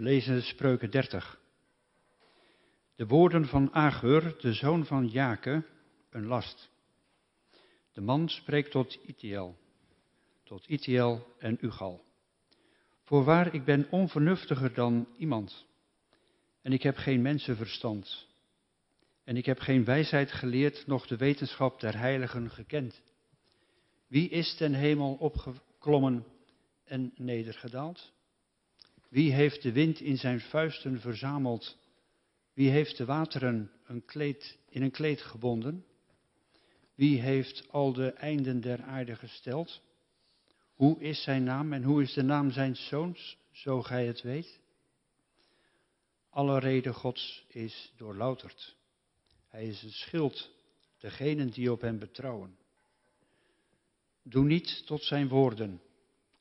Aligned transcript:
We 0.00 0.06
lezen 0.06 0.42
Spreuken 0.42 0.90
30. 0.90 1.40
De 2.94 3.06
woorden 3.06 3.46
van 3.46 3.74
Agur, 3.74 4.36
de 4.40 4.52
zoon 4.52 4.86
van 4.86 5.06
Jake, 5.06 5.64
een 6.10 6.26
last. 6.26 6.70
De 7.92 8.00
man 8.00 8.28
spreekt 8.28 8.70
tot 8.70 8.98
Itiel, 9.06 9.56
tot 10.44 10.66
Itiel 10.66 11.26
en 11.38 11.58
Ugal. 11.60 12.04
Voorwaar, 13.02 13.54
ik 13.54 13.64
ben 13.64 13.86
onvernuftiger 13.90 14.74
dan 14.74 15.08
iemand. 15.16 15.66
En 16.62 16.72
ik 16.72 16.82
heb 16.82 16.96
geen 16.96 17.22
mensenverstand. 17.22 18.26
En 19.24 19.36
ik 19.36 19.46
heb 19.46 19.58
geen 19.58 19.84
wijsheid 19.84 20.32
geleerd, 20.32 20.86
noch 20.86 21.06
de 21.06 21.16
wetenschap 21.16 21.80
der 21.80 21.98
heiligen 21.98 22.50
gekend. 22.50 23.02
Wie 24.06 24.28
is 24.28 24.56
ten 24.56 24.74
hemel 24.74 25.14
opgeklommen 25.14 26.24
en 26.84 27.12
nedergedaald? 27.16 28.12
Wie 29.10 29.32
heeft 29.32 29.62
de 29.62 29.72
wind 29.72 30.00
in 30.00 30.16
zijn 30.16 30.40
vuisten 30.40 31.00
verzameld? 31.00 31.76
Wie 32.54 32.70
heeft 32.70 32.96
de 32.96 33.04
wateren 33.04 33.70
een 33.84 34.04
kleed, 34.04 34.58
in 34.68 34.82
een 34.82 34.90
kleed 34.90 35.20
gebonden? 35.20 35.84
Wie 36.94 37.20
heeft 37.20 37.68
al 37.70 37.92
de 37.92 38.12
einden 38.12 38.60
der 38.60 38.82
aarde 38.82 39.16
gesteld? 39.16 39.82
Hoe 40.74 41.00
is 41.00 41.22
zijn 41.22 41.44
naam 41.44 41.72
en 41.72 41.82
hoe 41.82 42.02
is 42.02 42.12
de 42.12 42.22
naam 42.22 42.50
zijn 42.50 42.76
zoons, 42.76 43.38
zo 43.50 43.82
gij 43.82 44.06
het 44.06 44.22
weet? 44.22 44.60
Alle 46.30 46.58
reden 46.58 46.94
Gods 46.94 47.44
is 47.48 47.92
doorlouterd. 47.96 48.76
Hij 49.48 49.66
is 49.66 49.82
het 49.82 49.92
schild, 49.92 50.50
degenen 50.98 51.50
die 51.50 51.72
op 51.72 51.80
hem 51.80 51.98
betrouwen. 51.98 52.56
Doe 54.22 54.44
niet 54.44 54.86
tot 54.86 55.02
zijn 55.02 55.28
woorden, 55.28 55.80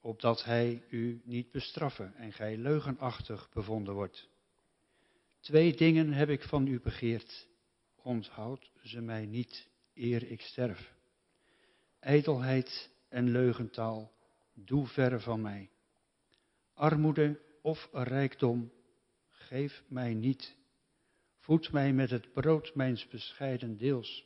opdat 0.01 0.43
hij 0.43 0.83
u 0.89 1.21
niet 1.23 1.51
bestraffen 1.51 2.15
en 2.15 2.33
gij 2.33 2.57
leugenachtig 2.57 3.49
bevonden 3.53 3.93
wordt. 3.93 4.29
Twee 5.39 5.75
dingen 5.75 6.13
heb 6.13 6.29
ik 6.29 6.43
van 6.43 6.67
u 6.67 6.79
begeerd, 6.79 7.47
onthoud 7.95 8.71
ze 8.83 9.01
mij 9.01 9.25
niet, 9.25 9.69
eer 9.93 10.31
ik 10.31 10.41
sterf. 10.41 10.93
Ijdelheid 11.99 12.89
en 13.09 13.31
leugentaal, 13.31 14.11
doe 14.53 14.87
verre 14.87 15.19
van 15.19 15.41
mij. 15.41 15.69
Armoede 16.73 17.39
of 17.61 17.89
rijkdom, 17.91 18.71
geef 19.29 19.83
mij 19.87 20.13
niet. 20.13 20.55
Voed 21.39 21.71
mij 21.71 21.93
met 21.93 22.09
het 22.09 22.33
brood 22.33 22.75
mijns 22.75 23.07
bescheiden 23.07 23.77
deels, 23.77 24.25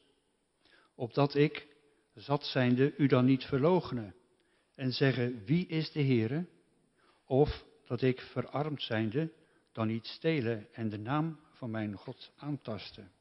opdat 0.95 1.35
ik, 1.35 1.67
zat 2.13 2.45
zijnde, 2.45 2.95
u 2.97 3.07
dan 3.07 3.25
niet 3.25 3.43
verloochene 3.43 4.13
en 4.75 4.91
zeggen, 4.91 5.45
wie 5.45 5.67
is 5.67 5.91
de 5.91 6.03
Heere? 6.03 6.45
Of 7.25 7.65
dat 7.85 8.01
ik 8.01 8.21
verarmd 8.21 8.81
zijnde, 8.81 9.33
dan 9.71 9.87
niet 9.87 10.05
stelen 10.05 10.73
en 10.73 10.89
de 10.89 10.99
naam 10.99 11.39
van 11.51 11.71
mijn 11.71 11.95
God 11.95 12.31
aantasten. 12.35 13.11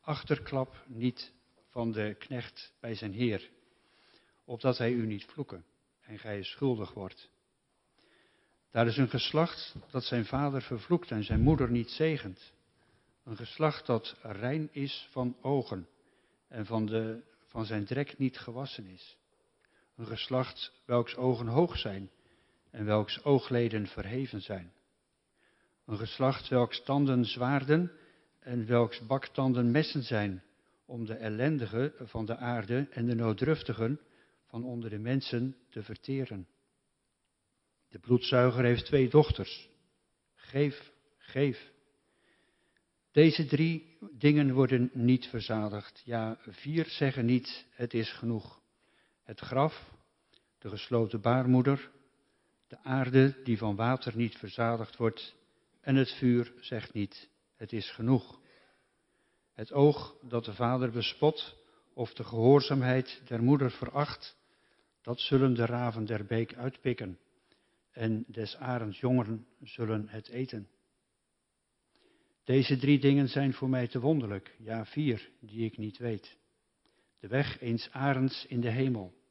Achterklap 0.00 0.84
niet 0.86 1.32
van 1.68 1.92
de 1.92 2.16
knecht 2.18 2.72
bij 2.80 2.94
zijn 2.94 3.12
Heer, 3.12 3.50
opdat 4.44 4.78
hij 4.78 4.92
u 4.92 5.06
niet 5.06 5.24
vloeken 5.24 5.64
en 6.00 6.18
gij 6.18 6.42
schuldig 6.42 6.92
wordt. 6.92 7.30
Daar 8.70 8.86
is 8.86 8.96
een 8.96 9.08
geslacht 9.08 9.74
dat 9.90 10.04
zijn 10.04 10.24
vader 10.24 10.62
vervloekt 10.62 11.10
en 11.10 11.24
zijn 11.24 11.40
moeder 11.40 11.70
niet 11.70 11.90
zegent. 11.90 12.52
Een 13.24 13.36
geslacht 13.36 13.86
dat 13.86 14.16
rein 14.22 14.68
is 14.72 15.08
van 15.10 15.36
ogen 15.40 15.88
en 16.48 16.66
van, 16.66 16.86
de, 16.86 17.22
van 17.46 17.64
zijn 17.64 17.84
drek 17.84 18.18
niet 18.18 18.38
gewassen 18.38 18.86
is. 18.86 19.16
Een 19.96 20.06
geslacht 20.06 20.72
welks 20.84 21.16
ogen 21.16 21.46
hoog 21.46 21.78
zijn 21.78 22.10
en 22.70 22.84
welks 22.84 23.24
oogleden 23.24 23.86
verheven 23.86 24.42
zijn. 24.42 24.72
Een 25.86 25.98
geslacht 25.98 26.48
welks 26.48 26.82
tanden 26.82 27.24
zwaarden 27.24 27.92
en 28.38 28.66
welks 28.66 29.06
baktanden 29.06 29.70
messen 29.70 30.02
zijn, 30.02 30.42
om 30.84 31.04
de 31.04 31.14
ellendigen 31.14 31.92
van 31.98 32.26
de 32.26 32.36
aarde 32.36 32.88
en 32.90 33.06
de 33.06 33.14
nooddruftigen 33.14 34.00
van 34.46 34.64
onder 34.64 34.90
de 34.90 34.98
mensen 34.98 35.56
te 35.68 35.82
verteren. 35.82 36.48
De 37.88 37.98
bloedzuiger 37.98 38.64
heeft 38.64 38.84
twee 38.84 39.08
dochters. 39.08 39.68
Geef, 40.34 40.92
geef. 41.18 41.72
Deze 43.10 43.46
drie 43.46 43.96
dingen 44.12 44.52
worden 44.52 44.90
niet 44.92 45.26
verzadigd. 45.26 46.02
Ja, 46.04 46.38
vier 46.40 46.86
zeggen 46.86 47.24
niet, 47.24 47.66
het 47.70 47.94
is 47.94 48.12
genoeg. 48.12 48.60
Het 49.22 49.40
graf, 49.40 49.91
de 50.62 50.68
gesloten 50.68 51.20
baarmoeder, 51.20 51.90
de 52.68 52.78
aarde 52.78 53.42
die 53.44 53.58
van 53.58 53.76
water 53.76 54.16
niet 54.16 54.36
verzadigd 54.36 54.96
wordt 54.96 55.34
en 55.80 55.96
het 55.96 56.12
vuur 56.12 56.52
zegt 56.60 56.92
niet, 56.92 57.30
het 57.56 57.72
is 57.72 57.90
genoeg. 57.90 58.40
Het 59.52 59.72
oog 59.72 60.16
dat 60.22 60.44
de 60.44 60.54
vader 60.54 60.90
bespot 60.90 61.56
of 61.94 62.14
de 62.14 62.24
gehoorzaamheid 62.24 63.22
der 63.26 63.42
moeder 63.42 63.70
veracht, 63.70 64.36
dat 65.02 65.20
zullen 65.20 65.54
de 65.54 65.66
raven 65.66 66.04
der 66.04 66.24
beek 66.24 66.54
uitpikken 66.54 67.18
en 67.90 68.24
des 68.26 68.56
arends 68.56 69.00
jongeren 69.00 69.46
zullen 69.62 70.08
het 70.08 70.28
eten. 70.28 70.68
Deze 72.44 72.76
drie 72.76 72.98
dingen 72.98 73.28
zijn 73.28 73.52
voor 73.52 73.68
mij 73.68 73.88
te 73.88 74.00
wonderlijk, 74.00 74.54
ja 74.58 74.84
vier, 74.84 75.30
die 75.40 75.64
ik 75.64 75.76
niet 75.76 75.98
weet. 75.98 76.36
De 77.18 77.28
weg 77.28 77.60
eens 77.60 77.90
arends 77.90 78.46
in 78.46 78.60
de 78.60 78.70
hemel, 78.70 79.21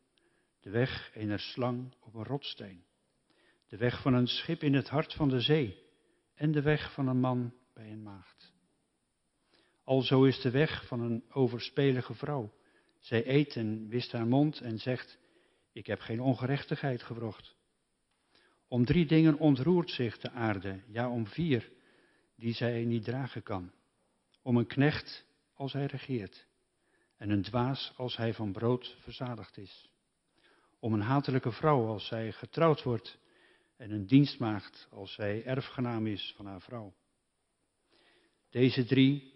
de 0.61 0.69
weg 0.69 1.11
eener 1.13 1.39
slang 1.39 1.94
op 1.99 2.13
een 2.13 2.23
rotsteen, 2.23 2.83
de 3.67 3.77
weg 3.77 4.01
van 4.01 4.13
een 4.13 4.27
schip 4.27 4.63
in 4.63 4.73
het 4.73 4.89
hart 4.89 5.13
van 5.13 5.29
de 5.29 5.39
zee 5.39 5.83
en 6.35 6.51
de 6.51 6.61
weg 6.61 6.94
van 6.94 7.07
een 7.07 7.19
man 7.19 7.53
bij 7.73 7.91
een 7.91 8.03
maagd. 8.03 8.53
Alzo 9.83 10.23
is 10.23 10.41
de 10.41 10.51
weg 10.51 10.88
van 10.88 11.01
een 11.01 11.23
overspelige 11.29 12.13
vrouw. 12.13 12.53
Zij 12.99 13.27
eet 13.27 13.55
en 13.55 13.88
wist 13.88 14.11
haar 14.11 14.27
mond 14.27 14.61
en 14.61 14.79
zegt, 14.79 15.19
ik 15.72 15.88
heb 15.88 15.99
geen 15.99 16.22
ongerechtigheid 16.22 17.03
gewrocht. 17.03 17.55
Om 18.67 18.85
drie 18.85 19.05
dingen 19.05 19.38
ontroert 19.38 19.89
zich 19.89 20.17
de 20.17 20.31
aarde, 20.31 20.83
ja 20.88 21.09
om 21.09 21.28
vier, 21.28 21.72
die 22.35 22.53
zij 22.53 22.85
niet 22.85 23.03
dragen 23.03 23.43
kan. 23.43 23.72
Om 24.41 24.57
een 24.57 24.67
knecht 24.67 25.25
als 25.53 25.73
hij 25.73 25.85
regeert, 25.85 26.47
en 27.17 27.29
een 27.29 27.41
dwaas 27.41 27.93
als 27.95 28.17
hij 28.17 28.33
van 28.33 28.51
brood 28.51 28.97
verzadigd 28.99 29.57
is. 29.57 29.91
Om 30.81 30.94
een 30.94 31.02
hatelijke 31.02 31.52
vrouw 31.52 31.88
als 31.88 32.08
zij 32.08 32.31
getrouwd 32.31 32.84
wordt, 32.84 33.19
en 33.78 33.92
een 33.92 34.06
dienstmaagd 34.06 34.88
als 34.92 35.14
zij 35.14 35.46
erfgenaam 35.46 36.08
is 36.08 36.34
van 36.36 36.46
haar 36.46 36.62
vrouw. 36.62 36.94
Deze 38.50 38.86
drie, 38.86 39.34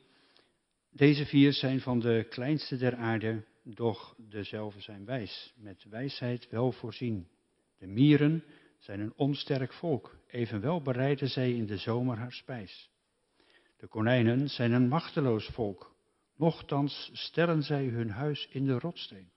deze 0.92 1.26
vier 1.26 1.54
zijn 1.54 1.80
van 1.80 2.00
de 2.00 2.26
kleinste 2.30 2.78
der 2.78 2.96
aarde, 2.96 3.46
doch 3.64 4.16
dezelfde 4.18 4.82
zijn 4.82 5.06
wijs, 5.06 5.54
met 5.56 5.86
wijsheid 5.90 6.50
wel 6.50 6.72
voorzien. 6.72 7.28
De 7.78 7.88
mieren 7.88 8.44
zijn 8.80 9.00
een 9.00 9.14
onsterk 9.16 9.74
volk, 9.74 10.18
evenwel 10.28 10.82
bereiden 10.82 11.30
zij 11.30 11.52
in 11.52 11.66
de 11.66 11.78
zomer 11.78 12.18
haar 12.18 12.34
spijs. 12.34 12.90
De 13.78 13.88
konijnen 13.88 14.50
zijn 14.50 14.72
een 14.72 14.88
machteloos 14.88 15.48
volk, 15.48 15.96
nochtans 16.36 17.10
stellen 17.14 17.64
zij 17.64 17.86
hun 17.86 18.10
huis 18.10 18.48
in 18.52 18.66
de 18.66 18.80
rotsteen. 18.80 19.34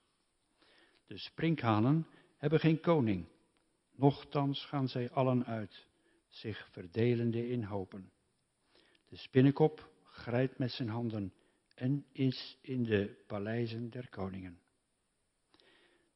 De 1.08 1.18
sprinkhanen 1.18 2.06
hebben 2.36 2.60
geen 2.60 2.80
koning, 2.80 3.26
nochtans 3.94 4.64
gaan 4.66 4.88
zij 4.88 5.10
allen 5.10 5.44
uit, 5.44 5.86
zich 6.28 6.68
verdelende 6.72 7.48
in 7.48 7.62
hopen. 7.62 8.12
De 9.08 9.16
spinnenkop 9.16 9.90
grijpt 10.04 10.58
met 10.58 10.70
zijn 10.70 10.88
handen 10.88 11.32
en 11.74 12.04
is 12.12 12.58
in 12.62 12.84
de 12.84 13.24
paleizen 13.26 13.90
der 13.90 14.08
koningen. 14.08 14.60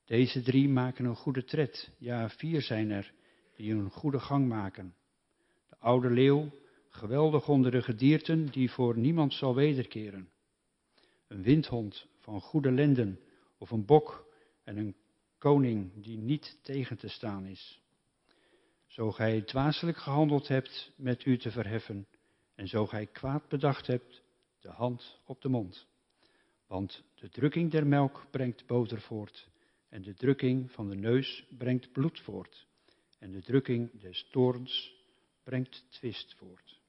Deze 0.05 0.43
drie 0.43 0.69
maken 0.69 1.05
een 1.05 1.17
goede 1.17 1.45
tred, 1.45 1.91
ja 1.99 2.29
vier 2.29 2.63
zijn 2.63 2.91
er, 2.91 3.13
die 3.57 3.73
een 3.73 3.91
goede 3.91 4.21
gang 4.21 4.49
maken. 4.49 4.95
De 5.69 5.79
oude 5.79 6.11
leeuw, 6.11 6.51
geweldig 6.89 7.49
onder 7.49 7.71
de 7.71 7.83
gedierten, 7.83 8.47
die 8.47 8.71
voor 8.71 8.99
niemand 8.99 9.35
zal 9.35 9.55
wederkeren. 9.55 10.31
Een 11.29 11.43
windhond 11.43 12.07
van 12.19 12.41
goede 12.41 12.73
lenden, 12.73 13.21
of 13.59 13.71
een 13.71 13.85
bok 13.85 14.31
en 14.65 14.77
een 14.77 14.97
koning 15.39 16.03
die 16.03 16.19
niet 16.19 16.59
tegen 16.63 16.99
te 16.99 17.09
staan 17.09 17.47
is. 17.47 17.81
Zo 18.87 19.13
gij 19.13 19.41
dwaaselijk 19.41 19.99
gehandeld 19.99 20.49
hebt 20.49 20.91
met 20.97 21.25
u 21.25 21.39
te 21.39 21.51
verheffen, 21.51 22.07
en 22.55 22.69
zo 22.69 22.87
gij 22.87 23.07
kwaad 23.07 23.49
bedacht 23.49 23.87
hebt, 23.87 24.23
de 24.61 24.71
hand 24.71 25.21
op 25.25 25.41
de 25.41 25.49
mond. 25.49 25.87
Want 26.67 27.03
de 27.15 27.29
drukking 27.29 27.71
der 27.71 27.87
melk 27.87 28.27
brengt 28.31 28.67
boter 28.67 29.01
voort, 29.01 29.49
en 29.89 30.03
de 30.03 30.15
drukking 30.15 30.71
van 30.71 30.89
de 30.89 30.95
neus 30.95 31.47
brengt 31.59 31.93
bloed 31.93 32.21
voort, 32.21 32.67
en 33.19 33.31
de 33.33 33.43
drukking 33.43 34.01
des 34.01 34.29
toorns 34.31 34.95
brengt 35.43 35.85
twist 35.89 36.35
voort. 36.35 36.81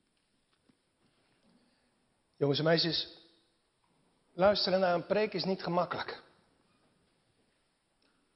Jongens 2.37 2.59
en 2.59 2.65
meisjes, 2.65 3.17
luisteren 4.33 4.79
naar 4.79 4.93
een 4.93 5.05
preek 5.05 5.33
is 5.33 5.43
niet 5.43 5.63
gemakkelijk. 5.63 6.23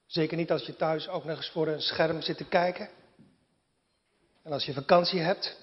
Zeker 0.08 0.38
niet 0.38 0.52
als 0.52 0.66
je 0.66 0.76
thuis 0.76 1.08
ook 1.08 1.24
nog 1.24 1.38
eens 1.38 1.50
voor 1.50 1.68
een 1.68 1.82
scherm 1.82 2.22
zit 2.22 2.38
te 2.38 2.48
kijken. 2.48 2.90
En 4.44 4.52
als 4.52 4.66
je 4.66 4.74
vakantie 4.74 5.20
hebt. 5.20 5.58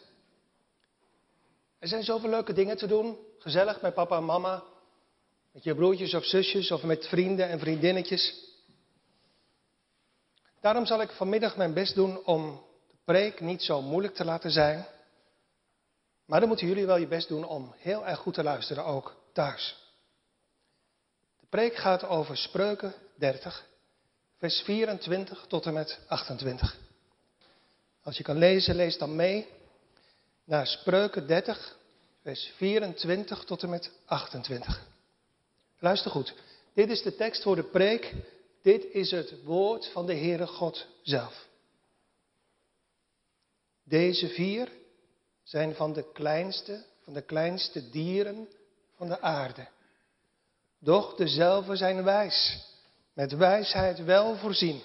Er 1.79 1.89
zijn 1.89 2.03
zoveel 2.03 2.31
leuke 2.31 2.53
dingen 2.53 2.77
te 2.77 2.87
doen. 2.87 3.19
Gezellig 3.39 3.81
met 3.81 3.95
papa 3.95 4.17
en 4.17 4.25
mama. 4.25 4.63
Met 5.53 5.65
je 5.65 5.75
broertjes 5.75 6.15
of 6.15 6.25
zusjes 6.25 6.71
of 6.71 6.83
met 6.83 7.07
vrienden 7.07 7.49
en 7.49 7.59
vriendinnetjes. 7.59 8.53
Daarom 10.61 10.87
zal 10.87 11.01
ik 11.01 11.11
vanmiddag 11.11 11.57
mijn 11.57 11.75
best 11.75 11.95
doen 11.95 12.25
om 12.25 12.65
de 12.89 12.97
preek 13.05 13.41
niet 13.41 13.63
zo 13.63 13.83
moeilijk 13.83 14.15
te 14.15 14.25
laten 14.25 14.51
zijn. 14.51 14.87
Maar 16.25 16.41
dan 16.41 16.49
moeten 16.49 16.67
jullie 16.67 16.87
wel 16.87 16.97
je 16.97 17.07
best 17.07 17.29
doen 17.29 17.45
om 17.45 17.75
heel 17.77 18.07
erg 18.07 18.19
goed 18.19 18.35
te 18.35 18.43
luisteren, 18.43 18.85
ook 18.85 19.17
thuis. 19.33 19.77
De 21.41 21.47
preek 21.47 21.77
gaat 21.77 22.05
over 22.05 22.37
Spreuken 22.37 22.95
30, 23.17 23.67
vers 24.45 24.61
24 24.61 25.45
tot 25.49 25.67
en 25.67 25.73
met 25.73 25.99
28. 26.07 26.77
Als 28.03 28.17
je 28.17 28.23
kan 28.23 28.39
lezen, 28.39 28.75
lees 28.75 28.99
dan 28.99 29.17
mee 29.17 29.47
naar 30.45 30.67
Spreuken 30.67 31.27
30, 31.27 31.77
vers 32.23 32.53
24 32.57 33.45
tot 33.45 33.63
en 33.63 33.69
met 33.69 33.91
28. 34.05 34.87
Luister 35.79 36.11
goed. 36.11 36.35
Dit 36.75 36.91
is 36.91 37.03
de 37.03 37.17
tekst 37.17 37.43
voor 37.43 37.57
de 37.57 37.63
preek. 37.63 38.15
Dit 38.63 38.85
is 38.85 39.11
het 39.11 39.43
woord 39.43 39.87
van 39.87 40.07
de 40.07 40.15
Heere 40.15 40.47
God 40.47 40.87
zelf. 41.03 41.47
Deze 43.85 44.29
vier 44.29 44.69
zijn 45.43 45.75
van 45.75 45.93
de 45.93 46.13
kleinste, 46.13 46.85
van 47.05 47.13
de 47.13 47.23
kleinste 47.23 47.91
dieren 47.91 48.49
van 48.97 49.09
de 49.09 49.21
aarde. 49.21 49.69
Doch 50.79 51.15
dezelfde 51.15 51.77
zijn 51.77 52.03
wijs, 52.03 52.73
met 53.15 53.33
wijsheid 53.33 54.05
wel 54.05 54.37
voorzien. 54.37 54.83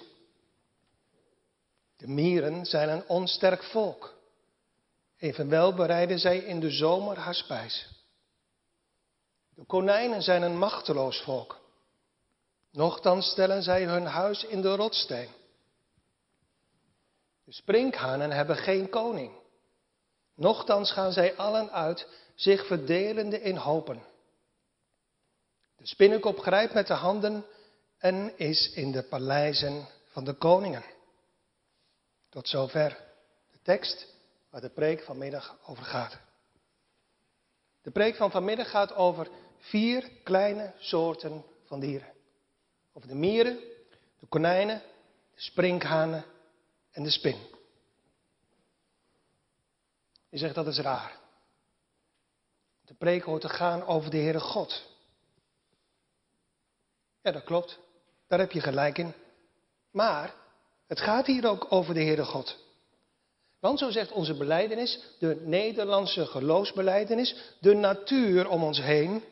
De 1.96 2.08
mieren 2.08 2.66
zijn 2.66 2.88
een 2.88 3.08
onsterk 3.08 3.62
volk. 3.62 4.14
Evenwel 5.18 5.74
bereiden 5.74 6.18
zij 6.18 6.38
in 6.38 6.60
de 6.60 6.70
zomer 6.70 7.18
haar 7.18 7.34
spijs. 7.34 7.88
De 9.54 9.64
konijnen 9.64 10.22
zijn 10.22 10.42
een 10.42 10.58
machteloos 10.58 11.20
volk. 11.20 11.60
Nochtans 12.70 13.30
stellen 13.30 13.62
zij 13.62 13.84
hun 13.84 14.06
huis 14.06 14.44
in 14.44 14.60
de 14.60 14.74
rotsteen. 14.74 15.28
De 17.44 17.52
sprinkhanen 17.52 18.30
hebben 18.30 18.56
geen 18.56 18.88
koning. 18.88 19.32
Nochtans 20.34 20.92
gaan 20.92 21.12
zij 21.12 21.36
allen 21.36 21.70
uit, 21.70 22.06
zich 22.34 22.66
verdelende 22.66 23.40
in 23.40 23.56
hopen. 23.56 24.02
De 25.76 25.86
spinnenkop 25.86 26.38
grijpt 26.38 26.74
met 26.74 26.86
de 26.86 26.94
handen 26.94 27.44
en 28.00 28.38
is 28.38 28.72
in 28.72 28.92
de 28.92 29.02
paleizen 29.02 29.86
van 30.04 30.24
de 30.24 30.34
koningen. 30.34 30.84
Tot 32.28 32.48
zover 32.48 32.98
de 33.50 33.58
tekst 33.62 34.06
waar 34.50 34.60
de 34.60 34.70
preek 34.70 35.02
vanmiddag 35.02 35.58
over 35.66 35.84
gaat. 35.84 36.18
De 37.82 37.90
preek 37.90 38.16
van 38.16 38.30
vanmiddag 38.30 38.70
gaat 38.70 38.94
over 38.94 39.28
vier 39.58 40.10
kleine 40.22 40.74
soorten 40.78 41.44
van 41.64 41.80
dieren. 41.80 42.12
Over 42.92 43.08
de 43.08 43.14
mieren, 43.14 43.58
de 44.18 44.26
konijnen, 44.26 44.82
de 45.34 45.40
sprinkhanen 45.40 46.24
en 46.90 47.02
de 47.02 47.10
spin. 47.10 47.38
Je 50.28 50.38
zegt 50.38 50.54
dat 50.54 50.66
is 50.66 50.78
raar. 50.78 51.18
De 52.84 52.94
preek 52.94 53.22
hoort 53.22 53.40
te 53.40 53.48
gaan 53.48 53.86
over 53.86 54.10
de 54.10 54.16
Heere 54.16 54.40
God. 54.40 54.88
Ja, 57.22 57.32
dat 57.32 57.44
klopt. 57.44 57.78
Daar 58.30 58.38
heb 58.38 58.52
je 58.52 58.60
gelijk 58.60 58.98
in. 58.98 59.14
Maar 59.90 60.34
het 60.86 61.00
gaat 61.00 61.26
hier 61.26 61.48
ook 61.48 61.66
over 61.68 61.94
de 61.94 62.02
Heere 62.02 62.24
God. 62.24 62.56
Want 63.60 63.78
zo 63.78 63.90
zegt 63.90 64.12
onze 64.12 64.36
beleidenis, 64.36 65.00
de 65.18 65.42
Nederlandse 65.44 66.26
geloofsbeleidenis, 66.26 67.36
de 67.60 67.74
natuur 67.74 68.48
om 68.48 68.62
ons 68.62 68.80
heen, 68.80 69.22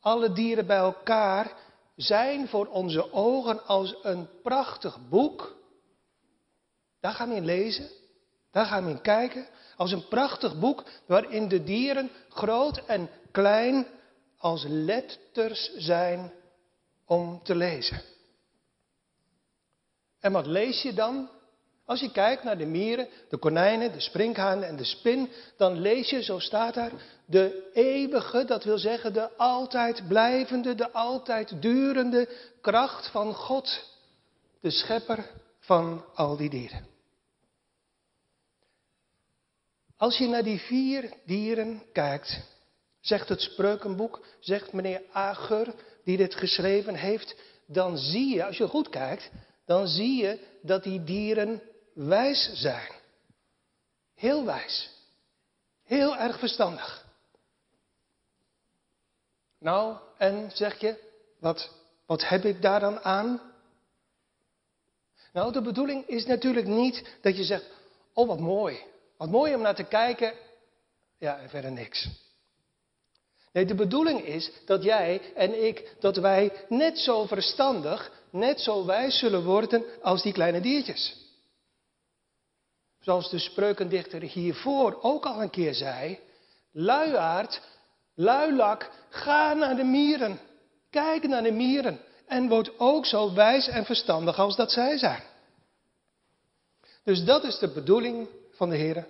alle 0.00 0.32
dieren 0.32 0.66
bij 0.66 0.76
elkaar 0.76 1.52
zijn 1.96 2.48
voor 2.48 2.66
onze 2.66 3.12
ogen 3.12 3.66
als 3.66 3.94
een 4.02 4.28
prachtig 4.42 4.98
boek. 5.08 5.56
Daar 7.00 7.12
gaan 7.12 7.28
we 7.28 7.34
in 7.34 7.44
lezen, 7.44 7.88
daar 8.50 8.66
gaan 8.66 8.84
we 8.84 8.90
in 8.90 9.00
kijken, 9.00 9.46
als 9.76 9.92
een 9.92 10.08
prachtig 10.08 10.58
boek 10.58 10.84
waarin 11.06 11.48
de 11.48 11.64
dieren 11.64 12.10
groot 12.28 12.84
en 12.86 13.10
klein 13.30 13.86
als 14.38 14.64
letters 14.68 15.72
zijn 15.74 16.32
om 17.06 17.40
te 17.42 17.54
lezen. 17.54 18.00
En 20.20 20.32
wat 20.32 20.46
lees 20.46 20.82
je 20.82 20.92
dan? 20.92 21.28
Als 21.84 22.00
je 22.00 22.12
kijkt 22.12 22.42
naar 22.42 22.58
de 22.58 22.66
mieren, 22.66 23.08
de 23.28 23.36
konijnen, 23.36 23.92
de 23.92 24.00
sprinkhanen 24.00 24.68
en 24.68 24.76
de 24.76 24.84
spin, 24.84 25.30
dan 25.56 25.80
lees 25.80 26.10
je, 26.10 26.22
zo 26.22 26.38
staat 26.38 26.74
daar, 26.74 26.92
de 27.26 27.70
eeuwige, 27.72 28.44
dat 28.44 28.64
wil 28.64 28.78
zeggen 28.78 29.12
de 29.12 29.36
altijd 29.36 30.08
blijvende, 30.08 30.74
de 30.74 30.92
altijd 30.92 31.62
durende 31.62 32.28
kracht 32.60 33.10
van 33.10 33.34
God, 33.34 33.84
de 34.60 34.70
schepper 34.70 35.30
van 35.58 36.04
al 36.14 36.36
die 36.36 36.50
dieren. 36.50 36.86
Als 39.96 40.18
je 40.18 40.26
naar 40.26 40.42
die 40.42 40.60
vier 40.60 41.12
dieren 41.24 41.82
kijkt, 41.92 42.40
zegt 43.00 43.28
het 43.28 43.40
spreukenboek, 43.40 44.26
zegt 44.40 44.72
meneer 44.72 45.02
Ager, 45.12 45.74
die 46.06 46.16
dit 46.16 46.34
geschreven 46.34 46.94
heeft, 46.94 47.34
dan 47.66 47.98
zie 47.98 48.34
je, 48.34 48.44
als 48.44 48.56
je 48.56 48.68
goed 48.68 48.88
kijkt, 48.88 49.30
dan 49.64 49.86
zie 49.86 50.22
je 50.22 50.38
dat 50.62 50.82
die 50.82 51.04
dieren 51.04 51.62
wijs 51.94 52.50
zijn. 52.52 52.92
Heel 54.14 54.44
wijs. 54.44 54.90
Heel 55.84 56.16
erg 56.16 56.38
verstandig. 56.38 57.06
Nou, 59.58 59.96
en 60.18 60.50
zeg 60.54 60.80
je, 60.80 60.96
wat, 61.40 61.70
wat 62.06 62.28
heb 62.28 62.44
ik 62.44 62.62
daar 62.62 62.80
dan 62.80 63.00
aan? 63.00 63.40
Nou, 65.32 65.52
de 65.52 65.62
bedoeling 65.62 66.06
is 66.06 66.26
natuurlijk 66.26 66.66
niet 66.66 67.16
dat 67.22 67.36
je 67.36 67.44
zegt, 67.44 67.70
oh 68.12 68.26
wat 68.26 68.40
mooi, 68.40 68.82
wat 69.16 69.30
mooi 69.30 69.54
om 69.54 69.60
naar 69.60 69.74
te 69.74 69.84
kijken. 69.84 70.32
Ja, 71.18 71.38
en 71.38 71.48
verder 71.48 71.72
niks. 71.72 72.08
Nee, 73.56 73.64
de 73.64 73.74
bedoeling 73.74 74.24
is 74.24 74.50
dat 74.64 74.82
jij 74.82 75.20
en 75.34 75.64
ik, 75.64 75.94
dat 76.00 76.16
wij 76.16 76.52
net 76.68 76.98
zo 76.98 77.26
verstandig, 77.26 78.12
net 78.30 78.60
zo 78.60 78.84
wijs 78.84 79.18
zullen 79.18 79.44
worden 79.44 79.84
als 80.02 80.22
die 80.22 80.32
kleine 80.32 80.60
diertjes. 80.60 81.16
Zoals 83.00 83.30
de 83.30 83.38
spreukendichter 83.38 84.22
hiervoor 84.22 84.98
ook 85.02 85.24
al 85.26 85.42
een 85.42 85.50
keer 85.50 85.74
zei. 85.74 86.18
Luiaard, 86.72 87.60
luilak, 88.14 88.90
ga 89.08 89.52
naar 89.52 89.76
de 89.76 89.84
mieren. 89.84 90.38
Kijk 90.90 91.26
naar 91.28 91.42
de 91.42 91.52
mieren. 91.52 92.00
En 92.26 92.48
word 92.48 92.78
ook 92.78 93.06
zo 93.06 93.34
wijs 93.34 93.68
en 93.68 93.84
verstandig 93.84 94.38
als 94.38 94.56
dat 94.56 94.72
zij 94.72 94.98
zijn. 94.98 95.22
Dus 97.04 97.24
dat 97.24 97.44
is 97.44 97.58
de 97.58 97.68
bedoeling 97.68 98.28
van 98.50 98.68
de 98.68 98.76
Heer. 98.76 99.06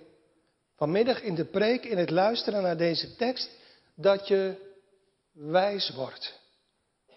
Vanmiddag 0.75 1.21
in 1.21 1.35
de 1.35 1.45
preek, 1.45 1.85
in 1.85 1.97
het 1.97 2.09
luisteren 2.09 2.61
naar 2.61 2.77
deze 2.77 3.15
tekst, 3.15 3.49
dat 3.97 4.27
je 4.27 4.55
wijs 5.31 5.89
wordt. 5.89 6.39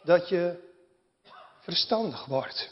Dat 0.03 0.29
je 0.29 0.69
verstandig 1.61 2.25
wordt. 2.25 2.71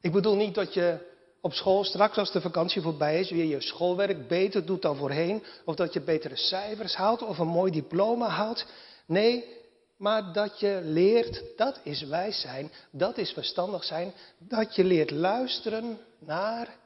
Ik 0.00 0.12
bedoel 0.12 0.36
niet 0.36 0.54
dat 0.54 0.74
je 0.74 1.12
op 1.40 1.52
school 1.52 1.84
straks 1.84 2.16
als 2.16 2.32
de 2.32 2.40
vakantie 2.40 2.82
voorbij 2.82 3.20
is 3.20 3.30
weer 3.30 3.44
je 3.44 3.60
schoolwerk 3.60 4.28
beter 4.28 4.66
doet 4.66 4.82
dan 4.82 4.96
voorheen. 4.96 5.44
Of 5.64 5.74
dat 5.74 5.92
je 5.92 6.00
betere 6.00 6.36
cijfers 6.36 6.94
haalt 6.94 7.22
of 7.22 7.38
een 7.38 7.46
mooi 7.46 7.72
diploma 7.72 8.28
haalt. 8.28 8.66
Nee, 9.06 9.62
maar 9.96 10.32
dat 10.32 10.60
je 10.60 10.80
leert, 10.82 11.42
dat 11.56 11.80
is 11.82 12.02
wijs 12.02 12.40
zijn, 12.40 12.72
dat 12.90 13.18
is 13.18 13.32
verstandig 13.32 13.84
zijn. 13.84 14.12
Dat 14.38 14.74
je 14.74 14.84
leert 14.84 15.10
luisteren 15.10 15.98
naar 16.18 16.76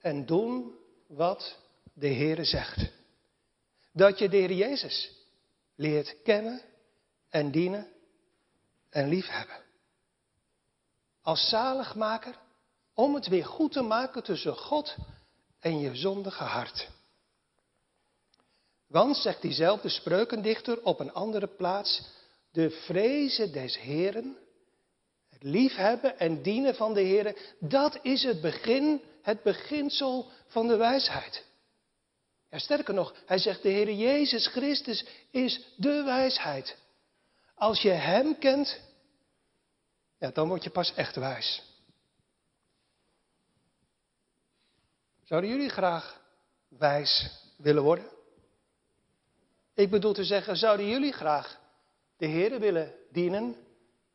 en 0.00 0.26
doen 0.26 0.74
wat 1.06 1.56
de 1.94 2.06
Heer 2.06 2.44
zegt. 2.44 2.96
Dat 3.98 4.18
je 4.18 4.28
de 4.28 4.36
Heer 4.36 4.52
Jezus 4.52 5.10
leert 5.76 6.22
kennen 6.22 6.60
en 7.28 7.50
dienen 7.50 7.88
en 8.90 9.08
liefhebben. 9.08 9.62
Als 11.22 11.48
zaligmaker 11.48 12.38
om 12.94 13.14
het 13.14 13.26
weer 13.26 13.44
goed 13.44 13.72
te 13.72 13.82
maken 13.82 14.22
tussen 14.22 14.56
God 14.56 14.96
en 15.60 15.78
je 15.78 15.94
zondige 15.94 16.44
hart. 16.44 16.88
Want, 18.86 19.16
zegt 19.16 19.42
diezelfde 19.42 19.88
spreukendichter 19.88 20.82
op 20.82 21.00
een 21.00 21.12
andere 21.12 21.46
plaats, 21.46 22.02
de 22.52 22.70
vrezen 22.70 23.52
des 23.52 23.78
Heren, 23.78 24.36
het 25.28 25.42
liefhebben 25.42 26.18
en 26.18 26.42
dienen 26.42 26.74
van 26.74 26.94
de 26.94 27.02
Heren, 27.02 27.36
dat 27.60 27.98
is 28.02 28.22
het 28.22 28.40
begin, 28.40 29.02
het 29.22 29.42
beginsel 29.42 30.30
van 30.46 30.66
de 30.66 30.76
wijsheid. 30.76 31.46
Ja, 32.50 32.58
sterker 32.58 32.94
nog, 32.94 33.14
hij 33.26 33.38
zegt, 33.38 33.62
de 33.62 33.68
Heer 33.68 33.92
Jezus 33.92 34.46
Christus 34.46 35.06
is 35.30 35.74
de 35.76 36.02
wijsheid. 36.02 36.76
Als 37.54 37.82
je 37.82 37.90
Hem 37.90 38.38
kent, 38.38 38.80
ja, 40.18 40.30
dan 40.30 40.48
word 40.48 40.64
je 40.64 40.70
pas 40.70 40.94
echt 40.94 41.16
wijs. 41.16 41.62
Zouden 45.24 45.50
jullie 45.50 45.68
graag 45.68 46.20
wijs 46.68 47.30
willen 47.56 47.82
worden? 47.82 48.10
Ik 49.74 49.90
bedoel 49.90 50.12
te 50.12 50.24
zeggen, 50.24 50.56
zouden 50.56 50.88
jullie 50.88 51.12
graag 51.12 51.60
de 52.16 52.26
Heer 52.26 52.60
willen 52.60 52.94
dienen 53.10 53.56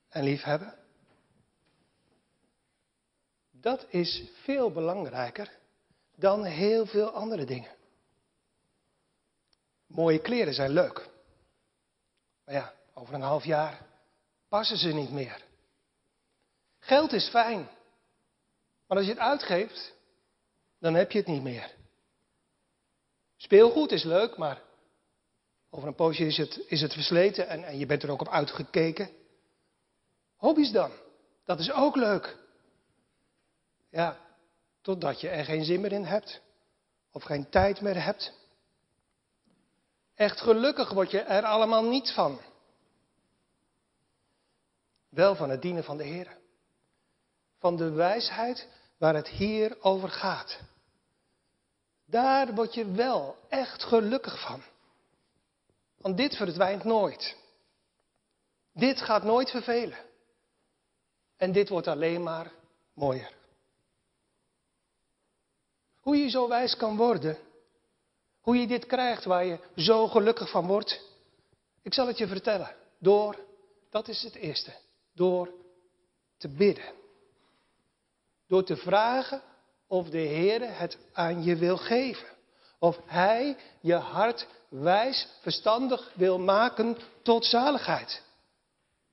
en 0.10 0.24
liefhebben? 0.24 0.76
Dat 3.52 3.86
is 3.90 4.24
veel 4.42 4.72
belangrijker 4.72 5.52
dan 6.16 6.44
heel 6.44 6.86
veel 6.86 7.10
andere 7.10 7.46
dingen. 7.46 7.72
Mooie 9.94 10.20
kleren 10.20 10.54
zijn 10.54 10.72
leuk. 10.72 11.10
Maar 12.46 12.56
ja, 12.56 12.74
over 12.94 13.14
een 13.14 13.22
half 13.22 13.44
jaar 13.44 13.86
passen 14.48 14.78
ze 14.78 14.88
niet 14.88 15.12
meer. 15.12 15.42
Geld 16.80 17.14
is 17.14 17.30
fijn. 17.30 17.70
Maar 18.88 18.98
als 18.98 19.06
je 19.06 19.12
het 19.12 19.22
uitgeeft, 19.22 19.94
dan 20.80 20.94
heb 20.94 21.12
je 21.12 21.18
het 21.18 21.28
niet 21.28 21.44
meer. 21.44 21.76
Speelgoed 23.36 23.92
is 23.92 24.04
leuk, 24.04 24.38
maar 24.38 24.62
over 25.70 25.88
een 25.88 25.96
poosje 25.96 26.26
is 26.26 26.38
het, 26.38 26.64
is 26.68 26.82
het 26.82 26.94
versleten 26.94 27.48
en, 27.48 27.64
en 27.64 27.78
je 27.78 27.86
bent 27.86 28.04
er 28.04 28.12
ook 28.12 28.22
op 28.22 28.30
uitgekeken. 28.30 29.10
Hobby's 30.36 30.72
dan, 30.72 30.92
dat 31.46 31.60
is 31.60 31.72
ook 31.72 31.96
leuk. 31.96 32.38
Ja, 33.90 34.18
totdat 34.82 35.22
je 35.22 35.30
er 35.30 35.46
geen 35.46 35.66
zin 35.66 35.82
meer 35.82 35.92
in 35.92 36.06
hebt 36.06 36.42
of 37.12 37.24
geen 37.24 37.50
tijd 37.50 37.82
meer 37.82 38.04
hebt. 38.04 38.43
Echt 40.16 40.42
gelukkig 40.42 40.92
word 40.92 41.12
je 41.12 41.20
er 41.20 41.44
allemaal 41.44 41.84
niet 41.84 42.12
van. 42.12 42.40
Wel 45.10 45.36
van 45.36 45.50
het 45.50 45.62
dienen 45.62 45.84
van 45.84 45.98
de 45.98 46.04
Heer. 46.04 46.38
Van 47.60 47.76
de 47.76 47.90
wijsheid 47.90 48.68
waar 48.98 49.16
het 49.16 49.28
hier 49.28 49.78
over 49.82 50.10
gaat. 50.10 50.60
Daar 52.06 52.54
word 52.54 52.74
je 52.74 52.92
wel 52.92 53.38
echt 53.50 53.84
gelukkig 53.84 54.42
van. 54.42 54.62
Want 55.98 56.18
dit 56.18 56.36
verdwijnt 56.36 56.84
nooit. 56.84 57.38
Dit 58.74 59.02
gaat 59.02 59.24
nooit 59.24 59.50
vervelen. 59.50 59.98
En 61.38 61.52
dit 61.52 61.70
wordt 61.70 61.88
alleen 61.88 62.24
maar 62.24 62.52
mooier. 62.94 63.32
Hoe 66.00 66.18
je 66.18 66.30
zo 66.30 66.48
wijs 66.48 66.76
kan 66.76 66.98
worden, 66.98 67.38
hoe 68.44 68.58
je 68.58 68.68
dit 68.68 68.86
krijgt 68.86 69.24
waar 69.24 69.46
je 69.46 69.60
zo 69.76 70.08
gelukkig 70.08 70.50
van 70.50 70.68
wordt, 70.68 71.02
ik 71.82 71.94
zal 71.94 72.08
het 72.08 72.18
je 72.18 72.28
vertellen. 72.28 72.76
Door, 73.00 73.40
dat 73.90 74.08
is 74.08 74.24
het 74.24 74.36
eerste, 74.36 74.74
door 75.14 75.50
te 76.38 76.50
bidden. 76.50 76.94
Door 78.48 78.64
te 78.64 78.76
vragen 78.76 79.42
of 79.88 80.10
de 80.10 80.18
Heer 80.18 80.78
het 80.78 80.98
aan 81.14 81.44
je 81.44 81.56
wil 81.56 81.78
geven. 81.78 82.28
Of 82.80 83.00
Hij 83.06 83.58
je 83.82 83.96
hart 83.96 84.48
wijs, 84.70 85.28
verstandig 85.42 86.12
wil 86.16 86.40
maken 86.40 86.98
tot 87.22 87.46
zaligheid. 87.46 88.22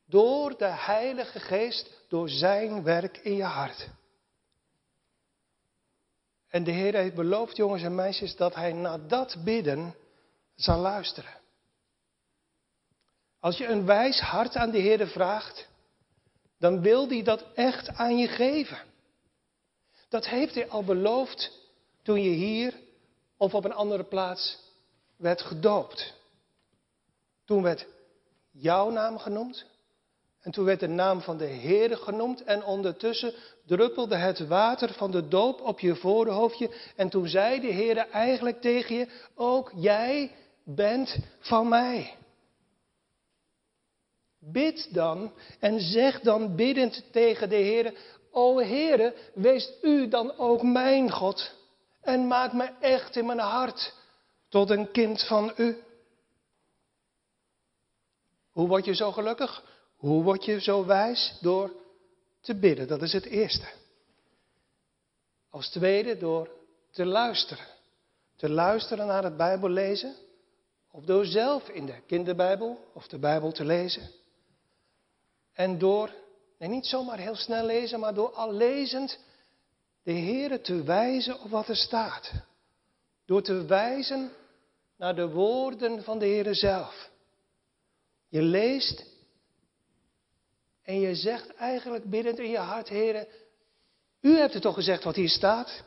Door 0.07 0.57
de 0.59 0.69
Heilige 0.69 1.41
Geest, 1.41 1.91
door 2.09 2.29
Zijn 2.29 2.83
werk 2.83 3.17
in 3.17 3.37
je 3.37 3.43
hart. 3.43 3.89
En 6.51 6.65
de 6.65 6.71
Heer 6.71 6.95
heeft 6.95 7.15
beloofd, 7.15 7.57
jongens 7.57 7.83
en 7.83 7.95
meisjes, 7.95 8.37
dat 8.37 8.55
Hij 8.55 8.73
na 8.73 8.99
dat 8.99 9.37
bidden 9.45 9.95
zal 10.55 10.79
luisteren. 10.79 11.39
Als 13.41 13.57
je 13.57 13.67
een 13.67 13.87
wijs 13.87 14.21
hart 14.21 14.57
aan 14.57 14.71
de 14.71 14.79
Heer 14.79 15.07
vraagt, 15.09 15.69
dan 16.59 16.81
wil 16.81 17.09
Hij 17.09 17.23
dat 17.23 17.45
echt 17.55 17.89
aan 17.89 18.17
je 18.17 18.29
geven. 18.29 18.79
Dat 20.09 20.27
heeft 20.27 20.55
Hij 20.55 20.69
al 20.69 20.85
beloofd 20.85 21.59
toen 22.03 22.23
je 22.23 22.31
hier 22.31 22.75
of 23.37 23.55
op 23.55 23.65
een 23.65 23.73
andere 23.73 24.05
plaats 24.05 24.59
werd 25.17 25.43
gedoopt. 25.43 26.15
Toen 27.45 27.63
werd 27.63 27.87
jouw 28.51 28.91
naam 28.91 29.19
genoemd. 29.19 29.67
En 30.41 30.51
toen 30.51 30.65
werd 30.65 30.81
de 30.81 30.89
naam 30.89 31.21
van 31.21 31.37
de 31.39 31.45
Heer 31.45 31.97
genoemd. 31.97 32.43
En 32.43 32.65
ondertussen 32.65 33.35
druppelde 33.67 34.17
het 34.17 34.47
water 34.47 34.93
van 34.93 35.11
de 35.11 35.29
doop 35.29 35.61
op 35.61 35.81
je 35.81 35.97
voorhoofdje. 35.97 36.71
En 36.97 37.09
toen 37.09 37.29
zei 37.29 37.61
de 37.61 37.67
Heer 37.67 37.97
eigenlijk 37.97 38.61
tegen 38.61 38.95
je: 38.95 39.09
Ook 39.35 39.73
jij 39.75 40.33
bent 40.65 41.19
van 41.39 41.69
mij. 41.69 42.15
Bid 44.39 44.95
dan 44.95 45.33
en 45.59 45.81
zeg 45.81 46.21
dan 46.21 46.57
biddend 46.57 47.05
tegen 47.13 47.49
de 47.49 47.57
Heer: 47.57 47.95
O 48.31 48.59
Heere, 48.59 49.15
wees 49.35 49.73
u 49.83 50.09
dan 50.09 50.39
ook 50.39 50.63
mijn 50.63 51.11
God 51.11 51.55
en 52.01 52.27
maak 52.27 52.53
me 52.53 52.71
echt 52.81 53.17
in 53.17 53.27
mijn 53.27 53.39
hart 53.39 53.95
tot 54.49 54.71
een 54.71 54.91
kind 54.91 55.27
van 55.27 55.53
u. 55.57 55.83
Hoe 58.51 58.69
word 58.69 58.85
je 58.85 58.95
zo 58.95 59.13
gelukkig? 59.13 59.65
Hoe 60.01 60.23
word 60.23 60.45
je 60.45 60.61
zo 60.61 60.85
wijs? 60.85 61.39
Door 61.41 61.73
te 62.41 62.55
bidden, 62.55 62.89
dat 62.89 63.03
is 63.03 63.13
het 63.13 63.25
eerste. 63.25 63.69
Als 65.51 65.69
tweede 65.69 66.17
door 66.17 66.51
te 66.91 67.05
luisteren. 67.05 67.67
Te 68.37 68.49
luisteren 68.49 69.07
naar 69.07 69.25
het 69.25 69.37
Bijbel 69.37 69.69
lezen. 69.69 70.15
Of 70.91 71.05
door 71.05 71.25
zelf 71.25 71.69
in 71.69 71.87
de 71.87 72.01
kinderbijbel 72.07 72.85
of 72.95 73.09
de 73.09 73.19
Bijbel 73.19 73.53
te 73.53 73.65
lezen. 73.65 74.11
En 75.53 75.79
door, 75.79 76.11
nee 76.59 76.69
niet 76.69 76.87
zomaar 76.87 77.19
heel 77.19 77.37
snel 77.37 77.65
lezen, 77.65 78.01
maar 78.01 78.15
door 78.15 78.31
al 78.31 78.53
lezend 78.53 79.19
de 80.03 80.13
Heere 80.13 80.61
te 80.61 80.83
wijzen 80.83 81.41
op 81.41 81.51
wat 81.51 81.69
er 81.69 81.77
staat. 81.77 82.33
Door 83.27 83.43
te 83.43 83.65
wijzen 83.65 84.31
naar 84.97 85.15
de 85.15 85.29
woorden 85.29 86.03
van 86.03 86.19
de 86.19 86.27
Heere 86.27 86.55
zelf. 86.55 87.11
Je 88.29 88.43
leest 88.43 89.10
en 90.91 91.01
je 91.01 91.15
zegt 91.15 91.55
eigenlijk 91.55 92.05
biddend 92.05 92.39
in 92.39 92.51
je 92.51 92.59
hart, 92.59 92.89
Heere, 92.89 93.29
u 94.21 94.37
hebt 94.37 94.53
het 94.53 94.63
toch 94.63 94.75
gezegd 94.75 95.05
wat 95.05 95.15
hier 95.15 95.29
staat? 95.29 95.83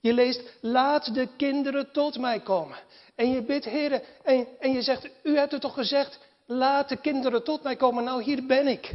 Je 0.00 0.12
leest, 0.12 0.42
laat 0.60 1.14
de 1.14 1.28
kinderen 1.36 1.92
tot 1.92 2.18
mij 2.18 2.40
komen. 2.40 2.78
En 3.14 3.30
je 3.30 3.42
bidt, 3.42 3.64
Heere, 3.64 4.02
en, 4.22 4.46
en 4.60 4.72
je 4.72 4.82
zegt, 4.82 5.08
u 5.22 5.36
hebt 5.36 5.52
het 5.52 5.60
toch 5.60 5.74
gezegd, 5.74 6.18
laat 6.46 6.88
de 6.88 6.96
kinderen 6.96 7.44
tot 7.44 7.62
mij 7.62 7.76
komen. 7.76 8.04
Nou, 8.04 8.22
hier 8.22 8.46
ben 8.46 8.66
ik. 8.66 8.94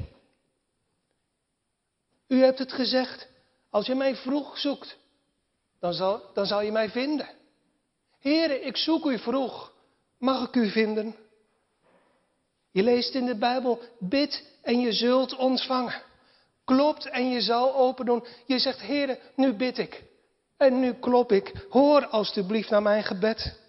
U 2.27 2.43
hebt 2.43 2.59
het 2.59 2.73
gezegd, 2.73 3.27
als 3.69 3.85
je 3.85 3.95
mij 3.95 4.15
vroeg 4.15 4.57
zoekt, 4.57 4.97
dan 5.79 5.93
zal, 5.93 6.21
dan 6.33 6.45
zal 6.45 6.61
je 6.61 6.71
mij 6.71 6.89
vinden. 6.89 7.29
Heren, 8.19 8.65
ik 8.65 8.77
zoek 8.77 9.05
u 9.05 9.19
vroeg. 9.19 9.73
Mag 10.17 10.47
ik 10.47 10.55
u 10.55 10.69
vinden? 10.69 11.15
Je 12.71 12.83
leest 12.83 13.15
in 13.15 13.25
de 13.25 13.37
Bijbel, 13.37 13.79
bid 13.99 14.43
en 14.61 14.79
je 14.79 14.93
zult 14.93 15.35
ontvangen. 15.35 16.01
Klopt 16.65 17.05
en 17.05 17.29
je 17.29 17.41
zal 17.41 17.75
open 17.75 18.05
doen. 18.05 18.25
Je 18.45 18.59
zegt, 18.59 18.81
Heren, 18.81 19.17
nu 19.35 19.53
bid 19.53 19.77
ik. 19.77 20.03
En 20.57 20.79
nu 20.79 20.93
klop 20.93 21.31
ik. 21.31 21.65
Hoor 21.69 22.05
alstublieft 22.05 22.69
naar 22.69 22.81
mijn 22.81 23.03
gebed. 23.03 23.59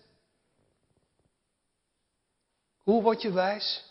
Hoe 2.78 3.02
word 3.02 3.22
je 3.22 3.32
wijs? 3.32 3.84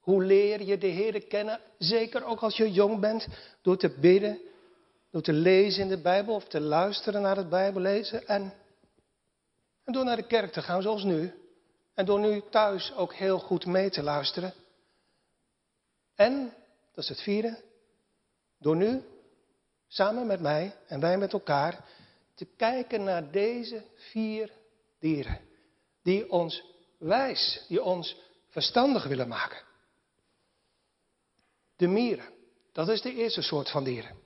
Hoe 0.00 0.24
leer 0.24 0.62
je 0.62 0.78
de 0.78 0.86
Heer 0.86 1.22
kennen? 1.22 1.60
Zeker 1.78 2.24
ook 2.24 2.40
als 2.40 2.56
je 2.56 2.72
jong 2.72 3.00
bent, 3.00 3.26
door 3.62 3.76
te 3.76 3.88
bidden 4.00 4.40
door 5.12 5.22
te 5.22 5.32
lezen 5.32 5.82
in 5.82 5.88
de 5.88 6.00
Bijbel 6.00 6.34
of 6.34 6.44
te 6.44 6.60
luisteren 6.60 7.22
naar 7.22 7.36
het 7.36 7.48
Bijbellezen. 7.48 8.26
En, 8.26 8.52
en 9.84 9.92
door 9.92 10.04
naar 10.04 10.16
de 10.16 10.26
kerk 10.26 10.52
te 10.52 10.62
gaan 10.62 10.82
zoals 10.82 11.04
nu. 11.04 11.32
En 11.94 12.04
door 12.04 12.20
nu 12.20 12.42
thuis 12.50 12.94
ook 12.94 13.14
heel 13.14 13.38
goed 13.38 13.66
mee 13.66 13.90
te 13.90 14.02
luisteren. 14.02 14.54
En, 16.14 16.54
dat 16.94 17.04
is 17.04 17.08
het 17.08 17.20
vierde, 17.20 17.62
door 18.58 18.76
nu 18.76 19.02
samen 19.88 20.26
met 20.26 20.40
mij 20.40 20.76
en 20.86 21.00
wij 21.00 21.18
met 21.18 21.32
elkaar 21.32 21.84
te 22.34 22.44
kijken 22.56 23.04
naar 23.04 23.30
deze 23.30 23.84
vier 23.94 24.52
dieren. 24.98 25.40
Die 26.02 26.30
ons 26.30 26.64
wijs, 26.98 27.64
die 27.68 27.82
ons 27.82 28.16
verstandig 28.48 29.04
willen 29.04 29.28
maken. 29.28 29.62
De 31.76 31.86
mieren, 31.86 32.28
dat 32.72 32.88
is 32.88 33.02
de 33.02 33.14
eerste 33.14 33.42
soort 33.42 33.70
van 33.70 33.84
dieren. 33.84 34.16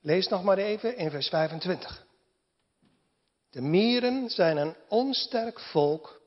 Lees 0.00 0.28
nog 0.28 0.42
maar 0.42 0.58
even 0.58 0.96
in 0.96 1.10
vers 1.10 1.28
25. 1.28 2.06
De 3.50 3.60
mieren 3.60 4.30
zijn 4.30 4.56
een 4.56 4.76
onsterk 4.88 5.60
volk, 5.60 6.20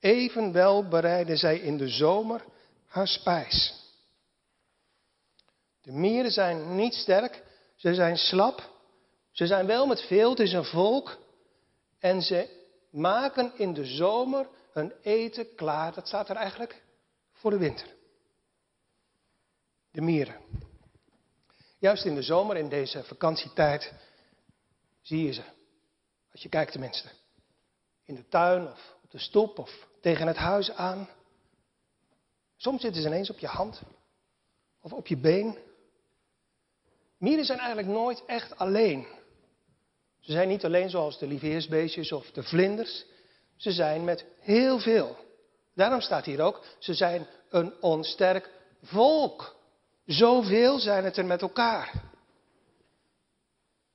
evenwel 0.00 0.88
bereiden 0.88 1.38
zij 1.38 1.58
in 1.58 1.76
de 1.76 1.88
zomer 1.88 2.44
haar 2.86 3.08
spijs. 3.08 3.86
De 5.82 5.92
mieren 5.92 6.30
zijn 6.30 6.76
niet 6.76 6.94
sterk, 6.94 7.42
ze 7.76 7.94
zijn 7.94 8.16
slap, 8.16 8.70
ze 9.30 9.46
zijn 9.46 9.66
wel 9.66 9.86
met 9.86 10.00
veel, 10.00 10.30
het 10.30 10.40
is 10.40 10.52
een 10.52 10.64
volk, 10.64 11.18
en 11.98 12.22
ze 12.22 12.48
maken 12.90 13.52
in 13.56 13.74
de 13.74 13.84
zomer 13.84 14.48
hun 14.72 14.92
eten 15.02 15.54
klaar. 15.54 15.94
Dat 15.94 16.06
staat 16.06 16.28
er 16.28 16.36
eigenlijk 16.36 16.82
voor 17.32 17.50
de 17.50 17.58
winter. 17.58 17.96
De 19.90 20.00
mieren. 20.00 20.40
Juist 21.78 22.04
in 22.04 22.14
de 22.14 22.22
zomer, 22.22 22.56
in 22.56 22.68
deze 22.68 23.04
vakantietijd, 23.04 23.92
zie 25.02 25.24
je 25.24 25.32
ze. 25.32 25.42
Als 26.32 26.42
je 26.42 26.48
kijkt 26.48 26.72
tenminste. 26.72 27.08
In 28.04 28.14
de 28.14 28.28
tuin 28.28 28.68
of 28.68 28.96
op 29.02 29.10
de 29.10 29.18
stoep 29.18 29.58
of 29.58 29.87
tegen 30.00 30.26
het 30.26 30.36
huis 30.36 30.70
aan. 30.70 31.08
Soms 32.56 32.80
zitten 32.80 33.02
ze 33.02 33.08
ineens 33.08 33.30
op 33.30 33.38
je 33.38 33.46
hand 33.46 33.82
of 34.80 34.92
op 34.92 35.06
je 35.06 35.16
been. 35.16 35.58
Mieren 37.18 37.44
zijn 37.44 37.58
eigenlijk 37.58 37.88
nooit 37.88 38.24
echt 38.24 38.58
alleen. 38.58 39.06
Ze 40.20 40.32
zijn 40.32 40.48
niet 40.48 40.64
alleen 40.64 40.90
zoals 40.90 41.18
de 41.18 41.26
lieveheersbeestjes 41.26 42.12
of 42.12 42.30
de 42.30 42.42
vlinders. 42.42 43.04
Ze 43.56 43.72
zijn 43.72 44.04
met 44.04 44.24
heel 44.40 44.78
veel. 44.78 45.16
Daarom 45.74 46.00
staat 46.00 46.24
hier 46.24 46.40
ook, 46.40 46.64
ze 46.78 46.94
zijn 46.94 47.26
een 47.50 47.72
onsterk 47.80 48.50
volk. 48.82 49.56
Zoveel 50.06 50.78
zijn 50.78 51.04
het 51.04 51.16
er 51.16 51.26
met 51.26 51.42
elkaar. 51.42 51.92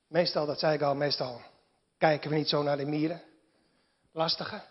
Meestal, 0.08 0.46
dat 0.46 0.58
zei 0.58 0.74
ik 0.74 0.82
al, 0.82 0.94
meestal 0.94 1.40
kijken 1.98 2.30
we 2.30 2.36
niet 2.36 2.48
zo 2.48 2.62
naar 2.62 2.76
de 2.76 2.86
mieren. 2.86 3.22
Lastige, 4.12 4.62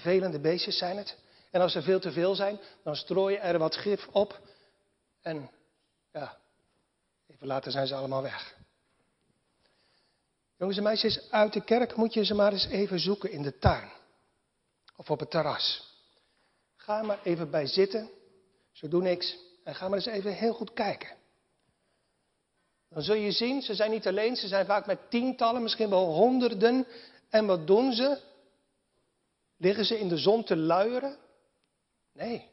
vervelende 0.00 0.40
beestjes 0.40 0.78
zijn 0.78 0.96
het. 0.96 1.16
En 1.50 1.60
als 1.60 1.74
er 1.74 1.82
veel 1.82 2.00
te 2.00 2.12
veel 2.12 2.34
zijn, 2.34 2.60
dan 2.82 2.96
strooien 2.96 3.40
er 3.40 3.58
wat 3.58 3.76
gif 3.76 4.06
op. 4.06 4.40
En 5.22 5.50
ja, 6.12 6.36
even 7.26 7.46
later 7.46 7.72
zijn 7.72 7.86
ze 7.86 7.94
allemaal 7.94 8.22
weg. 8.22 8.54
Jongens 10.58 10.78
en 10.78 10.84
meisjes, 10.84 11.30
uit 11.30 11.52
de 11.52 11.64
kerk 11.64 11.96
moet 11.96 12.14
je 12.14 12.24
ze 12.24 12.34
maar 12.34 12.52
eens 12.52 12.66
even 12.66 13.00
zoeken 13.00 13.30
in 13.30 13.42
de 13.42 13.58
tuin. 13.58 13.90
Of 14.96 15.10
op 15.10 15.20
het 15.20 15.30
terras. 15.30 15.94
Ga 16.76 17.02
maar 17.02 17.18
even 17.22 17.50
bij 17.50 17.66
zitten. 17.66 18.10
Ze 18.72 18.88
doen 18.88 19.02
niks. 19.02 19.36
En 19.64 19.74
ga 19.74 19.88
maar 19.88 19.98
eens 19.98 20.06
even 20.06 20.32
heel 20.32 20.54
goed 20.54 20.72
kijken. 20.72 21.16
Dan 22.88 23.02
zul 23.02 23.14
je 23.14 23.32
zien, 23.32 23.62
ze 23.62 23.74
zijn 23.74 23.90
niet 23.90 24.06
alleen, 24.06 24.36
ze 24.36 24.48
zijn 24.48 24.66
vaak 24.66 24.86
met 24.86 25.10
tientallen, 25.10 25.62
misschien 25.62 25.90
wel 25.90 26.14
honderden. 26.14 26.86
En 27.30 27.46
wat 27.46 27.66
doen 27.66 27.92
ze? 27.92 28.18
Liggen 29.56 29.84
ze 29.84 29.98
in 29.98 30.08
de 30.08 30.16
zon 30.16 30.44
te 30.44 30.56
luieren? 30.56 31.16
Nee. 32.12 32.50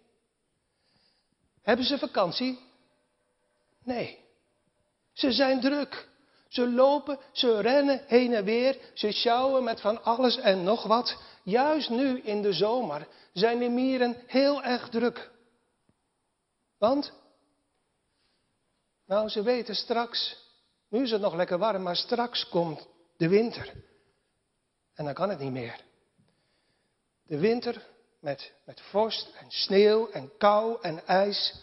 Hebben 1.61 1.85
ze 1.85 1.97
vakantie? 1.97 2.59
Nee. 3.83 4.19
Ze 5.13 5.31
zijn 5.31 5.61
druk. 5.61 6.11
Ze 6.47 6.69
lopen, 6.69 7.19
ze 7.31 7.61
rennen 7.61 8.03
heen 8.07 8.33
en 8.33 8.43
weer, 8.43 8.77
ze 8.93 9.11
sjouwen 9.11 9.63
met 9.63 9.81
van 9.81 10.03
alles 10.03 10.37
en 10.37 10.63
nog 10.63 10.83
wat. 10.83 11.21
Juist 11.43 11.89
nu 11.89 12.19
in 12.19 12.41
de 12.41 12.53
zomer 12.53 13.07
zijn 13.33 13.59
de 13.59 13.69
mieren 13.69 14.15
heel 14.27 14.63
erg 14.63 14.89
druk. 14.89 15.31
Want? 16.77 17.13
Nou, 19.05 19.29
ze 19.29 19.43
weten 19.43 19.75
straks, 19.75 20.37
nu 20.89 21.03
is 21.03 21.11
het 21.11 21.21
nog 21.21 21.35
lekker 21.35 21.57
warm, 21.57 21.81
maar 21.81 21.95
straks 21.95 22.49
komt 22.49 22.87
de 23.17 23.27
winter. 23.27 23.73
En 24.93 25.05
dan 25.05 25.13
kan 25.13 25.29
het 25.29 25.39
niet 25.39 25.51
meer. 25.51 25.79
De 27.33 27.39
winter 27.39 27.87
met, 28.19 28.53
met 28.65 28.81
vorst 28.81 29.29
en 29.39 29.51
sneeuw 29.51 30.09
en 30.09 30.37
kou 30.37 30.77
en 30.81 31.07
ijs 31.07 31.53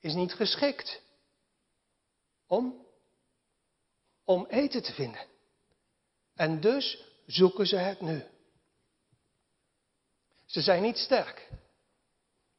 is 0.00 0.14
niet 0.14 0.34
geschikt 0.34 1.00
om, 2.46 2.86
om 4.24 4.46
eten 4.48 4.82
te 4.82 4.92
vinden. 4.92 5.26
En 6.34 6.60
dus 6.60 7.04
zoeken 7.26 7.66
ze 7.66 7.76
het 7.76 8.00
nu. 8.00 8.22
Ze 10.46 10.60
zijn 10.60 10.82
niet 10.82 10.98
sterk. 10.98 11.48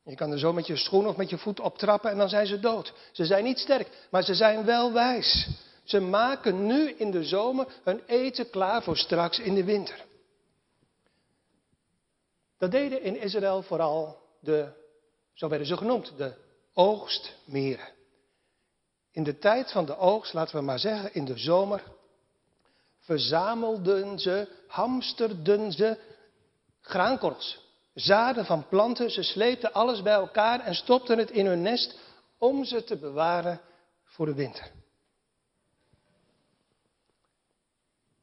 Je 0.04 0.16
kan 0.16 0.32
er 0.32 0.40
zo 0.40 0.54
met 0.54 0.68
je 0.68 0.75
schoen 0.75 1.08
of 1.08 1.16
met 1.16 1.30
je 1.30 1.38
voet 1.38 1.60
op 1.60 1.78
trappen 1.78 2.12
en 2.12 2.18
dan 2.18 2.30
zijn 2.30 2.48
ze 2.48 2.60
dood. 2.60 2.94
Ze 3.12 3.25
zijn 3.25 3.44
niet 3.44 3.60
sterk, 3.60 4.08
maar 4.10 4.24
ze 4.24 4.36
zijn 4.36 4.66
wel 4.66 4.94
wijs. 4.94 5.50
Ze 5.84 6.00
maken 6.00 6.66
nu 6.66 6.92
in 6.92 7.12
de 7.12 7.24
zomer 7.24 7.68
hun 7.84 8.04
eten 8.06 8.50
klaar 8.50 8.84
voor 8.84 8.98
straks 8.98 9.40
in 9.40 9.56
de 9.56 9.63
winter. 9.63 10.10
Dat 12.62 12.72
deden 12.72 13.01
in 13.01 13.20
Israël 13.22 13.62
vooral 13.62 14.18
de, 14.40 14.72
zo 15.33 15.48
werden 15.48 15.68
ze 15.68 15.77
genoemd, 15.77 16.18
de 16.18 16.33
oogstmeren. 16.74 17.88
In 19.12 19.24
de 19.24 19.38
tijd 19.38 19.72
van 19.72 19.85
de 19.85 19.98
oogst, 19.98 20.33
laten 20.33 20.55
we 20.55 20.62
maar 20.62 20.79
zeggen 20.79 21.14
in 21.14 21.25
de 21.25 21.38
zomer, 21.38 21.83
verzamelden 23.00 24.20
ze, 24.20 24.48
hamsterden 24.68 25.72
ze 25.72 25.98
graankorrels, 26.81 27.66
zaden 27.94 28.46
van 28.46 28.68
planten. 28.68 29.12
Ze 29.12 29.24
sleepten 29.24 29.74
alles 29.74 30.01
bij 30.01 30.14
elkaar 30.14 30.59
en 30.59 30.75
stopten 30.75 31.18
het 31.18 31.31
in 31.31 31.46
hun 31.46 31.62
nest 31.62 32.00
om 32.38 32.66
ze 32.66 32.83
te 32.83 32.98
bewaren 32.98 33.62
voor 34.03 34.25
de 34.25 34.33
winter. 34.33 34.72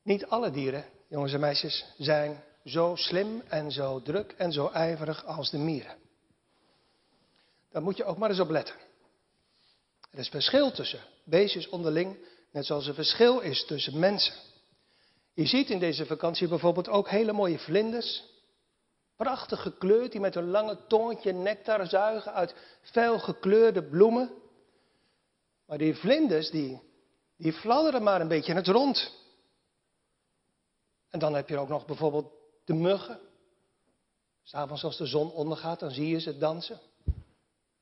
Niet 0.03 0.27
alle 0.27 0.51
dieren, 0.51 0.85
jongens 1.09 1.33
en 1.33 1.41
meisjes, 1.41 1.85
zijn 1.97 2.47
zo 2.65 2.95
slim 2.95 3.43
en 3.49 3.71
zo 3.71 4.03
druk 4.03 4.33
en 4.33 4.53
zo 4.53 4.69
ijverig 4.69 5.25
als 5.25 5.51
de 5.51 5.59
mieren. 5.59 5.97
Daar 7.71 7.83
moet 7.83 7.97
je 7.97 8.05
ook 8.05 8.19
maar 8.19 8.31
eens 8.31 8.41
op 8.41 8.51
letten. 8.51 8.75
Er 10.11 10.19
is 10.19 10.29
verschil 10.29 10.71
tussen 10.71 11.01
beestjes 11.25 11.69
onderling, 11.69 12.17
net 12.51 12.67
zoals 12.67 12.87
er 12.87 12.95
verschil 12.95 13.41
is 13.41 13.67
tussen 13.67 13.99
mensen. 13.99 14.35
Je 15.35 15.47
ziet 15.47 15.71
in 15.71 15.79
deze 15.79 16.07
vakantie 16.07 16.49
bijvoorbeeld 16.49 16.89
ook 16.89 17.09
hele 17.09 17.33
mooie 17.33 17.59
vlinders. 17.59 18.25
Prachtig 19.17 19.63
gekleurd, 19.63 20.13
die 20.13 20.21
met 20.21 20.35
een 20.35 20.51
lange 20.51 20.87
tongetje 20.87 21.33
nectar 21.33 21.87
zuigen 21.87 22.33
uit 22.33 22.55
fel 22.83 23.19
gekleurde 23.19 23.83
bloemen. 23.83 24.31
Maar 25.67 25.79
die 25.79 25.95
vlinders, 25.95 26.51
die, 26.51 26.81
die 27.37 27.53
fladderen 27.53 28.03
maar 28.03 28.21
een 28.21 28.29
beetje 28.29 28.51
in 28.51 28.57
het 28.57 28.67
rond. 28.67 29.13
En 31.11 31.19
dan 31.19 31.35
heb 31.35 31.49
je 31.49 31.59
ook 31.59 31.69
nog 31.69 31.87
bijvoorbeeld 31.87 32.38
de 32.69 32.75
muggen. 32.75 33.21
S'avonds 34.43 34.85
als 34.85 34.97
de 34.97 35.07
zon 35.07 35.31
ondergaat, 35.31 35.81
dan 35.81 35.91
zie 35.91 36.09
je 36.09 36.21
ze 36.21 36.39
dansen. 36.39 36.81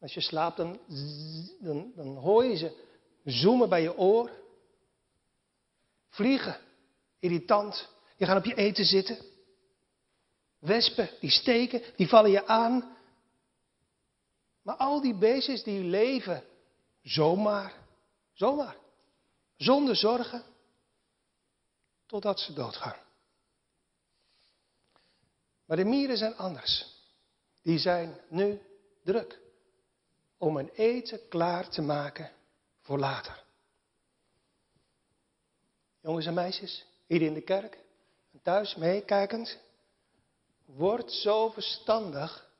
Als 0.00 0.14
je 0.14 0.20
slaapt, 0.20 0.56
dan, 0.56 0.80
dan, 1.60 1.92
dan 1.94 2.16
hoor 2.16 2.44
je 2.44 2.56
ze 2.56 2.84
zoomen 3.24 3.68
bij 3.68 3.82
je 3.82 3.98
oor. 3.98 4.30
Vliegen, 6.08 6.60
irritant. 7.18 7.88
Je 8.16 8.26
gaat 8.26 8.38
op 8.38 8.44
je 8.44 8.54
eten 8.54 8.84
zitten. 8.84 9.18
Wespen, 10.58 11.10
die 11.20 11.30
steken, 11.30 11.82
die 11.96 12.08
vallen 12.08 12.30
je 12.30 12.46
aan. 12.46 12.96
Maar 14.62 14.76
al 14.76 15.00
die 15.00 15.14
beestjes 15.14 15.62
die 15.62 15.82
leven 15.82 16.44
zomaar, 17.02 17.74
zomaar, 18.32 18.76
zonder 19.56 19.96
zorgen, 19.96 20.42
totdat 22.06 22.40
ze 22.40 22.52
doodgaan. 22.52 23.05
Maar 25.66 25.76
de 25.76 25.84
mieren 25.84 26.16
zijn 26.16 26.36
anders. 26.36 26.94
Die 27.62 27.78
zijn 27.78 28.20
nu 28.28 28.60
druk 29.04 29.40
om 30.38 30.56
een 30.56 30.70
eten 30.70 31.28
klaar 31.28 31.68
te 31.68 31.82
maken 31.82 32.30
voor 32.80 32.98
later. 32.98 33.44
Jongens 36.00 36.26
en 36.26 36.34
meisjes, 36.34 36.86
hier 37.06 37.22
in 37.22 37.34
de 37.34 37.40
kerk 37.40 37.78
thuis 38.42 38.74
meekijkend, 38.74 39.58
word 40.64 41.12
zo 41.12 41.50
verstandig 41.50 42.50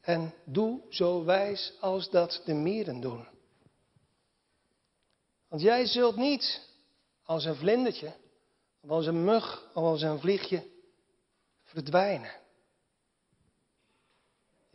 en 0.00 0.34
doe 0.44 0.80
zo 0.90 1.24
wijs 1.24 1.72
als 1.80 2.10
dat 2.10 2.42
de 2.44 2.54
mieren 2.54 3.00
doen. 3.00 3.28
Want 5.48 5.62
jij 5.62 5.86
zult 5.86 6.16
niet 6.16 6.68
als 7.22 7.44
een 7.44 7.56
vlindertje, 7.56 8.12
of 8.80 8.90
als 8.90 9.06
een 9.06 9.24
mug, 9.24 9.70
of 9.74 9.82
als 9.82 10.02
een 10.02 10.20
vliegje 10.20 10.66
verdwijnen. 11.62 12.32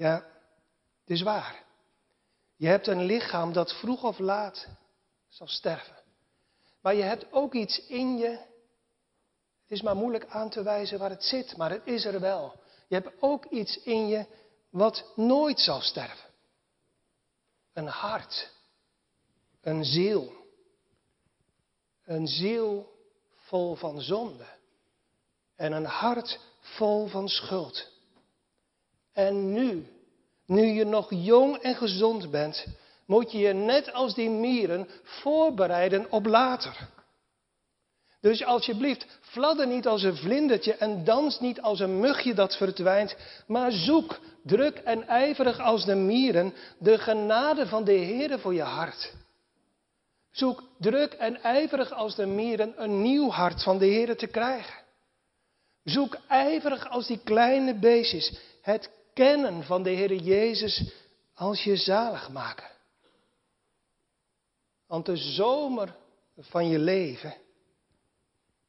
Ja, 0.02 0.16
het 1.00 1.10
is 1.10 1.22
waar. 1.22 1.64
Je 2.56 2.68
hebt 2.68 2.88
een 2.88 3.04
lichaam 3.04 3.54
dat 3.54 3.74
vroeg 3.74 4.04
of 4.04 4.20
laat 4.20 4.68
zal 5.28 5.48
sterven. 5.48 5.96
Maar 6.82 6.96
je 6.96 7.02
hebt 7.02 7.32
ook 7.32 7.54
iets 7.54 7.86
in 7.86 8.18
je. 8.18 8.30
Het 9.62 9.72
is 9.72 9.82
maar 9.82 9.96
moeilijk 9.96 10.26
aan 10.26 10.50
te 10.50 10.64
wijzen 10.64 11.00
waar 11.00 11.10
het 11.10 11.24
zit, 11.24 11.58
maar 11.58 11.70
het 11.70 11.82
is 11.86 12.06
er 12.06 12.20
wel. 12.20 12.60
Je 12.88 12.96
hebt 12.96 13.12
ook 13.20 13.46
iets 13.46 13.84
in 13.84 14.08
je 14.08 14.26
wat 14.70 15.12
nooit 15.16 15.60
zal 15.60 15.82
sterven. 15.82 16.30
Een 17.74 17.88
hart. 17.88 18.52
Een 19.62 19.86
ziel. 19.86 20.34
Een 22.04 22.28
ziel 22.28 22.92
vol 23.36 23.76
van 23.76 24.02
zonde. 24.02 24.48
En 25.56 25.72
een 25.72 25.86
hart 25.86 26.40
vol 26.60 27.08
van 27.08 27.30
schuld. 27.30 27.90
En 29.13 29.54
nu, 29.54 29.88
nu 30.45 30.65
je 30.65 30.86
nog 30.86 31.08
jong 31.10 31.58
en 31.58 31.76
gezond 31.76 32.32
bent, 32.32 32.65
moet 33.06 33.32
je 33.32 33.38
je 33.38 33.54
net 33.54 33.93
als 33.93 34.13
die 34.13 34.30
mieren 34.30 34.88
voorbereiden 35.04 36.12
op 36.12 36.26
later. 36.26 36.89
Dus 38.21 38.43
alsjeblieft, 38.43 39.06
fladder 39.21 39.67
niet 39.67 39.88
als 39.88 40.04
een 40.04 40.15
vlindertje 40.15 40.76
en 40.76 41.04
dans 41.04 41.39
niet 41.39 41.62
als 41.62 41.80
een 41.80 42.00
mugje 42.00 42.34
dat 42.34 42.58
verdwijnt, 42.58 43.15
maar 43.47 43.71
zoek, 43.71 44.19
druk 44.43 44.78
en 44.78 45.08
ijverig 45.08 45.60
als 45.60 45.86
de 45.86 45.95
mieren, 45.95 46.54
de 46.78 46.97
genade 46.97 47.67
van 47.67 47.84
de 47.84 47.93
Heer 47.93 48.39
voor 48.39 48.54
je 48.54 48.62
hart. 48.62 49.13
Zoek 50.32 50.63
druk 50.80 51.13
en 51.13 51.41
ijverig 51.41 51.91
als 51.91 52.15
de 52.15 52.26
mieren 52.26 52.74
een 52.84 53.02
nieuw 53.02 53.30
hart 53.30 53.63
van 53.63 53.78
de 53.78 53.86
Heer 53.86 54.17
te 54.17 54.28
krijgen. 54.28 54.84
Zoek 55.84 56.17
ijverig 56.28 56.89
als 56.89 57.08
die 57.08 57.19
kleine 57.24 57.74
beestjes 57.74 58.39
het 58.62 58.89
kennen 59.13 59.63
van 59.63 59.84
de 59.84 59.89
Heer 59.89 60.13
Jezus 60.13 60.91
als 61.34 61.63
je 61.63 61.76
zalig 61.76 62.30
maken. 62.30 62.69
Want 64.88 65.06
de 65.06 65.17
zomer 65.17 65.95
van 66.38 66.67
je 66.67 66.80
leven, 66.80 67.34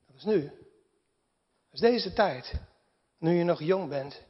dat 0.06 0.16
is 0.16 0.24
nu, 0.24 0.42
dat 0.42 1.72
is 1.72 1.80
deze 1.80 2.12
tijd, 2.12 2.52
nu 3.18 3.34
je 3.34 3.44
nog 3.44 3.62
jong 3.62 3.88
bent, 3.88 4.20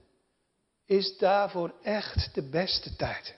is 0.87 1.17
daarvoor 1.19 1.75
echt 1.83 2.35
de 2.35 2.43
beste 2.43 2.97
tijd. 2.97 3.35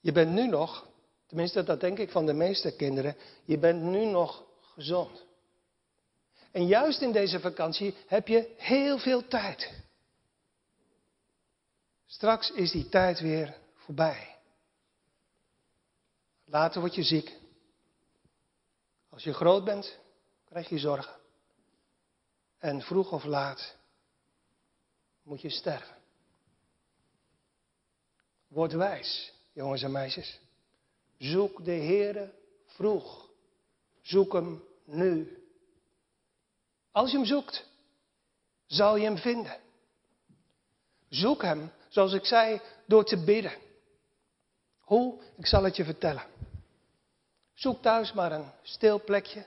Je 0.00 0.12
bent 0.12 0.32
nu 0.32 0.46
nog, 0.46 0.88
tenminste 1.26 1.62
dat 1.62 1.80
denk 1.80 1.98
ik 1.98 2.10
van 2.10 2.26
de 2.26 2.32
meeste 2.32 2.76
kinderen, 2.76 3.16
je 3.44 3.58
bent 3.58 3.82
nu 3.82 4.04
nog 4.04 4.44
gezond. 4.74 5.24
En 6.50 6.66
juist 6.66 7.00
in 7.00 7.12
deze 7.12 7.40
vakantie 7.40 7.94
heb 8.06 8.28
je 8.28 8.54
heel 8.56 8.98
veel 8.98 9.28
tijd. 9.28 9.70
Straks 12.10 12.50
is 12.50 12.70
die 12.70 12.88
tijd 12.88 13.20
weer 13.20 13.56
voorbij. 13.74 14.36
Later 16.44 16.80
word 16.80 16.94
je 16.94 17.02
ziek. 17.02 17.38
Als 19.08 19.22
je 19.22 19.32
groot 19.32 19.64
bent, 19.64 19.98
krijg 20.44 20.68
je 20.68 20.78
zorgen. 20.78 21.16
En 22.58 22.82
vroeg 22.82 23.12
of 23.12 23.24
laat 23.24 23.76
moet 25.22 25.40
je 25.40 25.50
sterven. 25.50 25.96
Word 28.48 28.72
wijs, 28.72 29.32
jongens 29.52 29.82
en 29.82 29.92
meisjes. 29.92 30.40
Zoek 31.18 31.64
de 31.64 31.72
Heere 31.72 32.34
vroeg. 32.66 33.30
Zoek 34.00 34.32
hem 34.32 34.64
nu. 34.84 35.44
Als 36.90 37.10
je 37.10 37.16
hem 37.16 37.26
zoekt, 37.26 37.66
zal 38.66 38.96
je 38.96 39.04
hem 39.04 39.18
vinden. 39.18 39.60
Zoek 41.08 41.42
hem, 41.42 41.72
zoals 41.90 42.12
ik 42.12 42.24
zei, 42.24 42.60
door 42.86 43.04
te 43.04 43.24
bidden. 43.24 43.52
Hoe? 44.80 45.22
Ik 45.36 45.46
zal 45.46 45.64
het 45.64 45.76
je 45.76 45.84
vertellen. 45.84 46.24
Zoek 47.54 47.82
thuis 47.82 48.12
maar 48.12 48.32
een 48.32 48.50
stil 48.62 49.04
plekje 49.04 49.46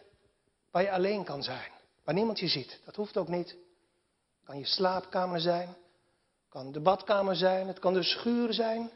waar 0.72 0.82
je 0.82 0.92
alleen 0.92 1.24
kan 1.24 1.44
zijn. 1.44 1.72
Waar 2.04 2.16
niemand 2.16 2.40
je 2.40 2.48
ziet. 2.48 2.80
Dat 2.86 2.96
hoeft 2.96 3.18
ook 3.18 3.28
niet. 3.28 3.50
Het 3.50 4.46
kan 4.46 4.58
je 4.58 4.66
slaapkamer 4.66 5.40
zijn. 5.40 5.68
Het 5.68 6.50
kan 6.50 6.72
de 6.72 6.80
badkamer 6.80 7.36
zijn. 7.36 7.68
Het 7.68 7.80
kan 7.80 7.94
de 7.94 8.04
schuur 8.04 8.54
zijn. 8.54 8.92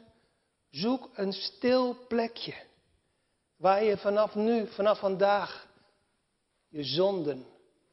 Zoek 0.70 1.10
een 1.14 1.32
stil 1.32 2.06
plekje. 2.08 2.54
Waar 3.56 3.84
je 3.84 3.96
vanaf 3.96 4.34
nu, 4.34 4.66
vanaf 4.66 4.98
vandaag, 4.98 5.68
je 6.68 6.84
zonden, 6.84 7.46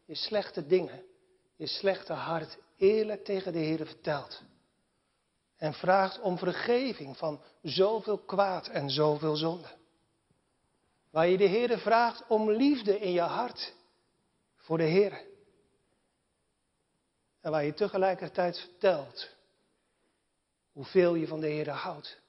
je 0.05 0.15
slechte 0.15 0.67
dingen, 0.67 1.03
je 1.55 1.67
slechte 1.67 2.13
hart 2.13 2.57
eerlijk 2.77 3.23
tegen 3.23 3.53
de 3.53 3.59
Heer 3.59 3.85
vertelt. 3.85 4.41
En 5.65 5.73
vraagt 5.73 6.19
om 6.19 6.37
vergeving 6.37 7.17
van 7.17 7.41
zoveel 7.61 8.17
kwaad 8.17 8.67
en 8.67 8.89
zoveel 8.89 9.35
zonde. 9.35 9.67
Waar 11.09 11.27
je 11.27 11.37
de 11.37 11.45
Heer 11.45 11.79
vraagt 11.79 12.27
om 12.27 12.51
liefde 12.51 12.99
in 12.99 13.11
je 13.11 13.21
hart 13.21 13.73
voor 14.55 14.77
de 14.77 14.83
Heer. 14.83 15.25
En 17.41 17.51
waar 17.51 17.65
je 17.65 17.73
tegelijkertijd 17.73 18.59
vertelt 18.59 19.29
hoeveel 20.71 21.15
je 21.15 21.27
van 21.27 21.39
de 21.39 21.47
Heer 21.47 21.69
houdt. 21.69 22.19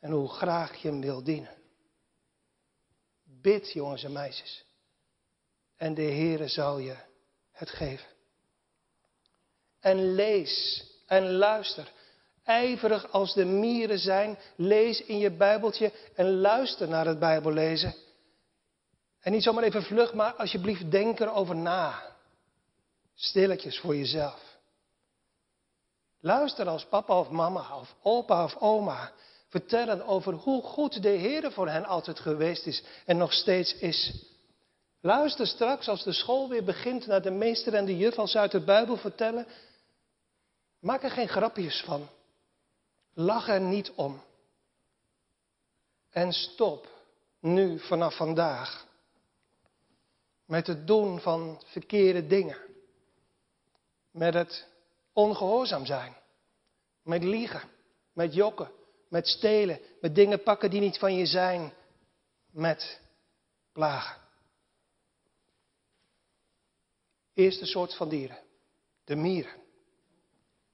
En 0.00 0.10
hoe 0.10 0.28
graag 0.28 0.82
je 0.82 0.88
hem 0.88 1.00
wil 1.00 1.24
dienen. 1.24 1.56
Bid, 3.24 3.72
jongens 3.72 4.04
en 4.04 4.12
meisjes. 4.12 4.64
En 5.76 5.94
de 5.94 6.02
Heere 6.02 6.48
zal 6.48 6.78
je 6.78 6.96
het 7.52 7.70
geven. 7.70 8.08
En 9.80 10.14
lees 10.14 10.84
en 11.06 11.32
luister. 11.32 11.96
Ijverig 12.48 13.12
als 13.12 13.34
de 13.34 13.44
mieren 13.44 13.98
zijn, 13.98 14.38
lees 14.56 15.04
in 15.04 15.18
je 15.18 15.30
Bijbeltje 15.30 15.92
en 16.14 16.40
luister 16.40 16.88
naar 16.88 17.06
het 17.06 17.18
Bijbellezen. 17.18 17.94
En 19.20 19.32
niet 19.32 19.42
zomaar 19.42 19.62
even 19.62 19.82
vlug, 19.82 20.14
maar 20.14 20.32
alsjeblieft 20.32 20.90
denk 20.90 21.20
erover 21.20 21.56
na. 21.56 22.02
Stilletjes 23.14 23.78
voor 23.78 23.96
jezelf. 23.96 24.58
Luister 26.20 26.68
als 26.68 26.84
papa 26.84 27.18
of 27.18 27.30
mama 27.30 27.76
of 27.76 27.94
opa 28.02 28.44
of 28.44 28.56
oma 28.56 29.12
vertellen 29.48 30.06
over 30.06 30.32
hoe 30.32 30.62
goed 30.62 31.02
de 31.02 31.08
Heer 31.08 31.52
voor 31.52 31.68
hen 31.68 31.84
altijd 31.84 32.20
geweest 32.20 32.66
is 32.66 32.82
en 33.06 33.16
nog 33.16 33.32
steeds 33.32 33.74
is. 33.74 34.26
Luister 35.00 35.46
straks 35.46 35.88
als 35.88 36.04
de 36.04 36.12
school 36.12 36.48
weer 36.48 36.64
begint 36.64 37.06
naar 37.06 37.22
de 37.22 37.30
meester 37.30 37.74
en 37.74 37.84
de 37.84 37.96
juf 37.96 38.18
als 38.18 38.30
ze 38.30 38.38
uit 38.38 38.50
de 38.50 38.64
Bijbel 38.64 38.96
vertellen. 38.96 39.46
Maak 40.80 41.02
er 41.02 41.10
geen 41.10 41.28
grapjes 41.28 41.82
van. 41.86 42.08
Lach 43.18 43.48
er 43.48 43.60
niet 43.60 43.92
om. 43.94 44.22
En 46.10 46.32
stop 46.32 46.88
nu 47.40 47.78
vanaf 47.78 48.16
vandaag 48.16 48.86
met 50.44 50.66
het 50.66 50.86
doen 50.86 51.20
van 51.20 51.62
verkeerde 51.66 52.26
dingen. 52.26 52.58
Met 54.10 54.34
het 54.34 54.68
ongehoorzaam 55.12 55.86
zijn. 55.86 56.16
Met 57.02 57.24
liegen. 57.24 57.70
Met 58.12 58.34
jokken. 58.34 58.70
Met 59.08 59.26
stelen. 59.26 59.80
Met 60.00 60.14
dingen 60.14 60.42
pakken 60.42 60.70
die 60.70 60.80
niet 60.80 60.98
van 60.98 61.14
je 61.14 61.26
zijn. 61.26 61.72
Met 62.50 63.00
plagen. 63.72 64.20
Eerste 67.34 67.66
soort 67.66 67.94
van 67.94 68.08
dieren, 68.08 68.38
de 69.04 69.16
mieren. 69.16 69.62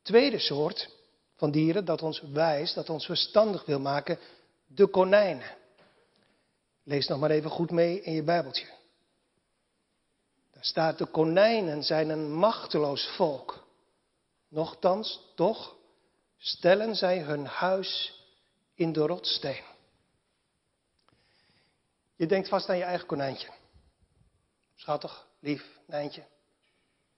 Tweede 0.03 0.39
soort 0.39 1.03
van 1.37 1.51
dieren 1.51 1.85
dat 1.85 2.03
ons 2.03 2.21
wijs, 2.21 2.75
dat 2.75 2.91
ons 2.91 3.07
verstandig 3.07 3.65
wil 3.65 3.81
maken, 3.81 4.19
de 4.67 4.87
konijnen. 4.87 5.57
Lees 6.83 7.07
nog 7.07 7.19
maar 7.19 7.31
even 7.31 7.51
goed 7.51 7.71
mee 7.71 8.03
in 8.03 8.13
je 8.13 8.23
Bijbeltje. 8.23 8.67
Daar 10.53 10.65
staat, 10.65 10.99
de 10.99 11.07
konijnen 11.07 11.83
zijn 11.83 12.09
een 12.09 12.33
machteloos 12.33 13.07
volk. 13.17 13.67
Nochtans, 14.49 15.33
toch, 15.35 15.77
stellen 16.39 16.95
zij 16.97 17.19
hun 17.19 17.47
huis 17.47 18.23
in 18.75 18.93
de 18.93 19.01
rotsteen. 19.01 19.63
Je 22.17 22.27
denkt 22.27 22.49
vast 22.49 22.69
aan 22.69 22.77
je 22.77 22.83
eigen 22.83 23.07
konijntje. 23.07 23.49
Schattig, 24.75 25.27
lief, 25.41 25.79
nijntje. 25.87 26.25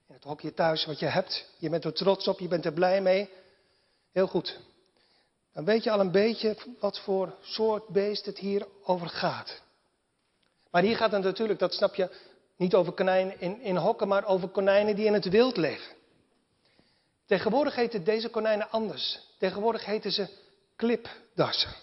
In 0.09 0.15
het 0.15 0.25
hokje 0.25 0.55
thuis 0.55 0.85
wat 0.85 0.99
je 0.99 1.07
hebt. 1.07 1.51
Je 1.59 1.71
bent 1.71 1.85
er 1.85 1.93
trots 1.93 2.29
op, 2.29 2.39
je 2.39 2.49
bent 2.49 2.65
er 2.65 2.73
blij 2.73 3.01
mee. 3.01 3.31
Heel 4.17 4.27
goed. 4.27 4.59
Dan 5.53 5.65
weet 5.65 5.83
je 5.85 5.91
al 5.91 6.01
een 6.01 6.11
beetje 6.11 6.57
wat 6.81 6.99
voor 6.99 7.35
soort 7.43 7.89
beest 7.89 8.27
het 8.27 8.39
hier 8.39 8.67
over 8.85 9.09
gaat. 9.09 9.63
Maar 10.71 10.83
hier 10.83 10.97
gaat 10.97 11.13
het 11.13 11.23
natuurlijk, 11.23 11.59
dat 11.59 11.75
snap 11.75 11.95
je, 11.95 12.11
niet 12.57 12.75
over 12.75 12.93
konijnen 12.93 13.41
in, 13.41 13.61
in 13.61 13.77
hokken, 13.77 14.09
maar 14.09 14.25
over 14.25 14.49
konijnen 14.49 14.97
die 14.97 15.07
in 15.07 15.13
het 15.13 15.29
wild 15.29 15.57
leven. 15.57 15.95
Tegenwoordig 17.27 17.75
heten 17.75 18.05
deze 18.05 18.29
konijnen 18.29 18.71
anders. 18.71 19.21
Tegenwoordig 19.39 19.85
heten 19.85 20.13
ze 20.13 20.29
klipdassen. 20.77 21.75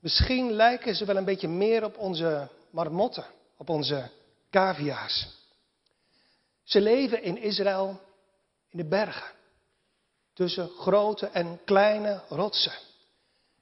Misschien 0.00 0.52
lijken 0.52 0.94
ze 0.94 1.04
wel 1.04 1.16
een 1.16 1.24
beetje 1.24 1.48
meer 1.48 1.84
op 1.84 1.98
onze 1.98 2.48
marmotten, 2.70 3.26
op 3.56 3.68
onze 3.68 4.10
cavia's. 4.50 5.28
Ze 6.64 6.80
leven 6.80 7.22
in 7.22 7.38
Israël 7.38 8.00
in 8.68 8.78
de 8.78 8.88
bergen. 8.88 9.35
Tussen 10.36 10.68
grote 10.68 11.26
en 11.26 11.60
kleine 11.64 12.22
rotsen. 12.28 12.72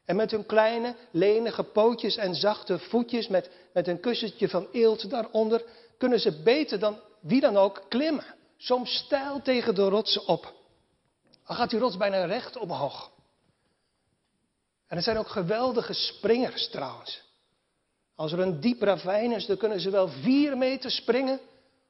En 0.04 0.16
met 0.16 0.30
hun 0.30 0.46
kleine, 0.46 0.96
lenige 1.10 1.62
pootjes 1.62 2.16
en 2.16 2.34
zachte 2.34 2.78
voetjes, 2.78 3.28
met, 3.28 3.50
met 3.72 3.88
een 3.88 4.00
kussentje 4.00 4.48
van 4.48 4.68
eelt 4.72 5.10
daaronder, 5.10 5.64
kunnen 5.98 6.20
ze 6.20 6.42
beter 6.42 6.78
dan 6.78 6.98
wie 7.20 7.40
dan 7.40 7.56
ook 7.56 7.82
klimmen. 7.88 8.34
Soms 8.56 8.94
stijl 8.94 9.42
tegen 9.42 9.74
de 9.74 9.88
rotsen 9.88 10.26
op. 10.26 10.54
Dan 11.46 11.56
gaat 11.56 11.70
die 11.70 11.78
rots 11.78 11.96
bijna 11.96 12.24
recht 12.24 12.56
omhoog. 12.56 13.10
En 14.86 14.96
er 14.96 15.02
zijn 15.02 15.18
ook 15.18 15.28
geweldige 15.28 15.92
springers 15.92 16.70
trouwens. 16.70 17.22
Als 18.14 18.32
er 18.32 18.38
een 18.38 18.60
diep 18.60 18.82
ravijn 18.82 19.32
is, 19.32 19.46
dan 19.46 19.56
kunnen 19.56 19.80
ze 19.80 19.90
wel 19.90 20.08
vier 20.08 20.56
meter 20.56 20.90
springen 20.90 21.40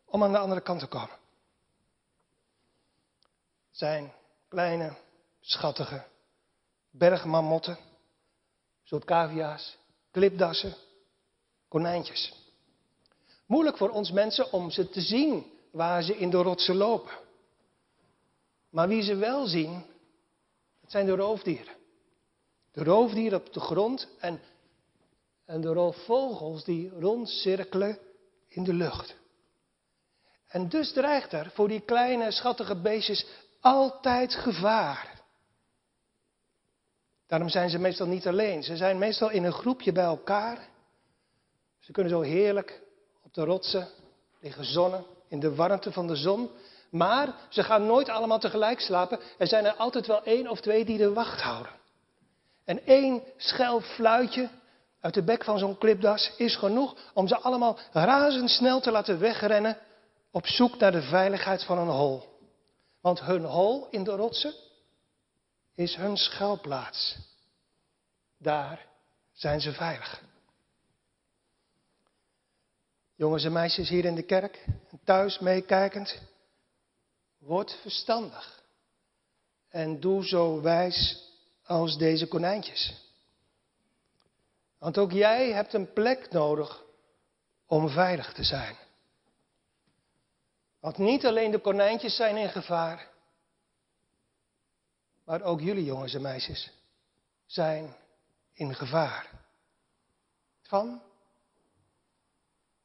om 0.05 0.23
aan 0.23 0.33
de 0.33 0.39
andere 0.39 0.61
kant 0.61 0.81
te 0.81 0.87
komen. 0.87 1.19
Zijn 3.71 4.13
kleine, 4.55 4.95
schattige 5.41 6.05
bergmamotten, 6.91 7.79
soort 8.85 9.05
klipdassen, 10.11 10.75
konijntjes. 11.69 12.33
Moeilijk 13.47 13.77
voor 13.77 13.91
ons 13.91 14.11
mensen 14.11 14.53
om 14.53 14.71
ze 14.71 14.89
te 14.89 15.01
zien 15.01 15.53
waar 15.71 16.03
ze 16.03 16.17
in 16.17 16.31
de 16.31 16.37
rotsen 16.37 16.77
lopen. 16.77 17.13
Maar 18.71 18.89
wie 18.89 19.03
ze 19.03 19.17
wel 19.17 19.47
zien, 19.47 19.85
dat 20.81 20.91
zijn 20.91 21.07
de 21.07 21.15
roofdieren. 21.15 21.75
De 22.73 22.85
roofdieren 22.85 23.39
op 23.39 23.53
de 23.53 23.61
grond 23.61 24.09
en, 24.19 24.41
en 25.45 25.61
de 25.61 25.73
roofvogels 25.73 26.65
die 26.65 26.89
rondcirkelen 26.89 27.99
in 28.49 28.65
de 28.65 28.75
lucht. 28.75 29.15
En 30.47 30.69
dus 30.69 30.93
dreigt 30.93 31.33
er 31.33 31.51
voor 31.51 31.69
die 31.69 31.81
kleine 31.81 32.31
schattige 32.31 32.77
beestjes 32.77 33.27
altijd 33.65 34.35
gevaar. 34.35 35.23
Daarom 37.27 37.49
zijn 37.49 37.71
ze 37.71 37.79
meestal 37.79 38.07
niet 38.07 38.27
alleen. 38.27 38.63
Ze 38.63 38.77
zijn 38.77 38.99
meestal 38.99 39.31
in 39.31 39.45
een 39.45 39.53
groepje 39.53 39.93
bij 39.93 40.05
elkaar. 40.05 40.69
Ze 41.81 41.93
kunnen 41.93 42.13
zo 42.13 42.21
heerlijk 42.21 42.83
op 43.23 43.35
de 43.35 43.45
rotsen 43.45 43.89
liggen 44.41 44.65
zonnen 44.65 45.05
in 45.29 45.41
de 45.41 45.55
warmte 45.55 45.93
van 45.93 46.07
de 46.07 46.17
zon. 46.17 46.51
Maar 46.91 47.35
ze 47.49 47.63
gaan 47.63 47.87
nooit 47.87 48.09
allemaal 48.09 48.39
tegelijk 48.39 48.81
slapen. 48.81 49.21
Er 49.39 49.47
zijn 49.47 49.65
er 49.65 49.75
altijd 49.75 50.07
wel 50.07 50.23
één 50.23 50.49
of 50.49 50.61
twee 50.61 50.85
die 50.85 50.99
de 50.99 51.13
wacht 51.13 51.41
houden. 51.41 51.73
En 52.65 52.87
één 52.87 53.23
schel 53.37 53.81
fluitje 53.81 54.49
uit 55.01 55.15
de 55.15 55.23
bek 55.23 55.45
van 55.45 55.59
zo'n 55.59 55.79
klipdas 55.79 56.33
is 56.37 56.57
genoeg 56.57 56.97
om 57.15 57.29
ze 57.29 57.39
allemaal 57.39 57.79
razendsnel 57.93 58.81
te 58.81 58.91
laten 58.91 59.19
wegrennen 59.19 59.79
op 60.31 60.47
zoek 60.47 60.79
naar 60.79 60.93
de 60.93 61.03
veiligheid 61.03 61.65
van 61.65 61.79
een 61.79 61.89
hol. 61.89 62.34
Want 63.05 63.21
hun 63.21 63.45
hol 63.45 63.89
in 63.91 64.05
de 64.05 64.11
rotsen 64.11 64.55
is 65.75 65.97
hun 65.97 66.17
schuilplaats. 66.17 67.19
Daar 68.39 68.87
zijn 69.33 69.61
ze 69.61 69.73
veilig. 69.73 70.23
Jongens 73.15 73.45
en 73.45 73.53
meisjes 73.53 73.89
hier 73.89 74.05
in 74.05 74.15
de 74.15 74.23
kerk 74.23 74.65
thuis 75.05 75.39
meekijkend, 75.39 76.23
word 77.39 77.79
verstandig 77.81 78.63
en 79.69 80.01
doe 80.01 80.27
zo 80.27 80.61
wijs 80.61 81.29
als 81.65 81.99
deze 81.99 82.29
konijntjes. 82.29 82.95
Want 84.79 84.99
ook 84.99 85.13
jij 85.13 85.53
hebt 85.53 85.73
een 85.73 85.93
plek 85.93 86.31
nodig 86.31 86.83
om 87.67 87.89
veilig 87.89 88.33
te 88.33 88.45
zijn. 88.45 88.77
Want 90.85 90.99
niet 90.99 91.27
alleen 91.27 91.51
de 91.51 91.59
konijntjes 91.59 92.17
zijn 92.17 92.37
in 92.37 92.49
gevaar, 92.49 93.09
maar 95.25 95.43
ook 95.43 95.61
jullie 95.61 95.85
jongens 95.85 96.15
en 96.15 96.23
meisjes 96.23 96.71
zijn 97.47 97.97
in 98.55 98.75
gevaar. 98.75 99.31
Van? 100.63 101.03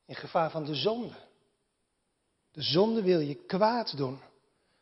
In 0.06 0.16
gevaar 0.16 0.52
van 0.52 0.66
de 0.66 0.76
zonde. 0.76 1.14
De 2.52 2.62
zonde 2.62 3.02
wil 3.02 3.20
je 3.20 3.36
kwaad 3.36 3.98
doen. 3.98 4.20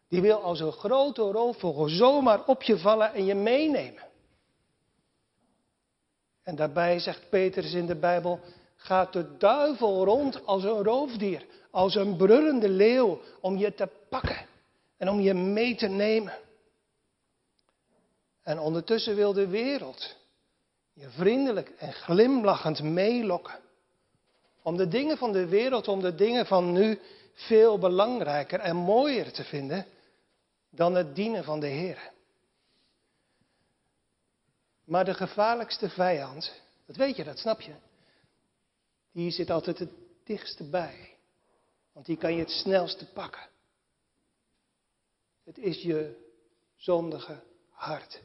Die 0.07 0.21
wil 0.21 0.41
als 0.41 0.59
een 0.59 0.71
grote 0.71 1.21
roofvogel 1.21 1.87
zomaar 1.87 2.45
op 2.45 2.63
je 2.63 2.77
vallen 2.79 3.13
en 3.13 3.25
je 3.25 3.35
meenemen. 3.35 4.07
En 6.43 6.55
daarbij 6.55 6.99
zegt 6.99 7.29
Petrus 7.29 7.73
in 7.73 7.85
de 7.85 7.95
Bijbel, 7.95 8.39
gaat 8.75 9.13
de 9.13 9.37
duivel 9.37 10.05
rond 10.05 10.45
als 10.45 10.63
een 10.63 10.83
roofdier, 10.83 11.45
als 11.77 11.95
een 11.95 12.15
brullende 12.15 12.69
leeuw, 12.69 13.21
om 13.41 13.57
je 13.57 13.73
te 13.73 13.89
pakken 14.09 14.47
en 14.97 15.09
om 15.09 15.19
je 15.19 15.33
mee 15.33 15.75
te 15.75 15.87
nemen. 15.87 16.33
En 18.43 18.59
ondertussen 18.59 19.15
wil 19.15 19.33
de 19.33 19.47
wereld 19.47 20.15
je 20.93 21.09
vriendelijk 21.09 21.69
en 21.69 21.93
glimlachend 21.93 22.83
meelokken. 22.83 23.59
Om 24.61 24.77
de 24.77 24.87
dingen 24.87 25.17
van 25.17 25.31
de 25.31 25.47
wereld, 25.47 25.87
om 25.87 26.01
de 26.01 26.15
dingen 26.15 26.45
van 26.45 26.71
nu 26.71 26.99
veel 27.33 27.79
belangrijker 27.79 28.59
en 28.59 28.75
mooier 28.75 29.31
te 29.31 29.43
vinden 29.43 29.85
dan 30.69 30.95
het 30.95 31.15
dienen 31.15 31.43
van 31.43 31.59
de 31.59 31.67
Heer. 31.67 32.11
Maar 34.83 35.05
de 35.05 35.13
gevaarlijkste 35.13 35.89
vijand, 35.89 36.61
dat 36.85 36.95
weet 36.95 37.15
je, 37.15 37.23
dat 37.23 37.37
snap 37.37 37.61
je, 37.61 37.73
die 39.11 39.31
zit 39.31 39.49
altijd 39.49 39.79
het 39.79 39.91
dichtste 40.23 40.63
bij. 40.63 41.16
Want 41.97 42.09
die 42.09 42.17
kan 42.17 42.33
je 42.33 42.39
het 42.39 42.49
snelste 42.49 43.05
pakken. 43.11 43.49
Het 45.43 45.57
is 45.57 45.81
je 45.81 46.29
zondige 46.75 47.43
hart. 47.69 48.21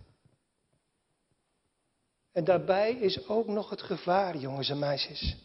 En 2.33 2.45
daarbij 2.45 2.93
is 2.93 3.29
ook 3.29 3.47
nog 3.47 3.71
het 3.71 3.83
gevaar, 3.83 4.37
jongens 4.37 4.69
en 4.69 4.79
meisjes, 4.79 5.37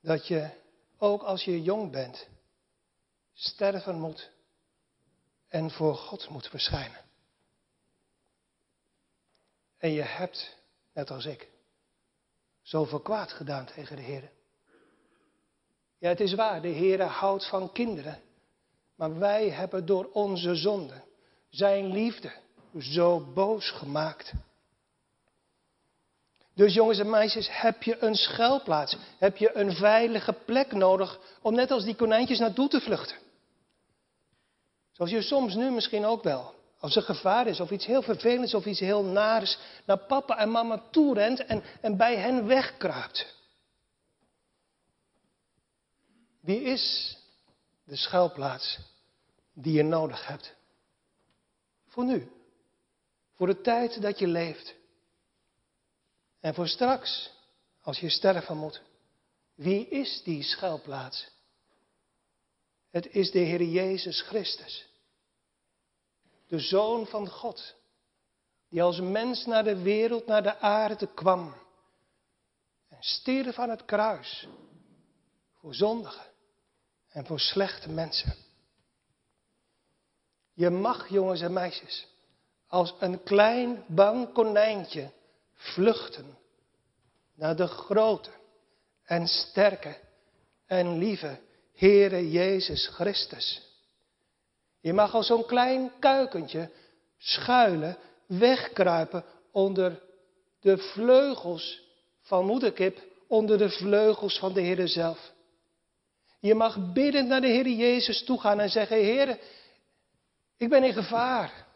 dat 0.00 0.26
je, 0.26 0.50
ook 0.98 1.22
als 1.22 1.44
je 1.44 1.62
jong 1.62 1.90
bent, 1.90 2.28
sterven 3.32 3.98
moet 3.98 4.30
en 5.48 5.70
voor 5.70 5.94
God 5.94 6.28
moet 6.28 6.48
verschijnen. 6.48 7.04
En 9.78 9.90
je 9.90 10.02
hebt, 10.02 10.56
net 10.92 11.10
als 11.10 11.26
ik, 11.26 11.48
zoveel 12.62 13.00
kwaad 13.00 13.32
gedaan 13.32 13.66
tegen 13.66 13.96
de 13.96 14.02
Heer. 14.02 14.30
Ja, 16.02 16.08
het 16.08 16.20
is 16.20 16.34
waar, 16.34 16.62
de 16.62 16.68
Heer 16.68 17.02
houdt 17.02 17.48
van 17.48 17.72
kinderen. 17.72 18.20
Maar 18.96 19.18
wij 19.18 19.50
hebben 19.50 19.86
door 19.86 20.10
onze 20.12 20.54
zonde 20.54 21.02
zijn 21.50 21.92
liefde 21.92 22.32
zo 22.78 23.32
boos 23.34 23.70
gemaakt. 23.70 24.32
Dus 26.54 26.74
jongens 26.74 26.98
en 26.98 27.10
meisjes, 27.10 27.48
heb 27.50 27.82
je 27.82 28.02
een 28.02 28.14
schuilplaats? 28.14 28.96
Heb 29.18 29.36
je 29.36 29.56
een 29.56 29.72
veilige 29.72 30.32
plek 30.32 30.72
nodig 30.72 31.18
om 31.42 31.54
net 31.54 31.70
als 31.70 31.84
die 31.84 31.94
konijntjes 31.94 32.38
naartoe 32.38 32.68
te 32.68 32.80
vluchten? 32.80 33.16
Zoals 34.92 35.10
je 35.10 35.22
soms 35.22 35.54
nu 35.54 35.70
misschien 35.70 36.04
ook 36.04 36.22
wel, 36.22 36.54
als 36.78 36.96
er 36.96 37.02
gevaar 37.02 37.46
is 37.46 37.60
of 37.60 37.70
iets 37.70 37.86
heel 37.86 38.02
vervelends 38.02 38.54
of 38.54 38.66
iets 38.66 38.80
heel 38.80 39.04
naars, 39.04 39.58
naar 39.84 39.98
papa 39.98 40.38
en 40.38 40.50
mama 40.50 40.82
toe 40.90 41.14
rent 41.14 41.44
en, 41.44 41.62
en 41.80 41.96
bij 41.96 42.16
hen 42.16 42.46
wegkruipt. 42.46 43.40
Wie 46.42 46.60
is 46.60 47.16
de 47.84 47.96
schuilplaats 47.96 48.78
die 49.52 49.72
je 49.72 49.82
nodig 49.82 50.26
hebt? 50.26 50.54
Voor 51.86 52.04
nu. 52.04 52.30
Voor 53.34 53.46
de 53.46 53.60
tijd 53.60 54.02
dat 54.02 54.18
je 54.18 54.26
leeft. 54.26 54.74
En 56.40 56.54
voor 56.54 56.68
straks, 56.68 57.30
als 57.80 58.00
je 58.00 58.08
sterven 58.08 58.56
moet. 58.56 58.82
Wie 59.54 59.88
is 59.88 60.22
die 60.22 60.42
schuilplaats? 60.42 61.30
Het 62.90 63.06
is 63.06 63.30
de 63.30 63.38
Heer 63.38 63.62
Jezus 63.62 64.20
Christus. 64.20 64.88
De 66.46 66.58
Zoon 66.58 67.06
van 67.06 67.28
God. 67.28 67.74
Die 68.68 68.82
als 68.82 69.00
mens 69.00 69.46
naar 69.46 69.64
de 69.64 69.82
wereld, 69.82 70.26
naar 70.26 70.42
de 70.42 70.58
aarde 70.58 71.14
kwam. 71.14 71.54
En 72.88 73.02
stierf 73.02 73.58
aan 73.58 73.70
het 73.70 73.84
kruis. 73.84 74.46
Voor 75.52 75.74
zondigen 75.74 76.31
en 77.12 77.26
voor 77.26 77.40
slechte 77.40 77.88
mensen. 77.88 78.34
Je 80.54 80.70
mag, 80.70 81.08
jongens 81.08 81.40
en 81.40 81.52
meisjes, 81.52 82.06
als 82.66 82.94
een 82.98 83.22
klein 83.22 83.84
bang 83.86 84.32
konijntje 84.32 85.10
vluchten 85.54 86.38
naar 87.34 87.56
de 87.56 87.66
grote 87.66 88.30
en 89.04 89.26
sterke 89.26 89.96
en 90.66 90.98
lieve 90.98 91.38
Heere 91.74 92.30
Jezus 92.30 92.86
Christus. 92.86 93.70
Je 94.80 94.92
mag 94.92 95.14
als 95.14 95.26
zo'n 95.26 95.46
klein 95.46 95.92
kuikentje 95.98 96.70
schuilen, 97.18 97.96
wegkruipen 98.26 99.24
onder 99.50 100.02
de 100.60 100.78
vleugels 100.78 101.82
van 102.20 102.46
moederkip, 102.46 103.02
onder 103.26 103.58
de 103.58 103.70
vleugels 103.70 104.38
van 104.38 104.52
de 104.52 104.60
Heer 104.60 104.88
zelf. 104.88 105.32
Je 106.42 106.54
mag 106.54 106.92
bidden 106.92 107.26
naar 107.26 107.40
de 107.40 107.46
Heer 107.46 107.68
Jezus 107.68 108.24
toe 108.24 108.40
gaan 108.40 108.60
en 108.60 108.68
zeggen, 108.68 108.96
Heer, 108.96 109.38
ik 110.56 110.68
ben 110.68 110.84
in 110.84 110.92
gevaar. 110.92 111.66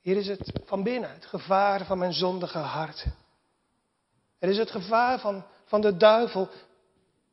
Hier 0.00 0.16
is 0.16 0.26
het 0.26 0.52
van 0.64 0.82
binnen, 0.82 1.10
het 1.10 1.26
gevaar 1.26 1.84
van 1.84 1.98
mijn 1.98 2.12
zondige 2.12 2.58
hart. 2.58 3.04
Er 4.38 4.48
is 4.48 4.58
het 4.58 4.70
gevaar 4.70 5.20
van, 5.20 5.44
van 5.64 5.80
de 5.80 5.96
duivel. 5.96 6.48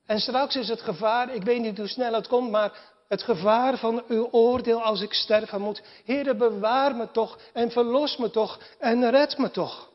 En 0.06 0.20
straks 0.20 0.56
is 0.56 0.68
het 0.68 0.82
gevaar, 0.82 1.34
ik 1.34 1.44
weet 1.44 1.62
niet 1.62 1.78
hoe 1.78 1.88
snel 1.88 2.14
het 2.14 2.28
komt, 2.28 2.52
maar 2.52 2.94
het 3.08 3.24
gevaar 3.24 3.78
van 3.78 4.04
uw 4.08 4.28
oordeel 4.32 4.84
als 4.84 5.02
ik 5.02 5.14
sterven 5.14 5.62
moet. 5.62 5.84
Heere, 6.06 6.36
bewaar 6.36 6.96
me 6.96 7.12
toch 7.12 7.40
en 7.54 7.72
verlos 7.72 8.18
me 8.18 8.30
toch 8.30 8.60
en 8.80 9.10
red 9.10 9.38
me 9.38 9.52
toch. 9.52 9.93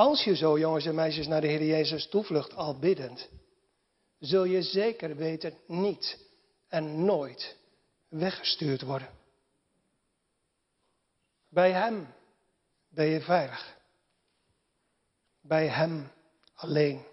Als 0.00 0.24
je 0.24 0.36
zo, 0.36 0.58
jongens 0.58 0.86
en 0.86 0.94
meisjes, 0.94 1.26
naar 1.26 1.40
de 1.40 1.46
Heer 1.46 1.64
Jezus 1.64 2.08
toevlucht, 2.08 2.54
al 2.54 2.78
biddend, 2.78 3.28
zul 4.18 4.44
je 4.44 4.62
zeker 4.62 5.16
weten 5.16 5.58
niet 5.66 6.18
en 6.68 7.04
nooit 7.04 7.56
weggestuurd 8.08 8.82
worden. 8.82 9.08
Bij 11.48 11.72
Hem 11.72 12.14
ben 12.88 13.06
je 13.06 13.20
veilig. 13.20 13.76
Bij 15.40 15.68
Hem 15.68 16.10
alleen. 16.54 17.04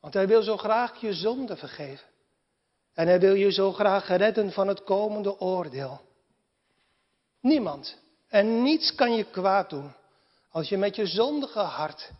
Want 0.00 0.14
Hij 0.14 0.26
wil 0.26 0.42
zo 0.42 0.56
graag 0.56 1.00
je 1.00 1.12
zonde 1.12 1.56
vergeven. 1.56 2.06
En 2.94 3.06
Hij 3.06 3.20
wil 3.20 3.34
je 3.34 3.52
zo 3.52 3.72
graag 3.72 4.08
redden 4.08 4.52
van 4.52 4.68
het 4.68 4.84
komende 4.84 5.40
oordeel. 5.40 6.00
Niemand 7.40 7.98
en 8.28 8.62
niets 8.62 8.94
kan 8.94 9.14
je 9.14 9.24
kwaad 9.24 9.70
doen 9.70 9.98
als 10.50 10.68
je 10.68 10.76
met 10.76 10.96
je 10.96 11.06
zondige 11.06 11.58
hart 11.58 12.10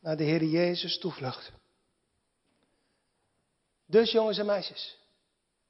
naar 0.00 0.16
de 0.16 0.24
Heer 0.24 0.44
Jezus 0.44 0.98
toevlucht. 0.98 1.52
Dus 3.86 4.12
jongens 4.12 4.38
en 4.38 4.46
meisjes, 4.46 4.98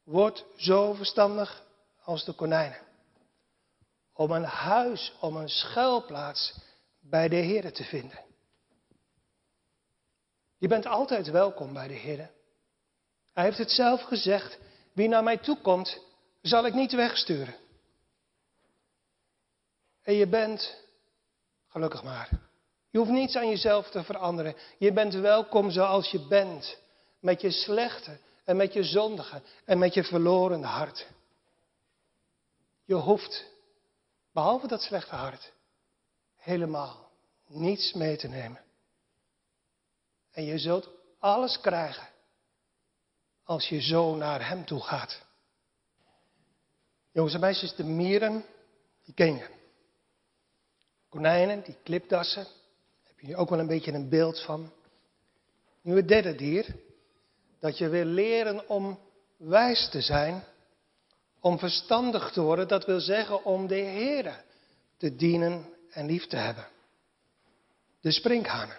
word 0.03 0.45
zo 0.57 0.93
verstandig 0.93 1.65
als 2.03 2.25
de 2.25 2.33
konijnen. 2.33 2.81
Om 4.13 4.31
een 4.31 4.45
huis, 4.45 5.13
om 5.21 5.37
een 5.37 5.49
schuilplaats 5.49 6.61
bij 7.01 7.29
de 7.29 7.37
Heer 7.37 7.73
te 7.73 7.85
vinden. 7.85 8.25
Je 10.59 10.69
bent 10.69 10.87
altijd 10.87 11.31
welkom 11.31 11.73
bij 11.73 11.89
de 11.89 11.95
Heer. 11.95 12.31
Hij 13.33 13.45
heeft 13.45 13.59
het 13.59 13.71
zelf 13.71 14.03
gezegd. 14.03 14.59
Wie 14.93 15.09
naar 15.09 15.23
mij 15.23 15.37
toe 15.37 15.61
komt, 15.61 16.01
zal 16.43 16.67
ik 16.67 16.75
niet 16.75 16.93
wegsturen. 16.93 17.55
En 20.03 20.15
je 20.15 20.27
bent, 20.27 20.86
gelukkig 21.77 22.03
maar, 22.03 22.29
je 22.91 22.99
hoeft 22.99 23.11
niets 23.11 23.37
aan 23.37 23.49
jezelf 23.49 23.91
te 23.91 24.05
veranderen. 24.05 24.57
Je 24.79 24.93
bent 24.93 25.15
welkom 25.15 25.71
zoals 25.71 26.11
je 26.11 26.27
bent. 26.27 26.79
Met 27.21 27.41
je 27.41 27.51
slechte 27.51 28.19
en 28.45 28.57
met 28.57 28.73
je 28.73 28.83
zondige 28.83 29.43
en 29.65 29.79
met 29.79 29.95
je 29.95 30.05
verloren 30.05 30.63
hart. 30.63 31.07
Je 32.85 32.95
hoeft, 32.95 33.45
behalve 34.33 34.67
dat 34.67 34.83
slechte 34.83 35.15
hart, 35.15 35.53
helemaal 36.37 37.11
niets 37.47 37.93
mee 37.93 38.17
te 38.17 38.29
nemen. 38.29 38.61
En 40.33 40.45
je 40.45 40.59
zult 40.59 40.89
alles 41.19 41.61
krijgen 41.61 42.09
als 43.45 43.69
je 43.69 43.81
zo 43.81 44.15
naar 44.15 44.49
Hem 44.49 44.65
toe 44.65 44.81
gaat. 44.81 45.23
Jongens 47.13 47.35
en 47.35 47.41
meisjes, 47.41 47.75
de 47.75 47.85
mieren, 47.85 48.45
die 49.05 49.15
ken 49.15 49.37
je. 49.37 49.56
Konijnen, 51.09 51.63
die 51.65 51.77
klipdassen, 51.83 52.47
heb 53.03 53.21
je 53.21 53.37
ook 53.37 53.51
wel 53.51 53.59
een 53.59 53.67
beetje 53.67 53.93
een 53.93 54.09
beeld 54.09 54.43
van. 54.43 54.73
Nu 55.83 55.97
het 55.97 56.09
derde 56.09 56.35
dier, 56.35 56.77
dat 57.61 57.79
je 57.79 57.89
wil 57.89 58.05
leren 58.05 58.69
om 58.69 58.99
wijs 59.37 59.89
te 59.91 60.01
zijn, 60.01 60.45
om 61.41 61.59
verstandig 61.59 62.33
te 62.33 62.41
worden, 62.41 62.69
dat 62.69 62.85
wil 62.85 63.01
zeggen 63.01 63.45
om 63.45 63.67
de 63.67 63.75
Heer 63.75 64.45
te 64.97 65.17
dienen 65.17 65.67
en 65.91 66.07
lief 66.07 66.27
te 66.27 66.37
hebben. 66.37 66.67
De 68.01 68.13
sprinkhanen. 68.13 68.79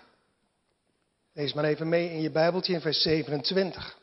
Lees 1.34 1.54
maar 1.54 1.64
even 1.64 1.90
mee 1.90 2.12
in 2.12 2.22
je 2.22 2.32
Bijbeltje 2.32 2.74
in 2.74 2.82
vers 2.82 3.02
27. 3.02 3.98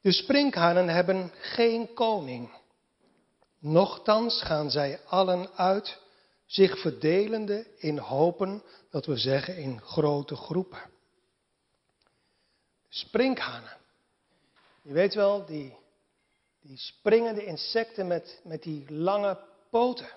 De 0.00 0.12
sprinkhanen 0.12 0.88
hebben 0.88 1.32
geen 1.40 1.94
koning. 1.94 2.50
Nochtans 3.58 4.42
gaan 4.42 4.70
zij 4.70 5.00
allen 5.06 5.48
uit, 5.56 5.98
zich 6.46 6.78
verdelende 6.78 7.66
in 7.76 7.98
hopen, 7.98 8.62
dat 8.90 9.06
we 9.06 9.16
zeggen 9.16 9.56
in 9.56 9.80
grote 9.80 10.36
groepen. 10.36 10.80
Sprinkhanen. 12.88 13.76
Je 14.82 14.92
weet 14.92 15.14
wel, 15.14 15.44
die, 15.46 15.76
die 16.60 16.78
springende 16.78 17.44
insecten 17.44 18.06
met, 18.06 18.40
met 18.44 18.62
die 18.62 18.92
lange 18.92 19.38
poten. 19.70 20.08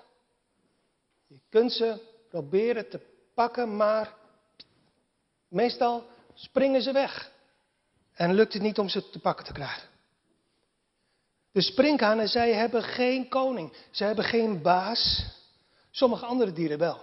Je 1.27 1.39
kunt 1.49 1.71
ze 1.71 2.01
proberen 2.29 2.89
te 2.89 2.99
pakken, 3.33 3.75
maar 3.75 4.13
meestal 5.47 6.07
springen 6.33 6.81
ze 6.81 6.91
weg. 6.91 7.31
En 8.13 8.33
lukt 8.33 8.53
het 8.53 8.61
niet 8.61 8.79
om 8.79 8.89
ze 8.89 9.09
te 9.09 9.19
pakken 9.19 9.45
te 9.45 9.53
krijgen. 9.53 9.89
De 11.51 11.61
sprinkhanen, 11.61 12.27
zij 12.27 12.53
hebben 12.53 12.83
geen 12.83 13.29
koning. 13.29 13.73
Ze 13.91 14.03
hebben 14.03 14.25
geen 14.25 14.61
baas. 14.61 15.25
Sommige 15.99 16.25
andere 16.25 16.51
dieren 16.51 16.77
wel. 16.77 17.01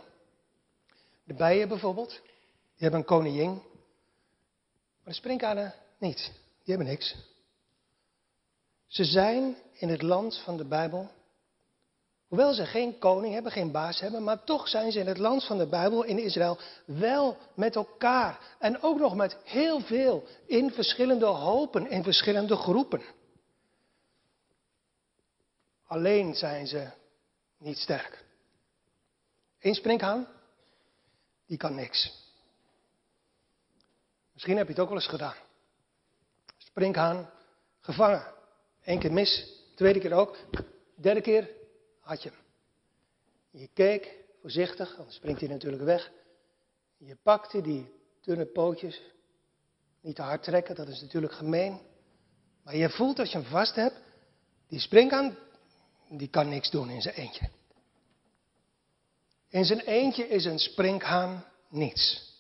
De 1.25 1.35
bijen 1.35 1.69
bijvoorbeeld, 1.69 2.11
die 2.11 2.23
hebben 2.77 3.01
een 3.01 3.07
koningin. 3.07 3.51
Maar 3.51 3.63
de 5.05 5.13
sprinkhanen 5.13 5.75
niet. 5.99 6.33
Die 6.65 6.75
hebben 6.75 6.87
niks. 6.87 7.17
Ze 8.87 9.05
zijn 9.05 9.57
in 9.73 9.89
het 9.89 10.03
land 10.03 10.39
van 10.39 10.57
de 10.57 10.65
Bijbel. 10.65 11.11
Hoewel 12.29 12.53
ze 12.53 12.67
geen 12.67 12.99
koning 12.99 13.35
hebben, 13.35 13.53
geen 13.53 13.71
baas 13.71 14.01
hebben, 14.01 14.25
maar 14.25 14.45
toch 14.45 14.69
zijn 14.69 14.93
ze 14.93 15.01
in 15.01 15.07
het 15.07 15.19
land 15.19 15.45
van 15.45 15.59
de 15.59 15.67
Bijbel 15.67 16.03
in 16.05 16.19
Israël 16.19 16.59
wel 16.85 17.37
met 17.55 17.77
elkaar. 17.77 18.57
En 18.59 18.83
ook 18.83 18.99
nog 18.99 19.15
met 19.15 19.37
heel 19.45 19.81
veel 19.81 20.25
in 20.47 20.71
verschillende 20.71 21.27
hopen, 21.27 21.91
in 21.91 22.03
verschillende 22.03 22.57
groepen. 22.57 23.03
Alleen 25.87 26.35
zijn 26.35 26.67
ze 26.67 26.91
niet 27.59 27.79
sterk. 27.79 28.25
Eén 29.61 29.75
sprinkhaan, 29.75 30.29
die 31.47 31.57
kan 31.57 31.75
niks. 31.75 32.25
Misschien 34.33 34.57
heb 34.57 34.67
je 34.67 34.73
het 34.73 34.83
ook 34.83 34.89
wel 34.89 34.99
eens 34.99 35.09
gedaan. 35.09 35.37
Sprinkhaan, 36.57 37.31
gevangen. 37.81 38.35
Eén 38.83 38.99
keer 38.99 39.13
mis, 39.13 39.61
tweede 39.75 40.01
keer 40.01 40.13
ook. 40.13 40.37
Derde 40.95 41.21
keer 41.21 41.51
had 42.01 42.23
je 42.23 42.29
hem. 42.29 42.39
Je 43.51 43.69
keek 43.75 44.15
voorzichtig, 44.41 44.97
dan 44.97 45.11
springt 45.11 45.41
hij 45.41 45.49
natuurlijk 45.49 45.83
weg. 45.83 46.11
Je 46.97 47.17
pakte 47.23 47.61
die 47.61 47.93
dunne 48.21 48.47
pootjes. 48.47 49.03
Niet 50.01 50.17
te 50.17 50.23
hard 50.23 50.43
trekken, 50.43 50.75
dat 50.75 50.89
is 50.89 51.01
natuurlijk 51.01 51.33
gemeen. 51.33 51.81
Maar 52.63 52.77
je 52.77 52.91
voelt 52.91 53.19
als 53.19 53.33
je 53.33 53.39
hem 53.39 53.47
vast 53.47 53.75
hebt, 53.75 54.01
die 54.69 54.81
springhaan, 54.81 55.37
die 56.09 56.29
kan 56.29 56.49
niks 56.49 56.71
doen 56.71 56.91
in 56.91 57.03
zijn 57.03 57.15
eentje. 57.15 57.49
In 59.57 59.65
zijn 59.65 59.81
eentje 59.81 60.29
is 60.29 60.45
een 60.45 60.59
springhaan 60.59 61.45
niets. 61.69 62.33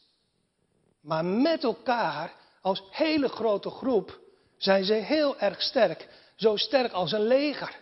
Maar 1.00 1.24
met 1.24 1.64
elkaar, 1.64 2.32
als 2.60 2.82
hele 2.90 3.28
grote 3.28 3.70
groep, 3.70 4.18
zijn 4.56 4.84
ze 4.84 4.92
heel 4.92 5.38
erg 5.38 5.62
sterk. 5.62 6.08
Zo 6.34 6.56
sterk 6.56 6.92
als 6.92 7.12
een 7.12 7.26
leger. 7.26 7.76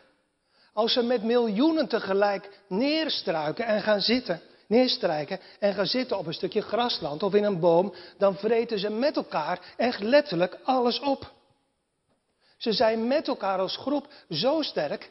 Als 0.72 0.92
ze 0.92 1.02
met 1.02 1.22
miljoenen 1.22 1.88
tegelijk 1.88 2.60
neerstruiken 2.68 3.64
en 3.66 3.82
gaan 3.82 4.00
zitten, 4.00 4.40
neerstrijken 4.66 5.40
en 5.58 5.74
gaan 5.74 5.86
zitten 5.86 6.18
op 6.18 6.26
een 6.26 6.34
stukje 6.34 6.62
grasland 6.62 7.22
of 7.22 7.34
in 7.34 7.44
een 7.44 7.60
boom, 7.60 7.94
dan 8.18 8.36
vreten 8.36 8.78
ze 8.78 8.90
met 8.90 9.16
elkaar 9.16 9.74
echt 9.76 10.00
letterlijk 10.00 10.58
alles 10.64 11.00
op. 11.00 11.32
Ze 12.56 12.72
zijn 12.72 13.06
met 13.06 13.28
elkaar 13.28 13.58
als 13.58 13.76
groep 13.76 14.06
zo 14.30 14.62
sterk 14.62 15.10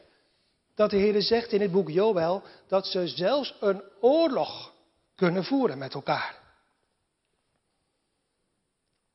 dat 0.74 0.90
de 0.90 0.96
Heer 0.96 1.22
zegt 1.22 1.52
in 1.52 1.60
het 1.60 1.72
boek 1.72 1.90
Joël 1.90 2.42
dat 2.66 2.86
ze 2.86 3.08
zelfs 3.08 3.54
een 3.60 3.82
oorlog 4.00 4.72
kunnen 5.14 5.44
voeren 5.44 5.78
met 5.78 5.94
elkaar. 5.94 6.42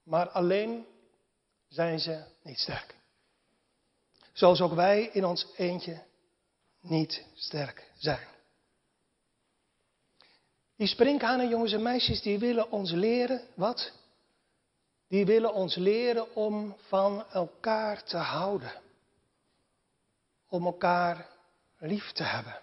Maar 0.04 0.30
alleen 0.30 0.86
zijn 1.68 2.00
ze 2.00 2.24
niet 2.44 2.60
sterk. 2.60 2.96
Zoals 4.34 4.62
ook 4.62 4.74
wij 4.74 5.04
in 5.04 5.26
ons 5.26 5.48
eentje 5.56 6.04
niet 6.80 7.26
sterk 7.36 7.92
zijn. 7.98 8.28
Die 10.76 10.88
sprinkhanen, 10.88 11.50
jongens 11.50 11.72
en 11.74 11.82
meisjes, 11.82 12.22
die 12.22 12.40
willen 12.40 12.72
ons 12.72 12.92
leren, 12.92 13.42
wat? 13.54 13.92
Die 15.08 15.26
willen 15.26 15.54
ons 15.54 15.76
leren 15.76 16.36
om 16.36 16.76
van 16.78 17.26
elkaar 17.32 18.04
te 18.04 18.18
houden. 18.18 18.72
Om 20.50 20.66
elkaar 20.66 21.28
lief 21.80 22.12
te 22.12 22.24
hebben. 22.24 22.60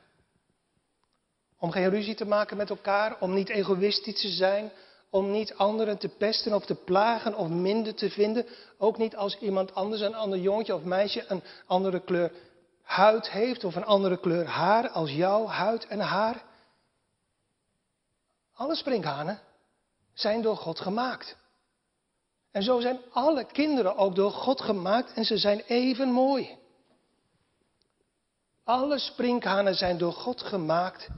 Om 1.58 1.70
geen 1.70 1.90
ruzie 1.90 2.14
te 2.14 2.26
maken 2.26 2.56
met 2.56 2.70
elkaar, 2.70 3.20
om 3.20 3.34
niet 3.34 3.48
egoïstisch 3.48 4.20
te 4.20 4.28
zijn, 4.28 4.72
om 5.10 5.30
niet 5.30 5.54
anderen 5.54 5.98
te 5.98 6.08
pesten 6.08 6.54
of 6.54 6.66
te 6.66 6.74
plagen 6.74 7.36
of 7.36 7.48
minder 7.48 7.94
te 7.94 8.10
vinden. 8.10 8.46
Ook 8.78 8.98
niet 8.98 9.16
als 9.16 9.38
iemand 9.38 9.74
anders, 9.74 10.00
een 10.00 10.14
ander 10.14 10.38
jongetje 10.38 10.74
of 10.74 10.82
meisje, 10.82 11.24
een 11.28 11.42
andere 11.66 12.00
kleur 12.00 12.32
huid 12.82 13.30
heeft 13.30 13.64
of 13.64 13.74
een 13.74 13.84
andere 13.84 14.20
kleur 14.20 14.46
haar 14.46 14.88
als 14.88 15.10
jouw 15.10 15.46
huid 15.46 15.86
en 15.86 16.00
haar. 16.00 16.44
Alle 18.54 18.74
sprinkhanen 18.74 19.40
zijn 20.14 20.42
door 20.42 20.56
God 20.56 20.80
gemaakt. 20.80 21.36
En 22.50 22.62
zo 22.62 22.80
zijn 22.80 23.00
alle 23.10 23.44
kinderen 23.44 23.96
ook 23.96 24.14
door 24.14 24.30
God 24.30 24.60
gemaakt 24.60 25.12
en 25.12 25.24
ze 25.24 25.38
zijn 25.38 25.60
even 25.60 26.08
mooi. 26.08 26.58
Alle 28.66 28.98
sprinkhanen 28.98 29.74
zijn 29.74 29.98
door 29.98 30.12
God 30.12 30.42
gemaakt. 30.42 31.08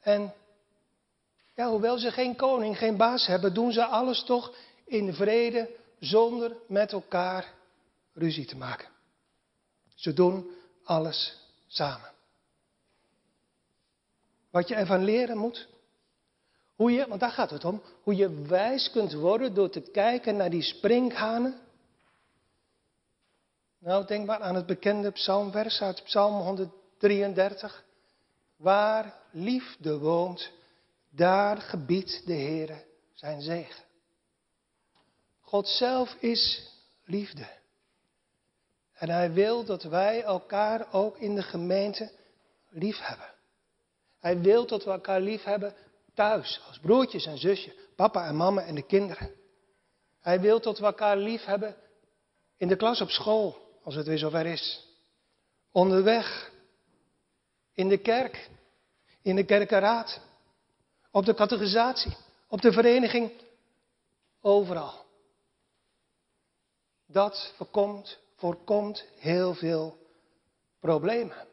En 0.00 0.34
ja, 1.54 1.68
hoewel 1.68 1.98
ze 1.98 2.10
geen 2.10 2.36
koning, 2.36 2.78
geen 2.78 2.96
baas 2.96 3.26
hebben, 3.26 3.54
doen 3.54 3.72
ze 3.72 3.84
alles 3.84 4.24
toch 4.24 4.54
in 4.84 5.14
vrede, 5.14 5.70
zonder 5.98 6.56
met 6.68 6.92
elkaar 6.92 7.52
ruzie 8.12 8.44
te 8.44 8.56
maken. 8.56 8.88
Ze 9.94 10.12
doen 10.12 10.50
alles 10.82 11.36
samen. 11.66 12.10
Wat 14.50 14.68
je 14.68 14.74
ervan 14.74 15.04
leren 15.04 15.36
moet, 15.36 15.68
hoe 16.74 16.92
je, 16.92 17.06
want 17.08 17.20
daar 17.20 17.30
gaat 17.30 17.50
het 17.50 17.64
om, 17.64 17.82
hoe 18.02 18.16
je 18.16 18.42
wijs 18.42 18.90
kunt 18.90 19.12
worden 19.12 19.54
door 19.54 19.70
te 19.70 19.80
kijken 19.80 20.36
naar 20.36 20.50
die 20.50 20.62
sprinkhanen. 20.62 21.60
Nou, 23.84 24.06
denk 24.06 24.26
maar 24.26 24.40
aan 24.40 24.54
het 24.54 24.66
bekende 24.66 25.10
psalmvers 25.10 25.80
uit 25.80 26.02
Psalm 26.04 26.34
133. 26.34 27.84
Waar 28.56 29.14
liefde 29.30 29.98
woont, 29.98 30.50
daar 31.10 31.56
gebiedt 31.56 32.26
de 32.26 32.34
Heere 32.34 32.84
zijn 33.14 33.40
zegen. 33.40 33.84
God 35.40 35.68
zelf 35.68 36.14
is 36.18 36.70
liefde. 37.04 37.46
En 38.92 39.10
hij 39.10 39.32
wil 39.32 39.64
dat 39.64 39.82
wij 39.82 40.22
elkaar 40.22 40.92
ook 40.92 41.18
in 41.18 41.34
de 41.34 41.42
gemeente 41.42 42.10
lief 42.70 42.98
hebben. 42.98 43.34
Hij 44.20 44.40
wil 44.40 44.66
dat 44.66 44.84
we 44.84 44.90
elkaar 44.90 45.20
lief 45.20 45.42
hebben 45.42 45.74
thuis, 46.14 46.60
als 46.68 46.78
broertjes 46.78 47.26
en 47.26 47.38
zusjes, 47.38 47.74
papa 47.96 48.26
en 48.26 48.36
mama 48.36 48.62
en 48.62 48.74
de 48.74 48.86
kinderen. 48.86 49.30
Hij 50.20 50.40
wil 50.40 50.60
dat 50.60 50.78
we 50.78 50.84
elkaar 50.84 51.16
lief 51.16 51.44
hebben 51.44 51.76
in 52.56 52.68
de 52.68 52.76
klas 52.76 53.00
op 53.00 53.10
school, 53.10 53.62
als 53.84 53.94
het 53.94 54.06
weer 54.06 54.18
zover 54.18 54.46
is. 54.46 54.86
Onderweg, 55.72 56.52
in 57.72 57.88
de 57.88 57.98
kerk, 57.98 58.50
in 59.22 59.36
de 59.36 59.44
kerkenraad, 59.44 60.20
op 61.10 61.24
de 61.24 61.34
categorisatie, 61.34 62.16
op 62.48 62.60
de 62.60 62.72
vereniging, 62.72 63.32
overal. 64.40 65.04
Dat 67.06 67.52
voorkomt, 67.56 68.18
voorkomt 68.36 69.04
heel 69.18 69.54
veel 69.54 69.96
problemen. 70.80 71.46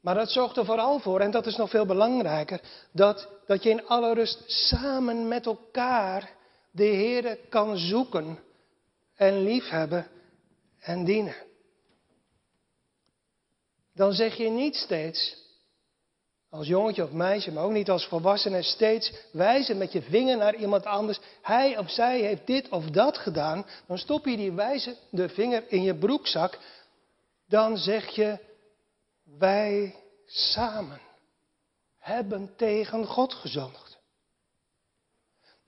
Maar 0.00 0.14
dat 0.14 0.30
zorgt 0.30 0.56
er 0.56 0.64
vooral 0.64 0.98
voor, 0.98 1.20
en 1.20 1.30
dat 1.30 1.46
is 1.46 1.56
nog 1.56 1.70
veel 1.70 1.86
belangrijker, 1.86 2.60
dat, 2.92 3.28
dat 3.46 3.62
je 3.62 3.70
in 3.70 3.86
alle 3.86 4.14
rust 4.14 4.42
samen 4.46 5.28
met 5.28 5.46
elkaar 5.46 6.32
de 6.70 6.84
Heer 6.84 7.38
kan 7.48 7.76
zoeken 7.76 8.38
en 9.14 9.42
liefhebben 9.42 10.06
en 10.80 11.04
dienen. 11.04 11.36
Dan 13.94 14.12
zeg 14.12 14.36
je 14.36 14.48
niet 14.48 14.76
steeds, 14.76 15.36
als 16.50 16.66
jongetje 16.66 17.04
of 17.04 17.10
meisje, 17.10 17.52
maar 17.52 17.64
ook 17.64 17.72
niet 17.72 17.90
als 17.90 18.06
volwassene, 18.06 18.62
steeds 18.62 19.12
wijzen 19.32 19.78
met 19.78 19.92
je 19.92 20.02
vinger 20.02 20.36
naar 20.36 20.54
iemand 20.54 20.84
anders. 20.84 21.20
Hij 21.42 21.78
of 21.78 21.90
zij 21.90 22.20
heeft 22.20 22.46
dit 22.46 22.68
of 22.68 22.84
dat 22.84 23.18
gedaan. 23.18 23.66
Dan 23.86 23.98
stop 23.98 24.26
je 24.26 24.36
die 24.36 24.52
wijzende 24.52 25.28
vinger 25.28 25.64
in 25.68 25.82
je 25.82 25.94
broekzak. 25.94 26.58
Dan 27.46 27.76
zeg 27.76 28.08
je, 28.08 28.38
wij 29.38 29.94
samen 30.26 31.00
hebben 31.98 32.52
tegen 32.56 33.06
God 33.06 33.34
gezondigd. 33.34 33.87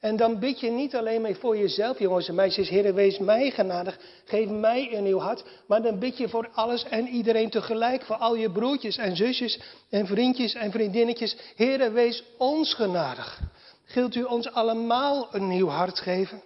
En 0.01 0.17
dan 0.17 0.39
bid 0.39 0.61
je 0.61 0.71
niet 0.71 0.97
alleen 0.97 1.21
maar 1.21 1.35
voor 1.35 1.57
jezelf, 1.57 1.99
jongens 1.99 2.29
en 2.29 2.35
meisjes, 2.35 2.69
Heer, 2.69 2.95
wees 2.95 3.19
mij 3.19 3.51
genadig, 3.51 3.99
geef 4.25 4.49
mij 4.49 4.95
een 4.95 5.03
nieuw 5.03 5.19
hart. 5.19 5.45
Maar 5.67 5.83
dan 5.83 5.99
bid 5.99 6.17
je 6.17 6.29
voor 6.29 6.49
alles 6.53 6.85
en 6.85 7.09
iedereen 7.09 7.51
tegelijk, 7.51 8.03
voor 8.03 8.17
al 8.17 8.35
je 8.35 8.51
broertjes 8.51 8.97
en 8.97 9.17
zusjes 9.17 9.61
en 9.91 10.07
vriendjes 10.07 10.55
en 10.55 10.71
vriendinnetjes. 10.71 11.37
Heer, 11.57 11.93
wees 11.93 12.25
ons 12.39 12.75
genadig. 12.75 13.41
Gilt 13.85 14.15
u 14.15 14.23
ons 14.23 14.53
allemaal 14.53 15.35
een 15.35 15.49
nieuw 15.49 15.69
hart 15.69 15.99
geven? 15.99 16.43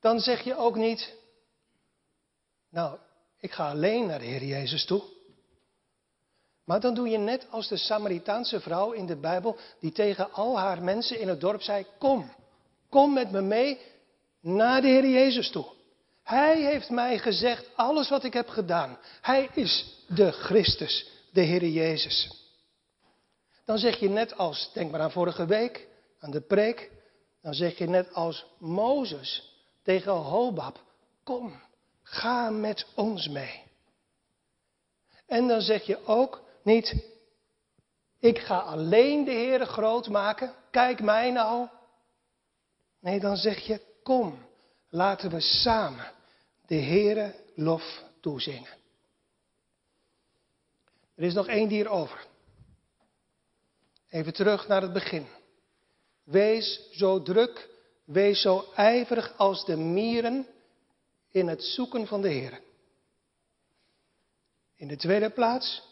Dan 0.00 0.20
zeg 0.20 0.42
je 0.44 0.56
ook 0.56 0.76
niet, 0.76 1.14
nou, 2.70 2.98
ik 3.40 3.52
ga 3.52 3.70
alleen 3.70 4.06
naar 4.06 4.18
de 4.18 4.24
Heer 4.24 4.44
Jezus 4.44 4.84
toe. 4.84 5.13
Maar 6.64 6.80
dan 6.80 6.94
doe 6.94 7.08
je 7.08 7.18
net 7.18 7.46
als 7.50 7.68
de 7.68 7.76
Samaritaanse 7.76 8.60
vrouw 8.60 8.92
in 8.92 9.06
de 9.06 9.16
Bijbel, 9.16 9.56
die 9.80 9.92
tegen 9.92 10.32
al 10.32 10.58
haar 10.58 10.82
mensen 10.82 11.20
in 11.20 11.28
het 11.28 11.40
dorp 11.40 11.62
zei: 11.62 11.86
Kom, 11.98 12.30
kom 12.88 13.12
met 13.12 13.30
me 13.30 13.40
mee 13.40 13.78
naar 14.40 14.80
de 14.80 14.88
Heer 14.88 15.08
Jezus 15.08 15.50
toe. 15.50 15.66
Hij 16.22 16.60
heeft 16.60 16.90
mij 16.90 17.18
gezegd 17.18 17.70
alles 17.74 18.08
wat 18.08 18.24
ik 18.24 18.32
heb 18.32 18.48
gedaan. 18.48 18.98
Hij 19.20 19.48
is 19.54 20.02
de 20.08 20.32
Christus, 20.32 21.08
de 21.32 21.40
Heer 21.40 21.66
Jezus. 21.68 22.42
Dan 23.64 23.78
zeg 23.78 23.98
je 23.98 24.08
net 24.08 24.36
als, 24.36 24.70
denk 24.72 24.90
maar 24.90 25.00
aan 25.00 25.10
vorige 25.10 25.46
week, 25.46 25.88
aan 26.20 26.30
de 26.30 26.40
preek, 26.40 26.90
dan 27.42 27.54
zeg 27.54 27.78
je 27.78 27.86
net 27.86 28.14
als 28.14 28.46
Mozes 28.58 29.52
tegen 29.82 30.12
Hobab: 30.12 30.80
Kom, 31.24 31.60
ga 32.02 32.50
met 32.50 32.86
ons 32.94 33.28
mee. 33.28 33.62
En 35.26 35.48
dan 35.48 35.60
zeg 35.60 35.82
je 35.82 36.06
ook 36.06 36.43
niet, 36.64 36.94
ik 38.18 38.38
ga 38.38 38.58
alleen 38.58 39.24
de 39.24 39.30
Heere 39.30 39.66
groot 39.66 40.08
maken, 40.08 40.54
kijk 40.70 41.00
mij 41.00 41.30
nou. 41.30 41.68
Nee, 43.00 43.20
dan 43.20 43.36
zeg 43.36 43.58
je, 43.58 43.80
kom, 44.02 44.38
laten 44.88 45.30
we 45.30 45.40
samen 45.40 46.12
de 46.66 46.76
Heere 46.76 47.34
lof 47.54 48.02
toezingen. 48.20 48.82
Er 51.14 51.24
is 51.24 51.34
nog 51.34 51.46
één 51.46 51.68
dier 51.68 51.88
over. 51.88 52.26
Even 54.08 54.32
terug 54.32 54.68
naar 54.68 54.82
het 54.82 54.92
begin. 54.92 55.26
Wees 56.24 56.88
zo 56.92 57.22
druk, 57.22 57.68
wees 58.04 58.40
zo 58.40 58.64
ijverig 58.74 59.36
als 59.36 59.64
de 59.64 59.76
mieren 59.76 60.46
in 61.30 61.48
het 61.48 61.62
zoeken 61.62 62.06
van 62.06 62.22
de 62.22 62.28
Heer. 62.28 62.60
In 64.76 64.88
de 64.88 64.96
tweede 64.96 65.30
plaats, 65.30 65.82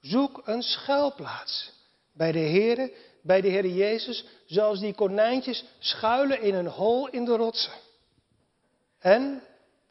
Zoek 0.00 0.42
een 0.44 0.62
schuilplaats 0.62 1.72
bij 2.12 2.32
de 2.32 2.38
Heer, 2.38 2.90
bij 3.22 3.40
de 3.40 3.48
Heer 3.48 3.66
Jezus, 3.66 4.24
zoals 4.44 4.80
die 4.80 4.94
konijntjes 4.94 5.64
schuilen 5.78 6.40
in 6.40 6.54
een 6.54 6.66
hol 6.66 7.08
in 7.08 7.24
de 7.24 7.36
rotsen. 7.36 7.72
En, 8.98 9.42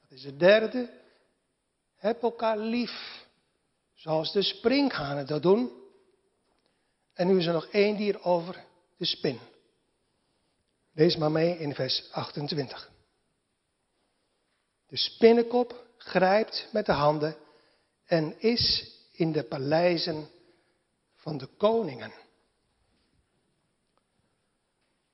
dat 0.02 0.18
is 0.18 0.24
het 0.24 0.40
derde, 0.40 0.90
heb 1.96 2.22
elkaar 2.22 2.58
lief, 2.58 3.26
zoals 3.94 4.32
de 4.32 4.42
springhanen 4.42 5.28
dat 5.28 5.42
doen. 5.42 5.72
En 7.14 7.28
nu 7.28 7.38
is 7.38 7.46
er 7.46 7.54
nog 7.54 7.68
één 7.68 7.98
dier 7.98 8.24
over, 8.24 8.64
de 8.98 9.06
spin. 9.06 9.40
Lees 10.94 11.16
maar 11.16 11.32
mee 11.32 11.58
in 11.58 11.76
vers 11.76 12.12
28. 12.12 12.92
De 14.88 14.98
spinnenkop 14.98 15.86
grijpt 15.98 16.68
met 16.72 16.86
de 16.86 16.92
handen 16.92 17.36
en 18.06 18.42
is 18.42 18.98
in 19.20 19.32
de 19.32 19.44
paleizen 19.44 20.30
van 21.16 21.38
de 21.38 21.46
koningen. 21.46 22.12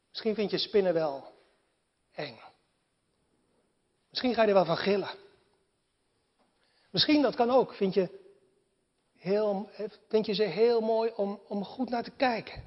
Misschien 0.09 0.35
vind 0.35 0.51
je 0.51 0.57
spinnen 0.57 0.93
wel 0.93 1.33
eng. 2.11 2.39
Misschien 4.09 4.33
ga 4.33 4.41
je 4.41 4.47
er 4.47 4.53
wel 4.53 4.65
van 4.65 4.77
gillen. 4.77 5.09
Misschien, 6.91 7.21
dat 7.21 7.35
kan 7.35 7.49
ook, 7.49 7.73
vind 7.73 7.93
je, 7.93 8.09
heel, 9.17 9.69
vind 10.07 10.25
je 10.25 10.33
ze 10.33 10.43
heel 10.43 10.81
mooi 10.81 11.11
om, 11.15 11.39
om 11.47 11.63
goed 11.63 11.89
naar 11.89 12.03
te 12.03 12.11
kijken. 12.11 12.63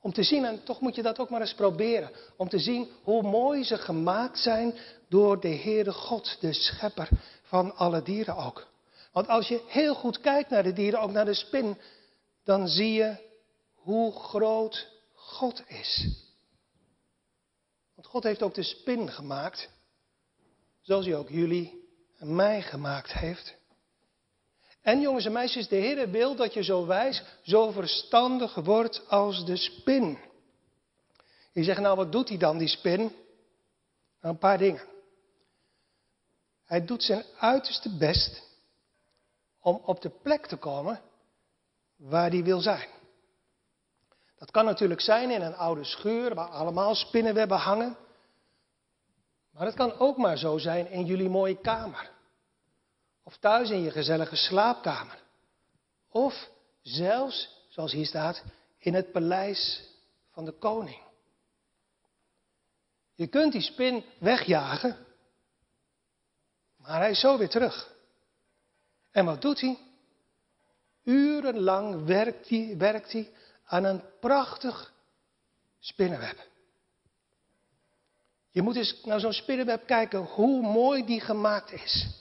Om 0.00 0.12
te 0.12 0.22
zien, 0.22 0.44
en 0.44 0.64
toch 0.64 0.80
moet 0.80 0.94
je 0.94 1.02
dat 1.02 1.18
ook 1.18 1.30
maar 1.30 1.40
eens 1.40 1.54
proberen, 1.54 2.10
om 2.36 2.48
te 2.48 2.58
zien 2.58 2.90
hoe 3.02 3.22
mooi 3.22 3.64
ze 3.64 3.76
gemaakt 3.76 4.38
zijn 4.38 4.74
door 5.08 5.40
de 5.40 5.56
Heere 5.56 5.92
God, 5.92 6.36
de 6.40 6.52
schepper 6.52 7.08
van 7.42 7.76
alle 7.76 8.02
dieren 8.02 8.36
ook. 8.36 8.71
Want 9.12 9.28
als 9.28 9.48
je 9.48 9.64
heel 9.66 9.94
goed 9.94 10.20
kijkt 10.20 10.50
naar 10.50 10.62
de 10.62 10.72
dieren, 10.72 11.00
ook 11.00 11.10
naar 11.10 11.24
de 11.24 11.34
spin, 11.34 11.78
dan 12.44 12.68
zie 12.68 12.92
je 12.92 13.16
hoe 13.74 14.12
groot 14.12 14.88
God 15.14 15.62
is. 15.66 16.08
Want 17.94 18.06
God 18.06 18.22
heeft 18.22 18.42
ook 18.42 18.54
de 18.54 18.62
spin 18.62 19.10
gemaakt, 19.10 19.68
zoals 20.80 21.04
hij 21.04 21.16
ook 21.16 21.28
jullie 21.28 21.88
en 22.18 22.34
mij 22.34 22.62
gemaakt 22.62 23.12
heeft. 23.12 23.54
En 24.82 25.00
jongens 25.00 25.24
en 25.24 25.32
meisjes, 25.32 25.68
de 25.68 25.76
Heer 25.76 26.10
wil 26.10 26.36
dat 26.36 26.54
je 26.54 26.62
zo 26.62 26.86
wijs, 26.86 27.22
zo 27.42 27.70
verstandig 27.70 28.54
wordt 28.54 29.08
als 29.08 29.44
de 29.44 29.56
spin. 29.56 30.18
Je 31.52 31.64
zegt, 31.64 31.80
nou 31.80 31.96
wat 31.96 32.12
doet 32.12 32.28
hij 32.28 32.38
dan, 32.38 32.58
die 32.58 32.68
spin? 32.68 33.00
Nou, 33.00 34.34
een 34.34 34.38
paar 34.38 34.58
dingen. 34.58 34.82
Hij 36.64 36.84
doet 36.84 37.02
zijn 37.02 37.24
uiterste 37.38 37.96
best 37.96 38.51
om 39.62 39.80
op 39.84 40.00
de 40.00 40.10
plek 40.10 40.46
te 40.46 40.56
komen 40.56 41.00
waar 41.96 42.30
die 42.30 42.44
wil 42.44 42.60
zijn. 42.60 42.88
Dat 44.38 44.50
kan 44.50 44.64
natuurlijk 44.64 45.00
zijn 45.00 45.30
in 45.30 45.42
een 45.42 45.56
oude 45.56 45.84
schuur 45.84 46.34
waar 46.34 46.48
allemaal 46.48 46.94
spinnenwebben 46.94 47.58
hangen. 47.58 47.96
Maar 49.50 49.66
het 49.66 49.74
kan 49.74 49.98
ook 49.98 50.16
maar 50.16 50.38
zo 50.38 50.58
zijn 50.58 50.90
in 50.90 51.04
jullie 51.04 51.28
mooie 51.28 51.60
kamer. 51.60 52.10
Of 53.22 53.36
thuis 53.36 53.70
in 53.70 53.80
je 53.82 53.90
gezellige 53.90 54.36
slaapkamer. 54.36 55.18
Of 56.08 56.50
zelfs, 56.82 57.66
zoals 57.68 57.92
hier 57.92 58.06
staat, 58.06 58.42
in 58.78 58.94
het 58.94 59.12
paleis 59.12 59.88
van 60.32 60.44
de 60.44 60.52
koning. 60.52 61.00
Je 63.14 63.26
kunt 63.26 63.52
die 63.52 63.60
spin 63.60 64.04
wegjagen, 64.18 64.96
maar 66.76 67.00
hij 67.00 67.10
is 67.10 67.20
zo 67.20 67.38
weer 67.38 67.48
terug. 67.48 67.94
En 69.12 69.24
wat 69.24 69.42
doet 69.42 69.60
hij? 69.60 69.78
Urenlang 71.04 72.04
werkt 72.04 72.48
hij, 72.48 72.74
werkt 72.78 73.16
aan 73.64 73.84
een 73.84 74.02
prachtig 74.20 74.92
spinnenweb. 75.78 76.50
Je 78.50 78.62
moet 78.62 78.76
eens 78.76 79.00
naar 79.04 79.20
zo'n 79.20 79.32
spinnenweb 79.32 79.86
kijken 79.86 80.20
hoe 80.20 80.62
mooi 80.62 81.04
die 81.04 81.20
gemaakt 81.20 81.72
is. 81.72 82.20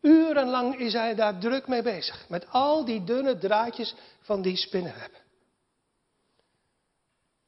Urenlang 0.00 0.78
is 0.78 0.92
hij 0.92 1.14
daar 1.14 1.38
druk 1.38 1.66
mee 1.66 1.82
bezig. 1.82 2.28
Met 2.28 2.46
al 2.50 2.84
die 2.84 3.04
dunne 3.04 3.38
draadjes 3.38 3.94
van 4.20 4.42
die 4.42 4.56
spinnenweb. 4.56 5.22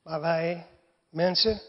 Maar 0.03 0.20
wij, 0.20 0.66
mensen, 1.11 1.61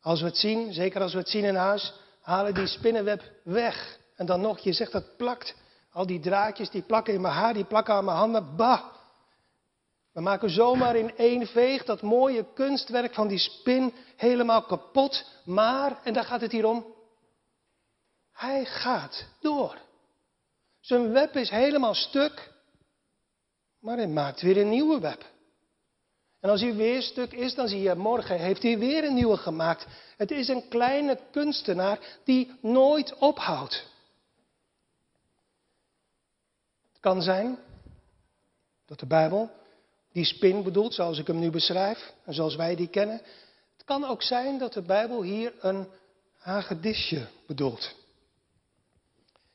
Als 0.00 0.20
we 0.20 0.26
het 0.26 0.36
zien, 0.36 0.72
zeker 0.72 1.00
als 1.00 1.12
we 1.12 1.18
het 1.18 1.28
zien 1.28 1.44
in 1.44 1.54
huis, 1.54 1.92
halen 2.20 2.54
die 2.54 2.66
spinnenweb 2.66 3.22
weg. 3.42 3.98
En 4.16 4.26
dan 4.26 4.40
nog, 4.40 4.58
je 4.58 4.72
zegt 4.72 4.92
dat 4.92 5.16
plakt. 5.16 5.54
Al 5.92 6.06
die 6.06 6.20
draadjes 6.20 6.70
die 6.70 6.82
plakken 6.82 7.14
in 7.14 7.20
mijn 7.20 7.34
haar, 7.34 7.54
die 7.54 7.64
plakken 7.64 7.94
aan 7.94 8.04
mijn 8.04 8.16
handen. 8.16 8.56
Bah! 8.56 8.84
We 10.12 10.20
maken 10.20 10.50
zomaar 10.50 10.96
in 10.96 11.16
één 11.16 11.46
veeg 11.46 11.84
dat 11.84 12.02
mooie 12.02 12.52
kunstwerk 12.54 13.14
van 13.14 13.28
die 13.28 13.38
spin 13.38 13.94
helemaal 14.16 14.62
kapot. 14.62 15.24
Maar, 15.44 16.00
en 16.02 16.12
daar 16.12 16.24
gaat 16.24 16.40
het 16.40 16.52
hier 16.52 16.66
om, 16.66 16.86
hij 18.32 18.64
gaat 18.64 19.24
door. 19.40 19.78
Zijn 20.80 21.12
web 21.12 21.36
is 21.36 21.50
helemaal 21.50 21.94
stuk, 21.94 22.52
maar 23.80 23.96
hij 23.96 24.08
maakt 24.08 24.40
weer 24.40 24.56
een 24.56 24.68
nieuwe 24.68 25.00
web. 25.00 25.30
En 26.40 26.50
als 26.50 26.60
hij 26.60 26.74
weer 26.74 27.02
stuk 27.02 27.32
is, 27.32 27.54
dan 27.54 27.68
zie 27.68 27.80
je 27.80 27.94
morgen 27.94 28.38
heeft 28.38 28.62
hij 28.62 28.78
weer 28.78 29.04
een 29.04 29.14
nieuwe 29.14 29.36
gemaakt. 29.36 29.86
Het 30.16 30.30
is 30.30 30.48
een 30.48 30.68
kleine 30.68 31.18
kunstenaar 31.30 31.98
die 32.24 32.58
nooit 32.60 33.14
ophoudt. 33.18 33.90
Het 36.82 36.91
kan 37.02 37.22
zijn 37.22 37.58
dat 38.86 39.00
de 39.00 39.06
Bijbel 39.06 39.50
die 40.12 40.24
spin 40.24 40.62
bedoelt, 40.62 40.94
zoals 40.94 41.18
ik 41.18 41.26
hem 41.26 41.38
nu 41.38 41.50
beschrijf 41.50 42.12
en 42.24 42.34
zoals 42.34 42.56
wij 42.56 42.76
die 42.76 42.88
kennen. 42.88 43.20
Het 43.72 43.84
kan 43.84 44.04
ook 44.04 44.22
zijn 44.22 44.58
dat 44.58 44.72
de 44.72 44.82
Bijbel 44.82 45.22
hier 45.22 45.52
een 45.60 45.86
hagedisje 46.38 47.26
bedoelt. 47.46 47.94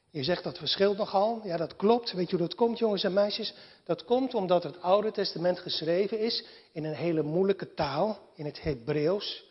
Je 0.10 0.24
zegt 0.24 0.44
dat 0.44 0.58
verschilt 0.58 0.98
nogal. 0.98 1.42
Ja, 1.44 1.58
dat 1.58 1.76
klopt. 1.76 2.12
Weet 2.12 2.30
je 2.30 2.38
hoe 2.38 2.48
dat 2.48 2.56
komt, 2.56 2.78
jongens 2.78 3.04
en 3.04 3.14
meisjes? 3.14 3.54
Dat 3.84 4.04
komt 4.04 4.34
omdat 4.34 4.64
het 4.64 4.82
Oude 4.82 5.12
Testament 5.12 5.60
geschreven 5.60 6.20
is 6.20 6.44
in 6.72 6.84
een 6.84 6.96
hele 6.96 7.24
moeilijke 7.24 7.74
taal, 7.74 8.20
in 8.36 8.46
het 8.46 8.62
Hebreeuws. 8.62 9.46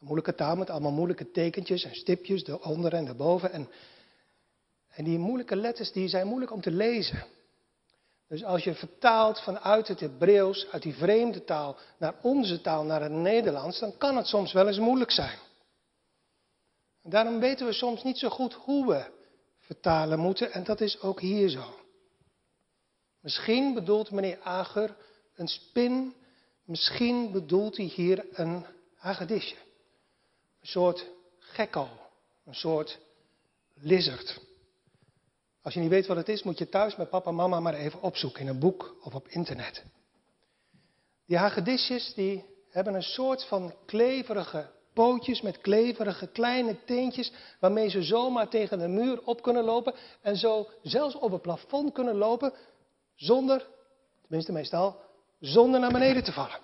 Een 0.00 0.06
moeilijke 0.06 0.34
taal 0.34 0.56
met 0.56 0.70
allemaal 0.70 0.92
moeilijke 0.92 1.30
tekentjes 1.30 1.84
en 1.84 1.94
stipjes 1.94 2.46
eronder 2.46 2.94
en 2.94 3.06
erboven. 3.06 3.52
En, 3.52 3.68
en 4.98 5.04
die 5.04 5.18
moeilijke 5.18 5.56
letters 5.56 5.92
die 5.92 6.08
zijn 6.08 6.26
moeilijk 6.26 6.52
om 6.52 6.60
te 6.60 6.70
lezen. 6.70 7.24
Dus 8.28 8.44
als 8.44 8.64
je 8.64 8.74
vertaalt 8.74 9.40
vanuit 9.40 9.88
het 9.88 10.00
Hebreeuws, 10.00 10.66
uit 10.70 10.82
die 10.82 10.94
vreemde 10.94 11.44
taal, 11.44 11.76
naar 11.98 12.14
onze 12.22 12.60
taal, 12.60 12.84
naar 12.84 13.02
het 13.02 13.12
Nederlands, 13.12 13.78
dan 13.78 13.96
kan 13.96 14.16
het 14.16 14.26
soms 14.26 14.52
wel 14.52 14.66
eens 14.66 14.78
moeilijk 14.78 15.10
zijn. 15.10 15.38
En 17.02 17.10
daarom 17.10 17.40
weten 17.40 17.66
we 17.66 17.72
soms 17.72 18.02
niet 18.02 18.18
zo 18.18 18.28
goed 18.28 18.54
hoe 18.54 18.86
we 18.86 19.04
vertalen 19.58 20.18
moeten. 20.18 20.52
En 20.52 20.64
dat 20.64 20.80
is 20.80 21.00
ook 21.00 21.20
hier 21.20 21.48
zo. 21.48 21.74
Misschien 23.20 23.74
bedoelt 23.74 24.10
meneer 24.10 24.38
Ager 24.42 24.96
een 25.34 25.48
spin. 25.48 26.14
Misschien 26.64 27.32
bedoelt 27.32 27.76
hij 27.76 27.86
hier 27.86 28.24
een 28.32 28.66
hagedisje. 28.96 29.56
Een 30.60 30.68
soort 30.68 31.06
gekko. 31.38 31.88
Een 32.44 32.54
soort 32.54 32.98
lizard. 33.74 34.47
Als 35.68 35.76
je 35.76 35.82
niet 35.82 35.92
weet 35.92 36.06
wat 36.06 36.16
het 36.16 36.28
is, 36.28 36.42
moet 36.42 36.58
je 36.58 36.68
thuis 36.68 36.96
met 36.96 37.10
papa 37.10 37.30
en 37.30 37.36
mama 37.36 37.60
maar 37.60 37.74
even 37.74 38.02
opzoeken 38.02 38.40
in 38.40 38.48
een 38.48 38.58
boek 38.58 38.96
of 39.02 39.14
op 39.14 39.28
internet. 39.28 39.84
Die 41.26 41.36
hagedisjes 41.36 42.14
die 42.14 42.44
hebben 42.70 42.94
een 42.94 43.02
soort 43.02 43.44
van 43.44 43.74
kleverige 43.86 44.70
pootjes 44.92 45.40
met 45.40 45.60
kleverige 45.60 46.26
kleine 46.26 46.84
teentjes 46.84 47.32
waarmee 47.60 47.88
ze 47.88 48.02
zomaar 48.02 48.48
tegen 48.48 48.78
de 48.78 48.88
muur 48.88 49.20
op 49.24 49.42
kunnen 49.42 49.64
lopen 49.64 49.94
en 50.22 50.36
zo 50.36 50.68
zelfs 50.82 51.14
op 51.14 51.32
het 51.32 51.42
plafond 51.42 51.92
kunnen 51.92 52.16
lopen 52.16 52.52
zonder, 53.14 53.66
tenminste 54.20 54.52
meestal, 54.52 54.96
zonder 55.40 55.80
naar 55.80 55.92
beneden 55.92 56.24
te 56.24 56.32
vallen. 56.32 56.58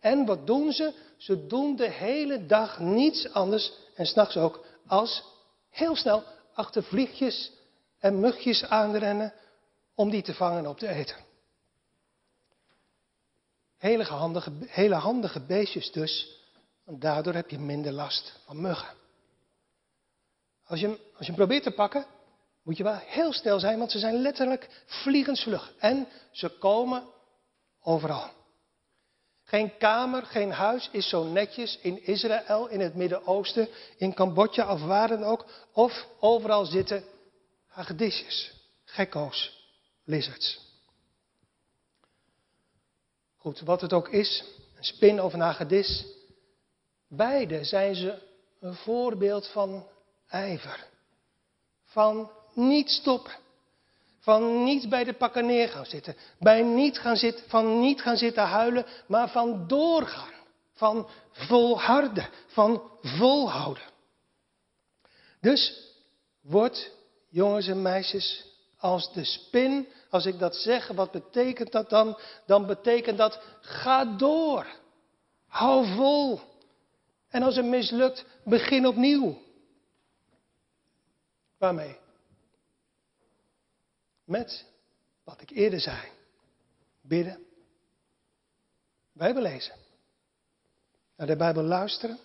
En 0.00 0.26
wat 0.26 0.46
doen 0.46 0.72
ze? 0.72 0.92
Ze 1.16 1.46
doen 1.46 1.76
de 1.76 1.90
hele 1.90 2.46
dag 2.46 2.78
niets 2.78 3.32
anders 3.32 3.72
en 3.94 4.06
s'nachts 4.06 4.36
ook 4.36 4.64
als 4.86 5.24
heel 5.70 5.96
snel 5.96 6.22
achter 6.52 6.82
vliegjes 6.82 7.56
en 7.98 8.20
mugjes 8.20 8.64
aanrennen 8.64 9.32
om 9.94 10.10
die 10.10 10.22
te 10.22 10.34
vangen 10.34 10.58
en 10.58 10.68
op 10.68 10.78
te 10.78 10.88
eten. 10.88 11.16
Hele 13.76 14.04
handige, 14.04 14.52
hele 14.66 14.94
handige 14.94 15.40
beestjes 15.40 15.92
dus 15.92 16.38
want 16.88 17.00
daardoor 17.00 17.34
heb 17.34 17.50
je 17.50 17.58
minder 17.58 17.92
last 17.92 18.40
van 18.44 18.60
muggen. 18.60 18.94
Als 20.66 20.80
je, 20.80 20.86
als 20.88 20.98
je 21.18 21.24
hem 21.26 21.34
probeert 21.34 21.62
te 21.62 21.70
pakken, 21.70 22.06
moet 22.62 22.76
je 22.76 22.82
wel 22.82 22.96
heel 22.96 23.32
stil 23.32 23.58
zijn, 23.58 23.78
want 23.78 23.90
ze 23.90 23.98
zijn 23.98 24.14
letterlijk 24.14 24.84
vliegensvlug. 24.86 25.72
En 25.78 26.08
ze 26.30 26.48
komen 26.48 27.04
overal. 27.82 28.30
Geen 29.44 29.76
kamer, 29.76 30.22
geen 30.22 30.50
huis 30.50 30.88
is 30.92 31.08
zo 31.08 31.24
netjes 31.24 31.78
in 31.78 32.06
Israël, 32.06 32.68
in 32.68 32.80
het 32.80 32.94
Midden-Oosten, 32.94 33.68
in 33.96 34.14
Cambodja 34.14 34.72
of 34.72 34.82
waar 34.82 35.08
dan 35.08 35.24
ook. 35.24 35.44
Of 35.72 36.06
overal 36.20 36.64
zitten 36.64 37.04
hagedisjes, 37.78 38.52
gekko's, 38.84 39.52
lizards. 40.04 40.60
Goed, 43.36 43.60
wat 43.60 43.80
het 43.80 43.92
ook 43.92 44.08
is, 44.08 44.44
een 44.76 44.84
spin 44.84 45.22
of 45.22 45.32
een 45.32 45.40
hagedis, 45.40 46.04
Beide 47.08 47.64
zijn 47.64 47.94
ze 47.94 48.22
een 48.60 48.74
voorbeeld 48.74 49.46
van 49.46 49.86
ijver. 50.28 50.86
Van 51.84 52.30
niet 52.54 52.90
stoppen. 52.90 53.32
Van 54.20 54.64
niet 54.64 54.88
bij 54.88 55.04
de 55.04 55.12
pakken 55.12 55.46
neer 55.46 55.68
gaan 55.68 55.86
zitten. 55.86 56.16
Bij 56.38 56.62
niet 56.62 56.98
gaan 56.98 57.16
zitten. 57.16 57.48
Van 57.48 57.80
niet 57.80 58.00
gaan 58.00 58.16
zitten 58.16 58.44
huilen, 58.44 58.86
maar 59.06 59.28
van 59.28 59.66
doorgaan. 59.66 60.32
Van 60.72 61.08
volharden. 61.32 62.28
Van 62.46 62.82
volhouden. 63.02 63.82
Dus 65.40 65.92
word, 66.40 66.90
jongens 67.28 67.66
en 67.66 67.82
meisjes, 67.82 68.46
als 68.78 69.12
de 69.12 69.24
spin, 69.24 69.88
als 70.10 70.26
ik 70.26 70.38
dat 70.38 70.56
zeg, 70.56 70.88
wat 70.88 71.10
betekent 71.10 71.72
dat 71.72 71.90
dan? 71.90 72.18
Dan 72.46 72.66
betekent 72.66 73.18
dat, 73.18 73.40
ga 73.60 74.04
door. 74.04 74.66
Hou 75.46 75.86
vol. 75.94 76.40
En 77.28 77.42
als 77.42 77.56
het 77.56 77.64
mislukt, 77.64 78.24
begin 78.44 78.86
opnieuw. 78.86 79.42
Waarmee? 81.58 81.96
Met 84.24 84.64
wat 85.24 85.40
ik 85.40 85.50
eerder 85.50 85.80
zei. 85.80 86.08
Bidden. 87.00 87.46
Bijbel 89.12 89.42
lezen. 89.42 89.74
Naar 91.16 91.26
de 91.26 91.36
Bijbel 91.36 91.62
luisteren. 91.62 92.18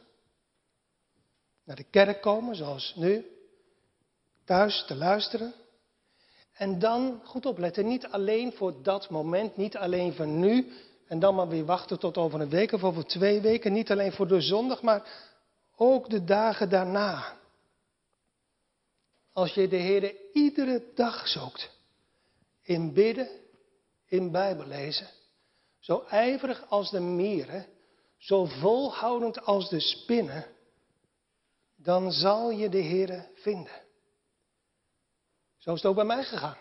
Naar 1.64 1.76
de 1.76 1.84
kerk 1.84 2.22
komen, 2.22 2.56
zoals 2.56 2.94
nu. 2.96 3.33
Thuis 4.46 4.86
te 4.88 4.96
luisteren. 4.96 5.54
En 6.54 6.80
dan 6.80 7.22
goed 7.24 7.46
opletten, 7.46 7.88
niet 7.88 8.08
alleen 8.08 8.54
voor 8.54 8.84
dat 8.84 9.10
moment, 9.10 9.58
niet 9.58 9.78
alleen 9.78 10.14
voor 10.14 10.28
nu, 10.28 10.72
en 11.08 11.20
dan 11.20 11.36
maar 11.36 11.48
weer 11.48 11.66
wachten 11.66 12.00
tot 12.00 12.18
over 12.18 12.42
een 12.42 12.50
week 12.50 12.72
of 12.72 12.84
over 12.84 13.06
twee 13.06 13.42
weken. 13.42 13.74
Niet 13.74 13.92
alleen 13.92 14.12
voor 14.12 14.28
de 14.28 14.42
zondag, 14.42 14.82
maar 14.82 15.32
ook 15.76 16.10
de 16.10 16.24
dagen 16.24 16.70
daarna. 16.70 17.38
Als 19.34 19.54
je 19.54 19.68
de 19.68 19.76
Heer 19.76 20.16
iedere 20.34 20.84
dag 20.96 21.28
zoekt. 21.28 21.70
In 22.62 22.94
bidden, 22.94 23.30
in 24.06 24.32
Bijbel 24.32 24.68
lezen. 24.68 25.08
Zo 25.80 26.04
ijverig 26.10 26.66
als 26.70 26.92
de 26.92 27.00
mieren. 27.00 27.66
Zo 28.18 28.46
volhoudend 28.46 29.46
als 29.46 29.70
de 29.70 29.80
spinnen. 29.80 30.46
Dan 31.76 32.12
zal 32.12 32.52
je 32.52 32.70
de 32.70 32.78
Heer 32.78 33.28
vinden. 33.36 33.83
Zo 35.64 35.74
is 35.74 35.82
het 35.82 35.86
ook 35.86 35.96
bij 35.96 36.06
mij 36.06 36.24
gegaan. 36.24 36.58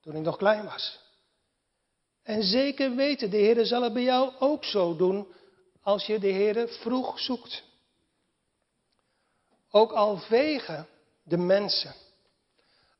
Toen 0.00 0.16
ik 0.16 0.22
nog 0.22 0.36
klein 0.36 0.64
was. 0.64 1.00
En 2.22 2.42
zeker 2.42 2.94
weten, 2.94 3.30
de 3.30 3.36
Heer 3.36 3.66
zal 3.66 3.82
het 3.82 3.92
bij 3.92 4.02
jou 4.02 4.32
ook 4.38 4.64
zo 4.64 4.96
doen 4.96 5.32
als 5.82 6.06
je 6.06 6.18
de 6.18 6.28
Heer 6.28 6.68
vroeg 6.68 7.20
zoekt. 7.20 7.64
Ook 9.70 9.92
al 9.92 10.16
vegen 10.16 10.88
de 11.22 11.36
mensen, 11.36 11.94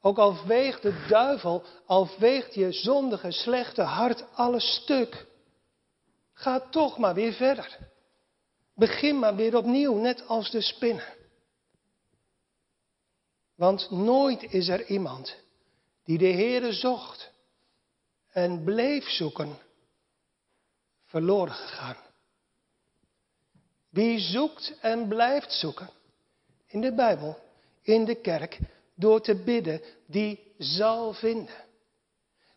ook 0.01 0.19
al 0.19 0.35
veegt 0.35 0.83
de 0.83 1.05
duivel, 1.09 1.65
al 1.87 2.07
veegt 2.07 2.55
je 2.55 2.73
zondige, 2.73 3.31
slechte 3.31 3.83
hart 3.83 4.25
alles 4.35 4.75
stuk, 4.75 5.27
ga 6.33 6.61
toch 6.61 6.99
maar 6.99 7.15
weer 7.15 7.33
verder. 7.33 7.79
Begin 8.75 9.19
maar 9.19 9.37
weer 9.37 9.57
opnieuw, 9.57 9.95
net 9.95 10.27
als 10.27 10.51
de 10.51 10.61
spinnen. 10.61 11.22
Want 13.63 13.91
nooit 13.91 14.53
is 14.53 14.69
er 14.69 14.87
iemand 14.87 15.37
die 16.05 16.19
de 16.19 16.33
Heere 16.33 16.73
zocht 16.73 17.31
en 18.33 18.65
bleef 18.65 19.09
zoeken, 19.09 19.59
verloren 21.05 21.55
gegaan. 21.55 21.97
Wie 23.91 24.19
zoekt 24.19 24.79
en 24.81 25.09
blijft 25.09 25.53
zoeken 25.53 25.91
in 26.67 26.81
de 26.81 26.95
Bijbel, 26.95 27.39
in 27.83 28.05
de 28.05 28.15
kerk, 28.15 28.59
door 28.95 29.21
te 29.21 29.35
bidden, 29.35 29.81
die 30.07 30.55
zal 30.59 31.13
vinden. 31.13 31.65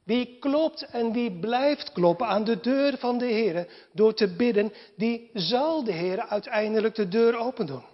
Wie 0.04 0.40
klopt 0.40 0.86
en 0.86 1.12
wie 1.12 1.40
blijft 1.40 1.92
kloppen 1.92 2.28
aan 2.28 2.44
de 2.44 2.60
deur 2.60 2.98
van 2.98 3.18
de 3.18 3.26
Heer 3.26 3.88
door 3.92 4.14
te 4.14 4.36
bidden, 4.36 4.74
die 4.96 5.30
zal 5.34 5.84
de 5.84 5.94
Heer 5.94 6.20
uiteindelijk 6.20 6.96
de 6.96 7.08
deur 7.08 7.38
open 7.38 7.66
doen. 7.66 7.94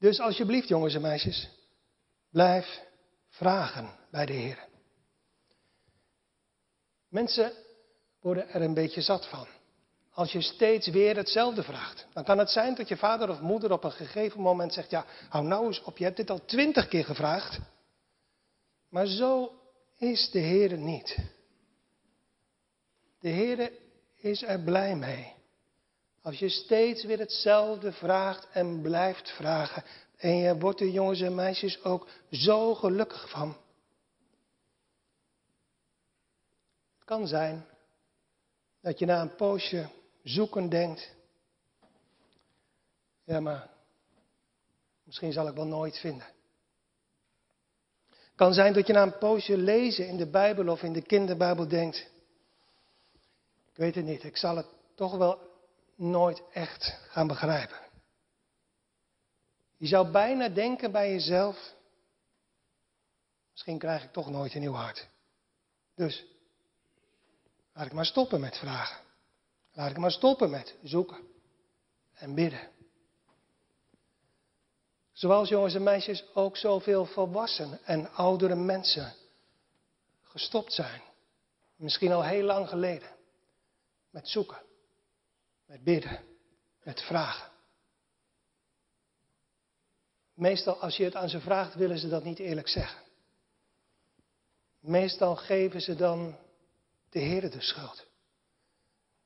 Dus 0.00 0.20
alsjeblieft, 0.20 0.68
jongens 0.68 0.94
en 0.94 1.00
meisjes, 1.00 1.48
blijf 2.30 2.80
vragen 3.28 3.90
bij 4.10 4.26
de 4.26 4.32
Heer. 4.32 4.68
Mensen 7.08 7.52
worden 8.20 8.48
er 8.48 8.62
een 8.62 8.74
beetje 8.74 9.00
zat 9.00 9.26
van. 9.28 9.46
Als 10.10 10.32
je 10.32 10.40
steeds 10.40 10.88
weer 10.88 11.16
hetzelfde 11.16 11.62
vraagt. 11.62 12.06
Dan 12.12 12.24
kan 12.24 12.38
het 12.38 12.50
zijn 12.50 12.74
dat 12.74 12.88
je 12.88 12.96
vader 12.96 13.28
of 13.28 13.40
moeder 13.40 13.72
op 13.72 13.84
een 13.84 13.92
gegeven 13.92 14.40
moment 14.40 14.72
zegt: 14.72 14.90
Ja, 14.90 15.04
hou 15.28 15.46
nou 15.46 15.66
eens 15.66 15.82
op, 15.82 15.98
je 15.98 16.04
hebt 16.04 16.16
dit 16.16 16.30
al 16.30 16.44
twintig 16.44 16.88
keer 16.88 17.04
gevraagd. 17.04 17.58
Maar 18.88 19.06
zo 19.06 19.52
is 19.96 20.30
de 20.30 20.38
Heer 20.38 20.78
niet. 20.78 21.16
De 23.20 23.28
Heer 23.28 23.72
is 24.16 24.42
er 24.42 24.60
blij 24.60 24.96
mee. 24.96 25.39
Als 26.22 26.38
je 26.38 26.48
steeds 26.48 27.04
weer 27.04 27.18
hetzelfde 27.18 27.92
vraagt 27.92 28.48
en 28.50 28.80
blijft 28.80 29.30
vragen. 29.30 29.84
En 30.16 30.36
je 30.36 30.58
wordt 30.58 30.80
er 30.80 30.88
jongens 30.88 31.20
en 31.20 31.34
meisjes 31.34 31.84
ook 31.84 32.08
zo 32.30 32.74
gelukkig 32.74 33.30
van. 33.30 33.56
Het 36.94 37.04
kan 37.04 37.26
zijn 37.26 37.66
dat 38.80 38.98
je 38.98 39.06
na 39.06 39.20
een 39.20 39.34
poosje 39.34 39.88
zoeken 40.22 40.68
denkt. 40.68 41.14
Ja, 43.24 43.40
maar 43.40 43.70
misschien 45.04 45.32
zal 45.32 45.48
ik 45.48 45.54
wel 45.54 45.66
nooit 45.66 45.98
vinden. 45.98 46.26
Het 48.08 48.48
kan 48.48 48.54
zijn 48.54 48.72
dat 48.72 48.86
je 48.86 48.92
na 48.92 49.02
een 49.02 49.18
poosje 49.18 49.56
lezen 49.56 50.06
in 50.06 50.16
de 50.16 50.30
Bijbel 50.30 50.68
of 50.68 50.82
in 50.82 50.92
de 50.92 51.02
kinderbijbel 51.02 51.68
denkt. 51.68 51.96
Ik 53.70 53.76
weet 53.76 53.94
het 53.94 54.04
niet, 54.04 54.24
ik 54.24 54.36
zal 54.36 54.56
het 54.56 54.66
toch 54.94 55.16
wel 55.16 55.49
nooit 56.00 56.42
echt 56.52 56.98
gaan 57.08 57.26
begrijpen. 57.26 57.78
Je 59.76 59.86
zou 59.86 60.10
bijna 60.10 60.48
denken 60.48 60.92
bij 60.92 61.10
jezelf, 61.10 61.74
misschien 63.50 63.78
krijg 63.78 64.04
ik 64.04 64.12
toch 64.12 64.30
nooit 64.30 64.54
een 64.54 64.60
nieuw 64.60 64.72
hart. 64.72 65.08
Dus 65.94 66.26
laat 67.72 67.86
ik 67.86 67.92
maar 67.92 68.06
stoppen 68.06 68.40
met 68.40 68.56
vragen. 68.56 69.00
Laat 69.72 69.90
ik 69.90 69.96
maar 69.96 70.10
stoppen 70.10 70.50
met 70.50 70.76
zoeken 70.82 71.18
en 72.14 72.34
bidden. 72.34 72.70
Zoals 75.12 75.48
jongens 75.48 75.74
en 75.74 75.82
meisjes 75.82 76.24
ook 76.34 76.56
zoveel 76.56 77.06
volwassen 77.06 77.84
en 77.84 78.12
oudere 78.12 78.54
mensen 78.54 79.14
gestopt 80.22 80.72
zijn. 80.72 81.02
Misschien 81.76 82.12
al 82.12 82.24
heel 82.24 82.44
lang 82.44 82.68
geleden. 82.68 83.08
Met 84.10 84.28
zoeken, 84.28 84.62
met 85.70 85.84
bidden, 85.84 86.20
met 86.82 87.00
vragen. 87.02 87.50
Meestal 90.34 90.80
als 90.80 90.96
je 90.96 91.04
het 91.04 91.14
aan 91.14 91.28
ze 91.28 91.40
vraagt, 91.40 91.74
willen 91.74 91.98
ze 91.98 92.08
dat 92.08 92.24
niet 92.24 92.38
eerlijk 92.38 92.68
zeggen. 92.68 93.02
Meestal 94.80 95.36
geven 95.36 95.80
ze 95.80 95.94
dan 95.94 96.36
de 97.10 97.18
Heer 97.18 97.50
de 97.50 97.60
schuld. 97.60 98.06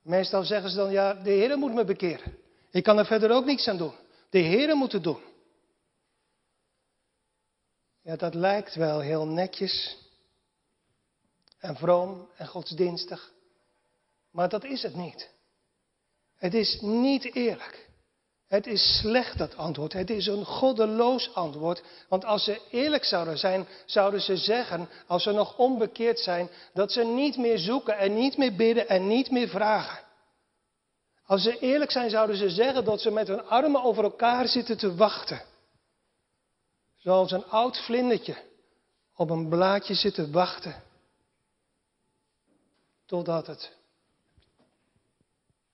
Meestal 0.03 0.45
zeggen 0.45 0.71
ze 0.71 0.77
dan, 0.77 0.93
ja, 0.93 1.15
de 1.15 1.31
Heer 1.31 1.59
moet 1.59 1.75
me 1.75 1.85
bekeren. 1.85 2.39
Ik 2.71 2.83
kan 2.83 2.99
er 2.99 3.07
verder 3.07 3.31
ook 3.31 3.45
niets 3.45 3.69
aan 3.69 3.79
doen. 3.79 3.95
De 4.31 4.39
Heer 4.39 4.77
moet 4.77 4.93
het 4.93 5.03
doen. 5.03 5.23
Ja, 8.03 8.17
dat 8.17 8.35
lijkt 8.35 8.75
wel 8.75 9.01
heel 9.01 9.27
netjes 9.27 9.99
en 11.59 11.77
vroom 11.77 12.31
en 12.37 12.47
godsdienstig. 12.47 13.33
Maar 14.31 14.49
dat 14.49 14.65
is 14.65 14.83
het 14.83 14.95
niet. 14.95 15.34
Het 16.45 16.55
is 16.55 16.81
niet 16.81 17.35
eerlijk. 17.35 17.89
Het 18.49 18.67
is 18.67 18.99
slecht 18.99 19.39
dat 19.39 19.57
antwoord. 19.57 19.93
Het 19.93 20.11
is 20.11 20.27
een 20.27 20.45
goddeloos 20.45 21.35
antwoord. 21.35 21.83
Want 22.09 22.25
als 22.25 22.45
ze 22.45 22.61
eerlijk 22.71 23.05
zouden 23.05 23.39
zijn, 23.39 23.67
zouden 23.87 24.21
ze 24.21 24.37
zeggen, 24.37 24.89
als 25.07 25.23
ze 25.23 25.33
nog 25.33 25.59
onbekeerd 25.59 26.19
zijn, 26.19 26.51
dat 26.73 26.93
ze 26.93 27.05
niet 27.05 27.37
meer 27.37 27.59
zoeken 27.59 27.99
en 27.99 28.15
niet 28.15 28.37
meer 28.37 28.55
bidden 28.55 28.89
en 28.89 29.07
niet 29.07 29.31
meer 29.31 29.49
vragen. 29.49 30.05
Als 31.27 31.43
ze 31.43 31.59
eerlijk 31.59 31.91
zijn, 31.91 32.11
zouden 32.11 32.37
ze 32.37 32.51
zeggen 32.51 32.85
dat 32.85 33.01
ze 33.01 33.11
met 33.11 33.29
hun 33.29 33.47
armen 33.47 33.83
over 33.83 34.05
elkaar 34.05 34.49
zitten 34.49 34.77
te 34.79 34.95
wachten. 34.95 35.43
Zoals 36.97 37.33
een 37.33 37.47
oud 37.47 37.79
vlindertje 37.85 38.37
op 39.15 39.31
een 39.31 39.49
blaadje 39.49 39.95
zit 39.95 40.15
te 40.15 40.31
wachten. 40.31 40.83
Totdat 43.07 43.47
het 43.47 43.83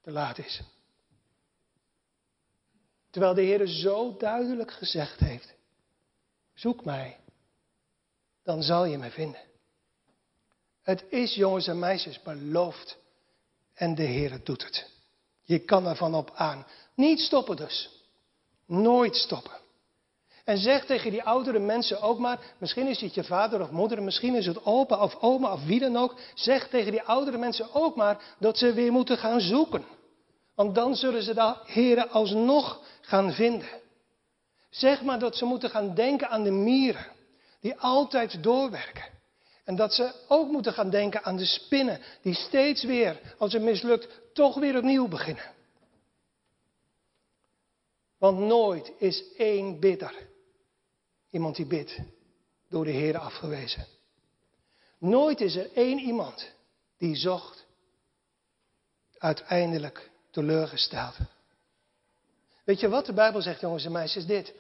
te 0.03 0.11
laat 0.11 0.39
is. 0.39 0.63
Terwijl 3.11 3.35
de 3.35 3.43
Heer 3.43 3.67
zo 3.67 4.17
duidelijk 4.17 4.73
gezegd 4.73 5.21
heeft: 5.21 5.55
Zoek 6.55 6.85
mij, 6.85 7.19
dan 8.43 8.63
zal 8.63 8.85
je 8.85 8.99
mij 8.99 9.11
vinden. 9.11 9.41
Het 10.83 11.05
is, 11.09 11.35
jongens 11.35 11.67
en 11.67 11.79
meisjes, 11.79 12.23
beloofd 12.23 12.99
en 13.75 13.95
de 13.95 14.03
Heer 14.03 14.45
doet 14.45 14.65
het. 14.65 14.91
Je 15.43 15.59
kan 15.59 15.87
ervan 15.87 16.15
op 16.15 16.31
aan. 16.35 16.67
Niet 16.95 17.19
stoppen 17.21 17.57
dus. 17.57 17.91
Nooit 18.67 19.17
stoppen. 19.17 19.59
En 20.51 20.59
zeg 20.59 20.85
tegen 20.85 21.11
die 21.11 21.23
oudere 21.23 21.59
mensen 21.59 22.01
ook 22.01 22.19
maar, 22.19 22.39
misschien 22.59 22.87
is 22.87 23.01
het 23.01 23.15
je 23.15 23.25
vader 23.25 23.61
of 23.61 23.71
moeder, 23.71 24.03
misschien 24.03 24.35
is 24.35 24.47
het 24.47 24.65
opa 24.65 25.03
of 25.03 25.17
oma 25.21 25.53
of 25.53 25.65
wie 25.65 25.81
dan 25.81 25.97
ook. 25.97 26.19
Zeg 26.35 26.69
tegen 26.69 26.93
die 26.93 27.03
oudere 27.03 27.39
mensen 27.39 27.75
ook 27.75 27.97
maar 27.97 28.23
dat 28.39 28.59
ze 28.59 28.73
weer 28.73 28.93
moeten 28.93 29.19
gaan 29.19 29.41
zoeken. 29.41 29.85
Want 30.55 30.75
dan 30.75 30.95
zullen 30.95 31.23
ze 31.23 31.35
de 31.35 31.55
heren 31.65 32.11
alsnog 32.11 32.81
gaan 33.01 33.33
vinden. 33.33 33.69
Zeg 34.71 35.03
maar 35.03 35.19
dat 35.19 35.37
ze 35.37 35.45
moeten 35.45 35.71
gaan 35.71 35.95
denken 35.95 36.29
aan 36.29 36.43
de 36.43 36.51
mieren, 36.51 37.07
die 37.61 37.77
altijd 37.79 38.43
doorwerken. 38.43 39.05
En 39.65 39.77
dat 39.77 39.95
ze 39.95 40.13
ook 40.29 40.51
moeten 40.51 40.73
gaan 40.73 40.91
denken 40.91 41.25
aan 41.25 41.37
de 41.37 41.47
spinnen, 41.47 42.01
die 42.23 42.35
steeds 42.35 42.85
weer, 42.85 43.21
als 43.39 43.53
het 43.53 43.63
mislukt, 43.63 44.21
toch 44.33 44.55
weer 44.55 44.77
opnieuw 44.77 45.09
beginnen. 45.09 45.51
Want 48.19 48.39
nooit 48.39 48.93
is 48.99 49.25
één 49.37 49.81
bidder 49.81 50.29
iemand 51.31 51.57
die 51.57 51.67
bidt 51.67 51.99
door 52.69 52.85
de 52.85 52.91
Heer 52.91 53.19
afgewezen. 53.19 53.87
Nooit 54.99 55.41
is 55.41 55.57
er 55.57 55.73
één 55.73 55.99
iemand 55.99 56.53
die 56.99 57.17
zocht 57.17 57.67
uiteindelijk 59.19 60.11
teleurgesteld. 60.31 61.17
Weet 62.65 62.81
je 62.81 62.89
wat 62.89 63.07
de 63.07 63.13
Bijbel 63.13 63.43
zegt, 63.43 63.61
jongens 63.61 63.85
en 63.85 63.93
meisjes? 63.93 64.27
Dit. 64.27 64.55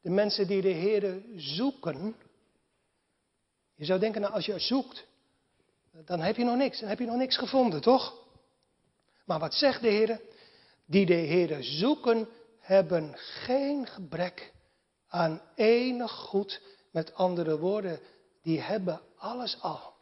De 0.00 0.10
mensen 0.10 0.46
die 0.46 0.60
de 0.60 0.68
Heer 0.68 1.22
zoeken. 1.36 2.16
Je 3.74 3.84
zou 3.84 4.00
denken, 4.00 4.20
nou, 4.20 4.32
als 4.32 4.46
je 4.46 4.58
zoekt, 4.58 5.06
dan 6.04 6.20
heb 6.20 6.36
je 6.36 6.44
nog 6.44 6.56
niks. 6.56 6.80
Dan 6.80 6.88
heb 6.88 6.98
je 6.98 7.06
nog 7.06 7.16
niks 7.16 7.36
gevonden, 7.36 7.80
toch? 7.80 8.14
Maar 9.24 9.38
wat 9.38 9.54
zegt 9.54 9.80
de 9.80 9.88
Heer? 9.88 10.20
Die 10.86 11.06
de 11.06 11.14
Heer 11.14 11.62
zoeken, 11.62 12.28
hebben 12.60 13.14
geen 13.16 13.86
gebrek 13.86 14.52
aan 15.08 15.40
enig 15.54 16.12
goed. 16.12 16.62
Met 16.90 17.14
andere 17.14 17.58
woorden, 17.58 18.00
die 18.42 18.60
hebben 18.60 19.00
alles 19.16 19.60
al. 19.60 19.94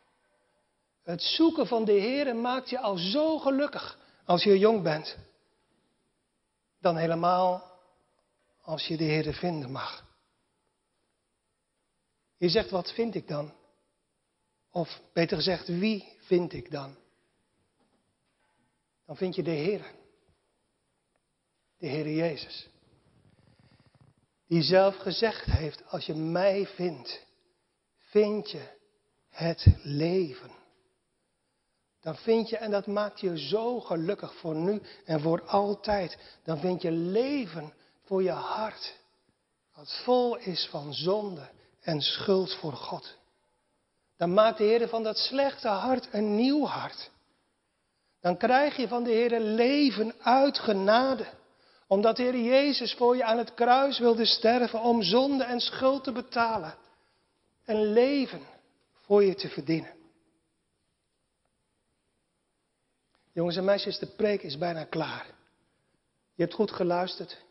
Het 1.03 1.23
zoeken 1.23 1.67
van 1.67 1.85
de 1.85 1.93
Heer 1.93 2.37
maakt 2.37 2.71
je 2.71 2.79
al 2.79 2.97
zo 2.97 3.39
gelukkig 3.39 3.99
als 4.25 4.43
je 4.43 4.59
jong 4.59 4.83
bent. 4.83 5.17
Dan 6.81 6.97
helemaal 6.97 7.73
als 8.61 8.87
je 8.87 8.97
de 8.97 9.05
Heer 9.05 9.35
vinden 9.35 9.71
mag. 9.71 10.05
Je 12.37 12.49
zegt, 12.49 12.71
wat 12.71 12.93
vind 12.93 13.15
ik 13.15 13.29
dan? 13.29 13.53
Of 14.71 15.01
beter 15.13 15.37
gezegd, 15.37 15.69
wie 15.69 16.17
vind 16.19 16.53
ik 16.53 16.71
dan? 16.71 16.97
Dan 19.07 19.17
vind 19.17 19.35
je 19.35 19.43
de 19.43 19.51
Heer. 19.51 19.95
De 21.79 21.87
Heer 21.87 22.11
Jezus. 22.11 22.69
Die 24.55 24.63
zelf 24.63 24.97
gezegd 24.97 25.45
heeft, 25.45 25.83
als 25.89 26.07
je 26.07 26.15
mij 26.15 26.67
vindt, 26.67 27.27
vind 27.99 28.51
je 28.51 28.63
het 29.31 29.67
leven. 29.83 30.51
Dan 32.01 32.17
vind 32.17 32.49
je, 32.49 32.57
en 32.57 32.71
dat 32.71 32.87
maakt 32.87 33.21
je 33.21 33.39
zo 33.39 33.81
gelukkig 33.81 34.35
voor 34.35 34.55
nu 34.55 34.83
en 35.05 35.21
voor 35.21 35.43
altijd, 35.43 36.19
dan 36.45 36.59
vind 36.59 36.83
je 36.83 36.91
leven 36.91 37.73
voor 38.05 38.23
je 38.23 38.31
hart. 38.31 38.99
Wat 39.75 40.01
vol 40.05 40.37
is 40.37 40.69
van 40.71 40.95
zonde 40.95 41.49
en 41.81 42.01
schuld 42.01 42.55
voor 42.55 42.73
God. 42.73 43.17
Dan 44.17 44.35
maakt 44.35 44.59
de 44.59 44.65
Heer 44.65 44.89
van 44.89 45.03
dat 45.03 45.17
slechte 45.17 45.69
hart 45.69 46.09
een 46.11 46.37
nieuw 46.37 46.67
hart. 46.67 47.11
Dan 48.21 48.37
krijg 48.37 48.77
je 48.77 48.89
van 48.89 49.05
de 49.05 49.11
Heer 49.11 49.41
leven 49.41 50.15
uit 50.23 50.59
genade. 50.59 51.27
Omdat 51.87 52.17
de 52.17 52.23
Heer 52.23 52.41
Jezus 52.41 52.95
voor 52.95 53.17
je 53.17 53.25
aan 53.25 53.39
het 53.39 53.55
kruis 53.55 53.99
wilde 53.99 54.25
sterven 54.25 54.81
om 54.81 55.03
zonde 55.03 55.45
en 55.45 55.61
schuld 55.61 56.05
te 56.05 56.13
betalen. 56.13 56.75
Een 57.65 57.93
leven 57.93 58.43
voor 58.93 59.25
je 59.25 59.35
te 59.35 59.49
verdienen. 59.49 59.95
Jongens 63.33 63.57
en 63.57 63.65
meisjes, 63.65 63.99
de 63.99 64.07
preek 64.07 64.43
is 64.43 64.59
bijna 64.59 64.85
klaar. 64.85 65.27
Je 66.35 66.43
hebt 66.43 66.55
goed 66.55 66.73
geluisterd. 66.73 67.45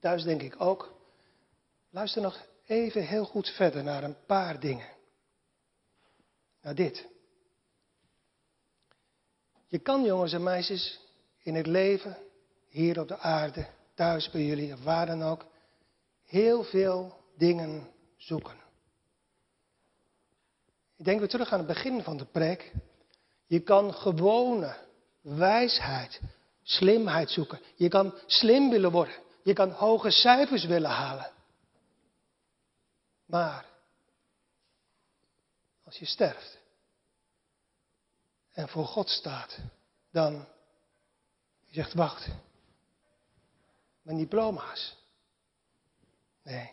Thuis 0.00 0.22
denk 0.22 0.42
ik 0.42 0.60
ook. 0.60 0.94
Luister 1.90 2.22
nog 2.22 2.46
even 2.66 3.06
heel 3.06 3.24
goed 3.24 3.48
verder 3.48 3.82
naar 3.82 4.02
een 4.02 4.16
paar 4.26 4.60
dingen. 4.60 4.88
Naar 6.62 6.74
dit. 6.74 7.06
Je 9.68 9.78
kan, 9.78 10.02
jongens 10.02 10.32
en 10.32 10.42
meisjes, 10.42 11.00
in 11.42 11.54
het 11.54 11.66
leven, 11.66 12.16
hier 12.74 13.00
op 13.00 13.08
de 13.08 13.18
aarde, 13.18 13.66
thuis 13.94 14.30
bij 14.30 14.44
jullie 14.44 14.72
of 14.72 14.82
waar 14.82 15.06
dan 15.06 15.22
ook, 15.22 15.46
heel 16.24 16.64
veel 16.64 17.16
dingen 17.36 17.90
zoeken. 18.16 18.56
Ik 20.96 21.04
denk 21.04 21.18
weer 21.18 21.28
terug 21.28 21.52
aan 21.52 21.58
het 21.58 21.66
begin 21.66 22.02
van 22.02 22.16
de 22.16 22.24
preek. 22.24 22.72
Je 23.46 23.60
kan 23.60 23.94
gewone 23.94 24.76
wijsheid, 25.20 26.20
slimheid 26.62 27.30
zoeken. 27.30 27.60
Je 27.74 27.88
kan 27.88 28.14
slim 28.26 28.70
willen 28.70 28.90
worden. 28.90 29.14
Je 29.42 29.52
kan 29.52 29.70
hoge 29.70 30.10
cijfers 30.10 30.64
willen 30.64 30.90
halen. 30.90 31.30
Maar 33.26 33.66
als 35.84 35.98
je 35.98 36.04
sterft 36.06 36.58
en 38.52 38.68
voor 38.68 38.86
God 38.86 39.08
staat, 39.08 39.58
dan 40.10 40.48
je 41.66 41.74
zegt 41.74 41.94
wacht, 41.94 42.28
mijn 44.04 44.18
diploma's. 44.18 44.96
Nee. 46.42 46.72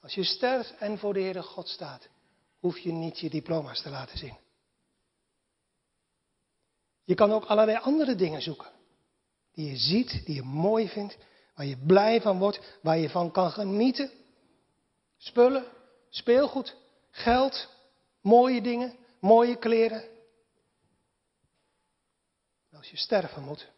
Als 0.00 0.14
je 0.14 0.24
sterft 0.24 0.76
en 0.76 0.98
voor 0.98 1.14
de 1.14 1.20
Heere 1.20 1.42
God 1.42 1.68
staat, 1.68 2.08
hoef 2.58 2.78
je 2.78 2.92
niet 2.92 3.18
je 3.18 3.30
diploma's 3.30 3.82
te 3.82 3.90
laten 3.90 4.18
zien. 4.18 4.36
Je 7.04 7.14
kan 7.14 7.32
ook 7.32 7.44
allerlei 7.44 7.78
andere 7.78 8.14
dingen 8.14 8.42
zoeken. 8.42 8.70
Die 9.52 9.70
je 9.70 9.76
ziet, 9.76 10.24
die 10.24 10.34
je 10.34 10.42
mooi 10.42 10.88
vindt, 10.88 11.16
waar 11.54 11.66
je 11.66 11.76
blij 11.76 12.20
van 12.20 12.38
wordt, 12.38 12.78
waar 12.82 12.98
je 12.98 13.10
van 13.10 13.30
kan 13.30 13.50
genieten. 13.50 14.10
Spullen, 15.16 15.64
speelgoed, 16.10 16.76
geld, 17.10 17.68
mooie 18.20 18.62
dingen, 18.62 18.96
mooie 19.20 19.56
kleren. 19.56 20.10
Als 22.72 22.90
je 22.90 22.96
sterven 22.96 23.42
moet 23.42 23.70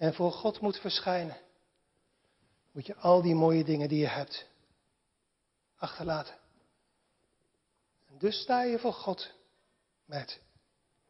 en 0.00 0.14
voor 0.14 0.32
God 0.32 0.60
moet 0.60 0.78
verschijnen, 0.78 1.36
moet 2.72 2.86
je 2.86 2.96
al 2.96 3.22
die 3.22 3.34
mooie 3.34 3.64
dingen 3.64 3.88
die 3.88 3.98
je 3.98 4.08
hebt 4.08 4.46
achterlaten. 5.76 6.34
En 8.08 8.18
dus 8.18 8.40
sta 8.40 8.62
je 8.62 8.78
voor 8.78 8.92
God 8.92 9.30
met 10.04 10.40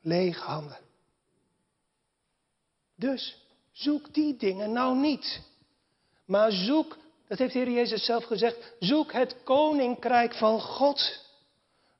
lege 0.00 0.40
handen. 0.40 0.78
Dus 2.96 3.46
zoek 3.72 4.14
die 4.14 4.36
dingen 4.36 4.72
nou 4.72 4.98
niet. 4.98 5.42
Maar 6.24 6.52
zoek, 6.52 6.98
dat 7.28 7.38
heeft 7.38 7.54
Heer 7.54 7.70
Jezus 7.70 8.04
zelf 8.04 8.24
gezegd, 8.24 8.72
zoek 8.78 9.12
het 9.12 9.42
koninkrijk 9.44 10.34
van 10.34 10.60
God. 10.60 11.28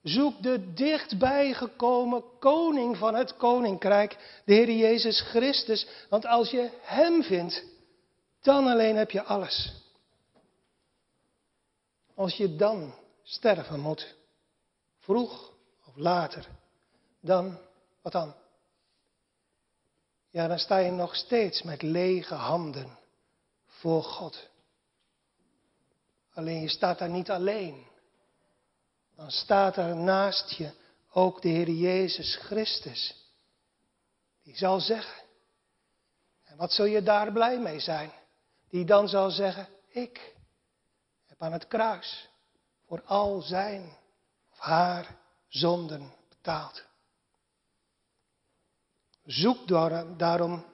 Zoek 0.03 0.43
de 0.43 0.73
dichtbij 0.73 1.55
gekomen 1.55 2.25
koning 2.39 2.97
van 2.97 3.15
het 3.15 3.37
koninkrijk, 3.37 4.41
de 4.45 4.55
Heer 4.55 4.71
Jezus 4.71 5.21
Christus. 5.21 5.87
Want 6.09 6.27
als 6.27 6.51
je 6.51 6.71
Hem 6.81 7.23
vindt, 7.23 7.65
dan 8.41 8.67
alleen 8.67 8.97
heb 8.97 9.11
je 9.11 9.23
alles. 9.23 9.73
Als 12.15 12.37
je 12.37 12.57
dan 12.57 12.95
sterven 13.23 13.81
moet, 13.81 14.15
vroeg 14.99 15.53
of 15.87 15.97
later, 15.97 16.49
dan, 17.21 17.59
wat 18.03 18.13
dan? 18.13 18.35
Ja, 20.31 20.47
dan 20.47 20.59
sta 20.59 20.77
je 20.77 20.91
nog 20.91 21.17
steeds 21.17 21.63
met 21.63 21.83
lege 21.83 22.35
handen 22.35 22.99
voor 23.67 24.03
God. 24.03 24.49
Alleen 26.35 26.61
je 26.61 26.69
staat 26.69 26.99
daar 26.99 27.11
niet 27.11 27.31
alleen. 27.31 27.87
Dan 29.21 29.31
staat 29.31 29.77
er 29.77 29.97
naast 29.97 30.51
je 30.51 30.71
ook 31.11 31.43
de 31.43 31.49
Heer 31.49 31.71
Jezus 31.71 32.37
Christus. 32.37 33.15
Die 34.43 34.57
zal 34.57 34.81
zeggen, 34.81 35.23
en 36.45 36.57
wat 36.57 36.73
zul 36.73 36.85
je 36.85 37.03
daar 37.03 37.33
blij 37.33 37.59
mee 37.59 37.81
zijn? 37.81 38.13
Die 38.69 38.85
dan 38.85 39.09
zal 39.09 39.31
zeggen, 39.31 39.69
ik 39.89 40.35
heb 41.27 41.43
aan 41.43 41.53
het 41.53 41.67
kruis 41.69 42.29
voor 42.87 43.03
al 43.03 43.41
zijn 43.41 43.97
of 44.53 44.59
haar 44.59 45.17
zonden 45.49 46.13
betaald. 46.29 46.85
Zoek 49.25 49.69
daarom, 50.17 50.65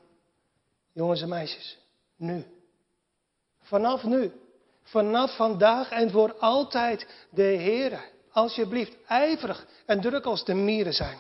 jongens 0.93 1.23
en 1.23 1.29
meisjes, 1.29 1.79
nu. 2.17 2.47
Vanaf 3.61 4.03
nu. 4.03 4.33
Vanaf 4.83 5.37
vandaag 5.37 5.91
en 5.91 6.11
voor 6.11 6.35
altijd 6.39 7.27
de 7.31 7.43
Heere. 7.43 8.15
Alsjeblieft, 8.37 8.97
ijverig 9.07 9.67
en 9.87 10.01
druk 10.01 10.25
als 10.25 10.45
de 10.45 10.55
mieren 10.55 10.93
zijn. 10.93 11.19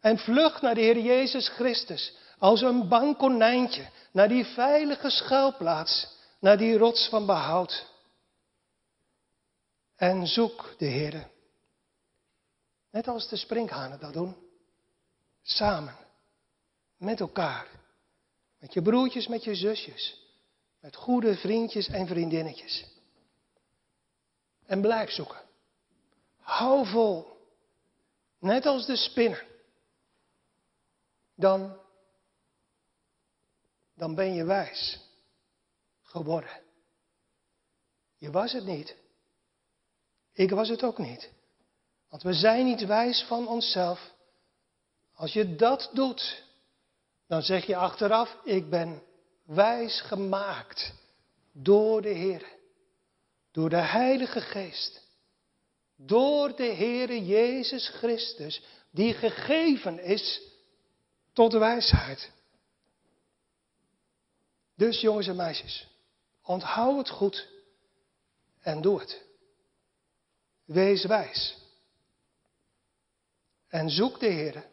En 0.00 0.18
vlug 0.18 0.60
naar 0.60 0.74
de 0.74 0.80
Heer 0.80 0.98
Jezus 0.98 1.48
Christus. 1.48 2.14
Als 2.38 2.60
een 2.60 2.88
bang 2.88 3.16
konijntje. 3.16 3.88
Naar 4.12 4.28
die 4.28 4.44
veilige 4.44 5.10
schuilplaats. 5.10 6.16
Naar 6.40 6.58
die 6.58 6.78
rots 6.78 7.08
van 7.08 7.26
behoud. 7.26 7.86
En 9.96 10.26
zoek 10.26 10.74
de 10.78 10.86
Heere. 10.86 11.26
Net 12.90 13.08
als 13.08 13.28
de 13.28 13.36
sprinkhanen 13.36 14.00
dat 14.00 14.12
doen. 14.12 14.36
Samen. 15.42 15.96
Met 16.96 17.20
elkaar. 17.20 17.66
Met 18.58 18.72
je 18.72 18.82
broertjes, 18.82 19.26
met 19.26 19.44
je 19.44 19.54
zusjes. 19.54 20.20
Met 20.80 20.96
goede 20.96 21.36
vriendjes 21.36 21.88
en 21.88 22.06
vriendinnetjes. 22.06 22.86
En 24.66 24.80
blijf 24.80 25.10
zoeken. 25.10 25.48
Hou 26.50 26.86
vol. 26.86 27.26
Net 28.38 28.66
als 28.66 28.86
de 28.86 28.96
spinner. 28.96 29.46
Dan, 31.34 31.76
dan 33.94 34.14
ben 34.14 34.34
je 34.34 34.44
wijs 34.44 35.00
geworden. 36.02 36.60
Je 38.18 38.30
was 38.30 38.52
het 38.52 38.64
niet. 38.64 38.96
Ik 40.32 40.50
was 40.50 40.68
het 40.68 40.82
ook 40.82 40.98
niet. 40.98 41.30
Want 42.08 42.22
we 42.22 42.32
zijn 42.32 42.64
niet 42.64 42.86
wijs 42.86 43.22
van 43.22 43.48
onszelf. 43.48 44.12
Als 45.14 45.32
je 45.32 45.56
dat 45.56 45.90
doet, 45.92 46.44
dan 47.26 47.42
zeg 47.42 47.66
je 47.66 47.76
achteraf, 47.76 48.36
ik 48.44 48.70
ben 48.70 49.02
wijs 49.44 50.00
gemaakt 50.00 50.92
door 51.52 52.02
de 52.02 52.08
Heer, 52.08 52.46
door 53.50 53.70
de 53.70 53.80
Heilige 53.80 54.40
Geest, 54.40 55.08
door 56.06 56.56
de 56.56 56.74
Heere 56.74 57.24
Jezus 57.24 57.88
Christus, 57.88 58.62
die 58.90 59.14
gegeven 59.14 59.98
is 59.98 60.40
tot 61.32 61.52
wijsheid. 61.52 62.30
Dus 64.76 65.00
jongens 65.00 65.26
en 65.26 65.36
meisjes, 65.36 65.88
onthoud 66.42 66.96
het 66.96 67.10
goed 67.10 67.48
en 68.60 68.80
doe 68.80 69.00
het. 69.00 69.22
Wees 70.64 71.04
wijs. 71.04 71.58
En 73.68 73.90
zoek 73.90 74.20
de 74.20 74.26
Heer 74.26 74.68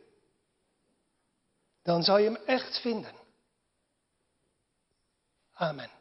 dan 1.87 2.03
zal 2.03 2.17
je 2.17 2.25
hem 2.25 2.35
echt 2.45 2.79
vinden. 2.79 3.15
Amen. 5.53 5.96